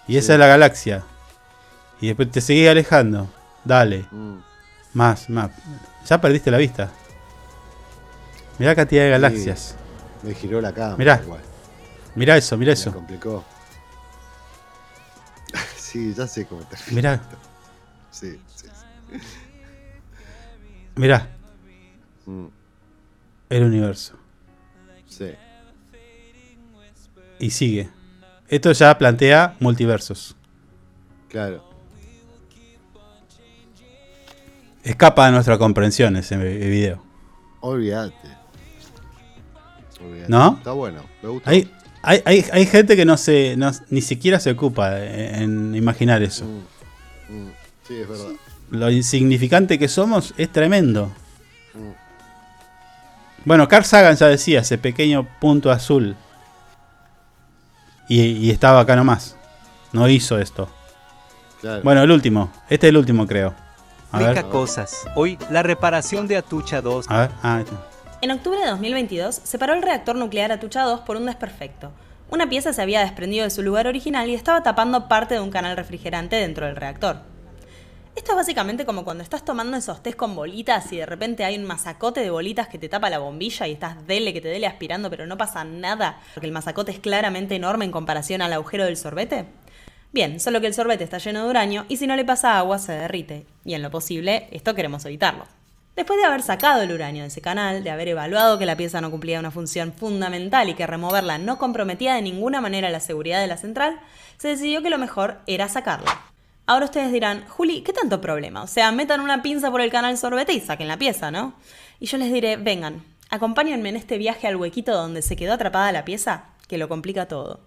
[0.09, 1.05] Y esa es la galaxia.
[2.01, 3.29] Y después te seguís alejando.
[3.65, 4.07] Dale.
[4.11, 4.39] Mm.
[4.95, 5.51] Más, más.
[6.09, 6.91] Ya perdiste la vista.
[8.59, 9.77] Mirá la cantidad de galaxias.
[10.23, 10.97] Me giró la cámara.
[10.97, 11.21] Mirá.
[11.23, 11.41] igual.
[12.15, 12.93] Mirá eso, mirá Me eso.
[12.93, 13.45] complicó.
[15.77, 16.91] Sí, ya sé cómo termina.
[16.95, 17.21] Mirá,
[18.11, 18.67] Sí, sí.
[18.67, 19.19] sí.
[20.97, 21.29] mirá.
[22.27, 22.47] Mm,
[23.51, 24.15] El universo.
[25.09, 25.31] sí.
[27.39, 27.89] Y sigue.
[28.49, 30.35] Esto ya plantea multiversos.
[31.29, 31.63] Claro.
[34.83, 37.03] Escapa de nuestra comprensión ese video.
[37.61, 38.15] Olvídate.
[40.29, 40.57] ¿No?
[40.59, 41.03] Está bueno.
[41.23, 41.51] Me gusta.
[41.51, 41.71] Hay,
[42.03, 46.23] hay, hay, hay gente que no se, no- ni siquiera se ocupa en, en imaginar
[46.23, 46.45] eso.
[46.45, 47.49] Mm,
[47.87, 48.27] sí, es verdad.
[48.71, 51.07] Lo insignificante que somos es tremendo.
[51.75, 51.91] Mm,
[53.45, 56.17] Bueno, Carl Sagan ya decía, ese pequeño punto azul.
[58.09, 59.37] Y, y estaba acá nomás.
[59.93, 60.69] No hizo esto.
[61.61, 61.83] claro.
[61.83, 62.53] Bueno, el último.
[62.69, 63.55] Este es el último, creo.
[64.13, 64.45] A ver.
[64.47, 65.07] cosas.
[65.17, 67.07] Hoy, la reparación de Atucha 2.
[67.09, 67.31] A ver.
[67.43, 67.87] Ah, ahí está.
[68.27, 71.93] En octubre de 2022 se paró el reactor nuclear Atucha 2 por un desperfecto.
[72.29, 75.53] Una pieza se había desprendido de su lugar original y estaba tapando parte de un
[75.53, 77.21] canal refrigerante dentro del reactor.
[78.17, 81.57] Esto es básicamente como cuando estás tomando esos tés con bolitas y de repente hay
[81.57, 84.67] un masacote de bolitas que te tapa la bombilla y estás dele que te dele
[84.67, 88.87] aspirando pero no pasa nada porque el masacote es claramente enorme en comparación al agujero
[88.87, 89.45] del sorbete.
[90.13, 92.81] Bien, solo que el sorbete está lleno de uranio y si no le pasa agua
[92.81, 93.47] se derrite.
[93.65, 95.47] Y en lo posible, esto queremos evitarlo.
[95.97, 99.01] Después de haber sacado el uranio de ese canal, de haber evaluado que la pieza
[99.01, 103.41] no cumplía una función fundamental y que removerla no comprometía de ninguna manera la seguridad
[103.41, 103.99] de la central,
[104.37, 106.21] se decidió que lo mejor era sacarla.
[106.67, 108.63] Ahora ustedes dirán, Juli, ¿qué tanto problema?
[108.63, 111.55] O sea, metan una pinza por el canal sorbete y saquen la pieza, ¿no?
[111.99, 115.93] Y yo les diré, vengan, acompáñenme en este viaje al huequito donde se quedó atrapada
[115.93, 117.61] la pieza, que lo complica todo.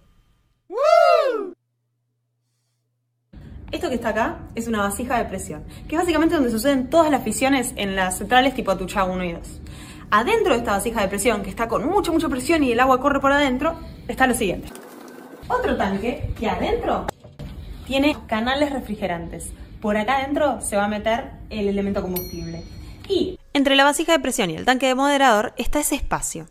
[3.71, 7.11] Esto que está acá es una vasija de presión, que es básicamente donde suceden todas
[7.11, 9.61] las fisiones en las centrales tipo Atucha 1 y 2.
[10.09, 12.99] Adentro de esta vasija de presión, que está con mucha, mucha presión y el agua
[12.99, 14.69] corre por adentro, está lo siguiente.
[15.47, 17.05] Otro tanque que adentro
[17.85, 19.51] tiene canales refrigerantes.
[19.81, 22.63] Por acá adentro se va a meter el elemento combustible.
[23.07, 26.47] Y entre la vasija de presión y el tanque de moderador está ese espacio.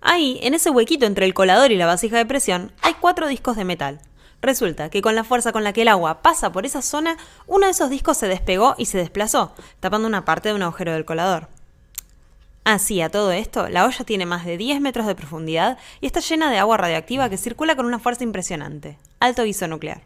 [0.00, 3.56] Ahí, en ese huequito entre el colador y la vasija de presión, hay cuatro discos
[3.56, 4.00] de metal.
[4.46, 7.16] Resulta que con la fuerza con la que el agua pasa por esa zona,
[7.48, 10.92] uno de esos discos se despegó y se desplazó, tapando una parte de un agujero
[10.92, 11.48] del colador.
[12.62, 16.20] Así, a todo esto, la olla tiene más de 10 metros de profundidad y está
[16.20, 18.98] llena de agua radioactiva que circula con una fuerza impresionante.
[19.18, 20.04] Alto guiso nuclear.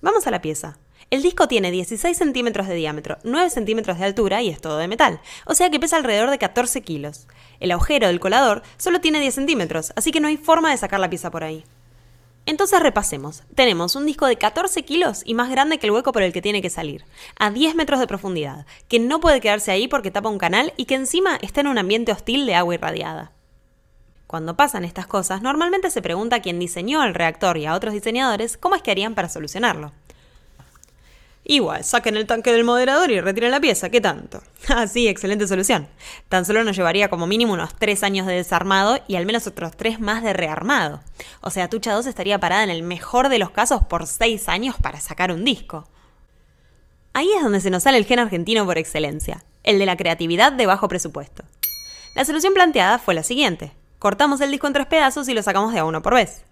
[0.00, 0.78] Vamos a la pieza.
[1.10, 4.88] El disco tiene 16 centímetros de diámetro, 9 centímetros de altura y es todo de
[4.88, 7.28] metal, o sea que pesa alrededor de 14 kilos.
[7.60, 11.00] El agujero del colador solo tiene 10 centímetros, así que no hay forma de sacar
[11.00, 11.66] la pieza por ahí.
[12.46, 13.42] Entonces repasemos.
[13.56, 16.40] Tenemos un disco de 14 kilos y más grande que el hueco por el que
[16.40, 17.04] tiene que salir,
[17.38, 20.84] a 10 metros de profundidad, que no puede quedarse ahí porque tapa un canal y
[20.84, 23.32] que encima está en un ambiente hostil de agua irradiada.
[24.28, 27.94] Cuando pasan estas cosas, normalmente se pregunta a quien diseñó el reactor y a otros
[27.94, 29.92] diseñadores cómo es que harían para solucionarlo.
[31.48, 34.42] Igual, saquen el tanque del moderador y retiren la pieza, ¿qué tanto?
[34.68, 35.86] Ah, sí, excelente solución.
[36.28, 39.76] Tan solo nos llevaría como mínimo unos 3 años de desarmado y al menos otros
[39.76, 41.02] 3 más de rearmado.
[41.42, 44.74] O sea, Tucha 2 estaría parada en el mejor de los casos por 6 años
[44.82, 45.88] para sacar un disco.
[47.12, 50.50] Ahí es donde se nos sale el gen argentino por excelencia, el de la creatividad
[50.50, 51.44] de bajo presupuesto.
[52.16, 53.70] La solución planteada fue la siguiente.
[54.00, 56.42] Cortamos el disco en tres pedazos y lo sacamos de a uno por vez.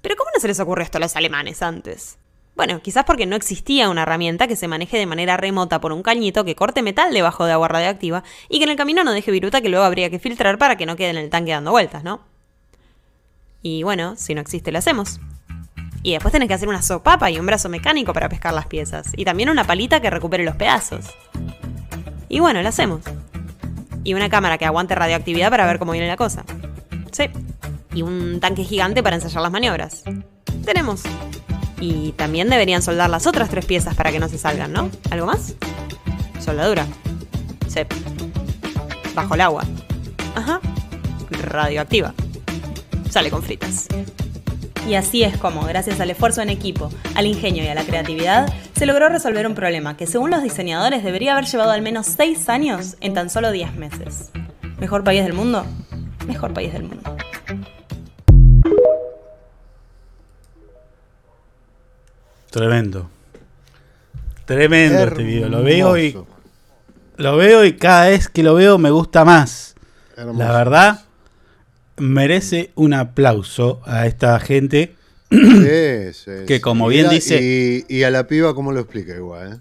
[0.00, 2.18] Pero ¿cómo no se les ocurrió esto a los alemanes antes?
[2.58, 6.02] Bueno, quizás porque no existía una herramienta que se maneje de manera remota por un
[6.02, 9.30] cañito que corte metal debajo de agua radioactiva y que en el camino no deje
[9.30, 12.02] viruta que luego habría que filtrar para que no quede en el tanque dando vueltas,
[12.02, 12.20] ¿no?
[13.62, 15.20] Y bueno, si no existe, lo hacemos.
[16.02, 19.12] Y después tenés que hacer una sopapa y un brazo mecánico para pescar las piezas.
[19.16, 21.04] Y también una palita que recupere los pedazos.
[22.28, 23.02] Y bueno, lo hacemos.
[24.02, 26.44] Y una cámara que aguante radioactividad para ver cómo viene la cosa.
[27.12, 27.30] Sí.
[27.94, 30.02] Y un tanque gigante para ensayar las maniobras.
[30.64, 31.04] Tenemos.
[31.80, 34.90] Y también deberían soldar las otras tres piezas para que no se salgan, ¿no?
[35.10, 35.54] ¿Algo más?
[36.40, 36.86] Soldadura.
[37.68, 37.80] Sí.
[39.14, 39.64] Bajo el agua.
[40.34, 40.60] Ajá.
[41.30, 42.14] Radioactiva.
[43.10, 43.86] Sale con fritas.
[44.88, 48.50] Y así es como, gracias al esfuerzo en equipo, al ingenio y a la creatividad,
[48.74, 52.48] se logró resolver un problema que según los diseñadores debería haber llevado al menos 6
[52.48, 54.30] años en tan solo 10 meses.
[54.78, 55.66] ¿Mejor país del mundo?
[56.26, 57.16] Mejor país del mundo.
[62.50, 63.10] Tremendo.
[64.46, 65.48] Tremendo este video.
[65.48, 66.16] Lo veo y.
[67.16, 69.74] Lo veo y cada vez que lo veo me gusta más.
[70.16, 70.38] Hermoso.
[70.38, 71.04] La verdad,
[71.96, 74.94] merece un aplauso a esta gente.
[75.30, 79.14] Sí, sí, Que como Y bien dice- Y, y a la piba, ¿cómo lo explica
[79.14, 79.52] igual?
[79.54, 79.58] eh?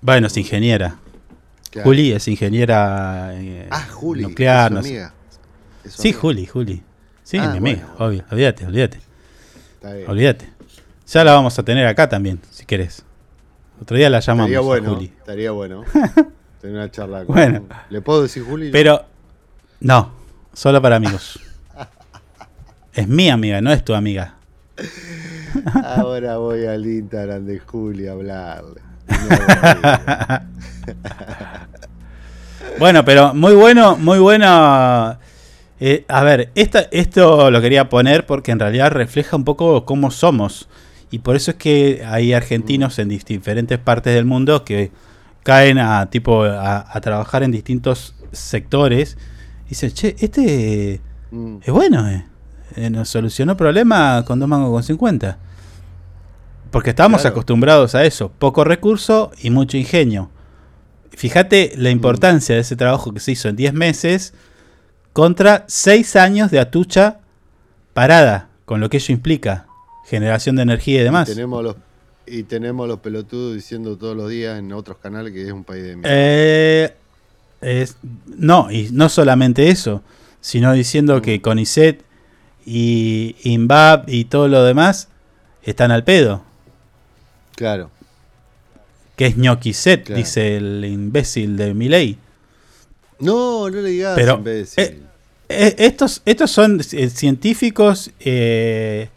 [0.00, 0.98] Bueno, es ingeniera.
[1.70, 1.88] Claro.
[1.88, 4.22] Juli es ingeniera eh, Ah, Juli.
[4.22, 4.66] nuclear.
[4.66, 5.12] es no amiga.
[5.88, 6.20] Sí, amiga.
[6.20, 6.82] Juli, Juli.
[7.24, 8.06] Sí, Ah, mi amiga, bueno.
[8.06, 8.24] obvio.
[8.30, 9.00] Olvídate, olvídate.
[10.06, 10.48] Olvídate.
[11.06, 13.04] Ya la vamos a tener acá también, si querés.
[13.80, 14.94] Otro día la llamamos Estaría a.
[14.94, 15.04] Juli.
[15.06, 15.84] Estaría bueno.
[16.60, 17.66] tener una charla con Bueno.
[17.90, 18.70] ¿Le puedo decir Juli?
[18.70, 19.04] Pero,
[19.80, 20.12] no,
[20.52, 21.38] solo para amigos.
[22.94, 24.36] es mi amiga, no es tu amiga.
[25.84, 28.80] Ahora voy al Instagram de Juli a hablarle.
[32.78, 35.16] Bueno, pero muy bueno, muy bueno.
[35.78, 40.10] Eh, a ver, esta, esto lo quería poner porque en realidad refleja un poco cómo
[40.10, 40.68] somos.
[41.10, 44.90] Y por eso es que hay argentinos en diferentes partes del mundo que
[45.42, 49.16] caen a tipo a, a trabajar en distintos sectores.
[49.66, 51.00] Y dicen, che, este
[51.30, 51.56] Mm.
[51.62, 52.24] es bueno, eh.
[52.76, 55.38] Eh, nos solucionó problema con dos mangos con 50.
[56.70, 56.90] Porque
[57.22, 57.34] Claro.
[57.34, 60.30] acostumbrados a eso, poco recurso y mucho ingenio.
[61.10, 64.34] Fíjate la importancia de ese trabajo que se hizo en 10 meses
[65.12, 67.20] contra 6 años de atucha
[67.92, 69.66] parada, con lo que ello implica,
[70.06, 71.28] generación de energía y demás.
[71.28, 71.76] Y tenemos los
[72.26, 75.82] y tenemos los pelotudos diciendo todos los días en otros canales que es un país
[75.82, 76.10] de mierda.
[76.10, 76.94] Eh,
[77.60, 80.02] es- no, y no solamente eso,
[80.40, 82.02] sino diciendo que CONICET
[82.64, 85.08] y INVAP y todo lo demás
[85.62, 86.42] están al pedo.
[87.56, 87.90] Claro.
[89.16, 90.18] que es ñoqui set, Claro.
[90.18, 92.18] dice el imbécil de Milei.
[93.20, 94.82] No, no le digas Pero imbécil.
[94.82, 95.00] eh,
[95.48, 99.08] eh, estos, estos son científicos eh,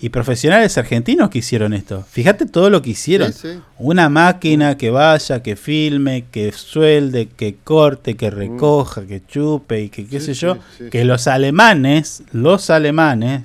[0.00, 2.04] y profesionales argentinos que hicieron esto.
[2.10, 3.32] Fíjate todo lo que hicieron.
[3.32, 3.60] Sí, sí.
[3.78, 9.88] Una máquina que vaya, que filme, que suelde, que corte, que recoja, que chupe y
[9.88, 10.58] que qué Sí, sé yo.
[10.90, 13.42] que los alemanes, los alemanes,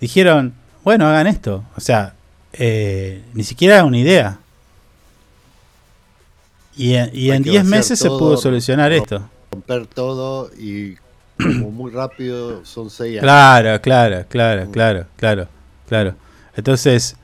[0.00, 1.62] dijeron, bueno, hagan esto.
[1.76, 2.14] O sea,
[2.54, 4.38] eh, ni siquiera era una idea.
[6.76, 9.28] Y, en- y Hay en que 10 vaciar meses se pudo solucionar esto.
[9.52, 10.96] Romper todo y
[11.38, 13.22] como muy rápido son seis años.
[13.22, 15.48] Claro, claro, claro, claro, claro,
[15.88, 16.14] claro.
[16.56, 17.16] Entonces,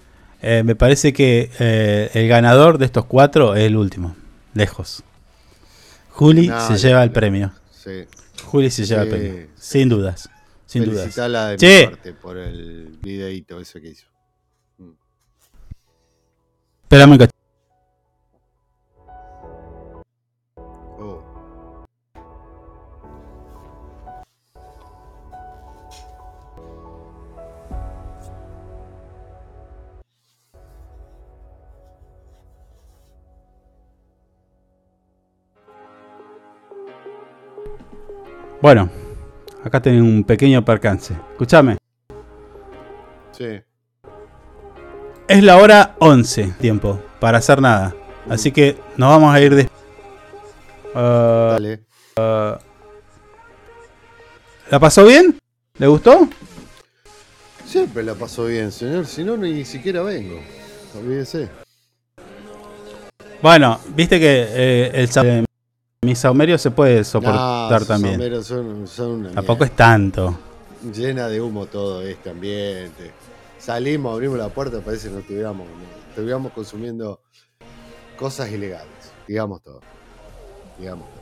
[0.43, 4.17] eh, me parece que eh, el ganador de estos cuatro es el último,
[4.55, 5.03] lejos.
[6.11, 7.53] Juli No, se le- lleva el premio.
[7.71, 8.05] sí.
[8.45, 10.29] Juli se lleva el Sí, premio, sin dudas,
[10.67, 11.15] sin dudas.
[11.59, 14.07] De mi parte por el videíto ese que hizo.
[14.79, 14.93] Mm.
[16.85, 17.19] espérame un
[38.61, 38.91] Bueno,
[39.63, 41.15] acá tengo un pequeño percance.
[41.33, 41.77] Escúchame.
[43.31, 43.61] Sí.
[45.29, 47.95] Es la hora 11 tiempo para hacer nada.
[48.29, 49.69] Así que nos vamos a ir de...
[50.95, 51.81] Ah, Dale.
[52.17, 52.59] ah,
[54.71, 55.39] ¿La pasó bien?
[55.79, 56.29] ¿Le gustó?
[57.65, 59.07] Siempre la paso bien, señor.
[59.07, 60.41] Si no, ni siquiera vengo.
[60.99, 61.49] Olvídese.
[63.41, 65.09] Bueno, viste que eh, el
[66.15, 68.15] sa- eh, mi saumerio se puede soportar No, también.
[68.15, 70.39] sombreros Son, son una Tampoco es tanto.
[70.95, 73.13] Llena de humo todo este ambiente.
[73.59, 77.21] Salimos, abrimos la puerta, parece que no estuviéramos, no, estuviéramos consumiendo
[78.17, 78.89] cosas ilegales.
[79.27, 79.81] Digamos todo.
[80.79, 81.19] Digamos todo.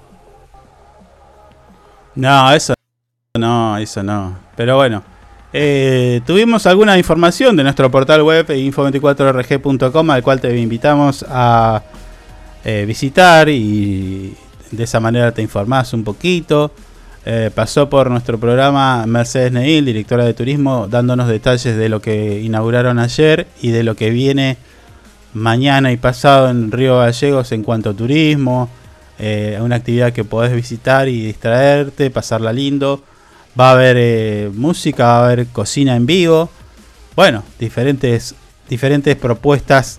[2.15, 2.75] No, eso
[3.39, 4.37] no, eso no.
[4.57, 5.03] Pero bueno,
[5.53, 11.83] eh, tuvimos alguna información de nuestro portal web info24rg.com al cual te invitamos a
[12.65, 14.37] eh, visitar y
[14.71, 16.73] de esa manera te informás un poquito.
[17.25, 22.41] Eh, pasó por nuestro programa Mercedes Neil, directora de turismo, dándonos detalles de lo que
[22.41, 24.59] inauguraron ayer y de lo que viene
[25.35, 28.71] mañana y pasado en Río Gallegos en cuanto a turismo,
[29.19, 33.03] eh, una actividad que podés visitar y distraerte, pasarla lindo.
[33.59, 36.49] Va a haber eh, música, va a haber cocina en vivo.
[37.17, 38.35] Bueno, diferentes,
[38.69, 39.99] diferentes propuestas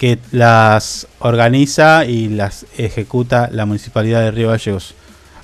[0.00, 4.94] que las organiza y las ejecuta la Municipalidad de Río Gallegos.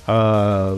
[0.07, 0.73] Ah,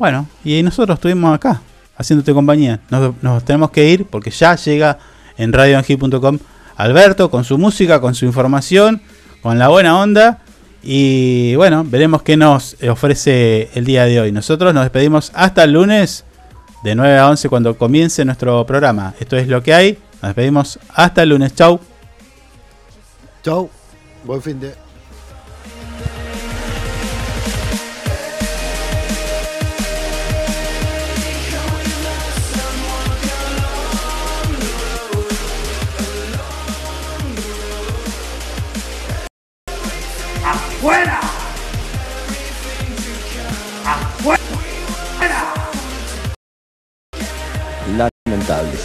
[0.00, 1.62] bueno, y nosotros estuvimos acá,
[1.96, 2.80] haciéndote compañía.
[2.90, 4.98] Nos, nos tenemos que ir porque ya llega
[5.36, 6.40] en radioangi.com
[6.76, 9.00] Alberto con su música, con su información,
[9.42, 10.40] con la buena onda.
[10.82, 14.32] Y bueno, veremos qué nos ofrece el día de hoy.
[14.32, 16.24] Nosotros nos despedimos hasta el lunes
[16.82, 19.14] de 9 a 11 cuando comience nuestro programa.
[19.20, 19.98] Esto es lo que hay.
[20.14, 21.54] Nos despedimos hasta el lunes.
[21.54, 21.78] Chau.
[23.48, 23.70] Chau.
[24.24, 24.74] Buen fin de.
[40.44, 41.20] ¡Afuera!
[43.86, 45.40] ¡Afuera!
[47.96, 48.77] Lamentables.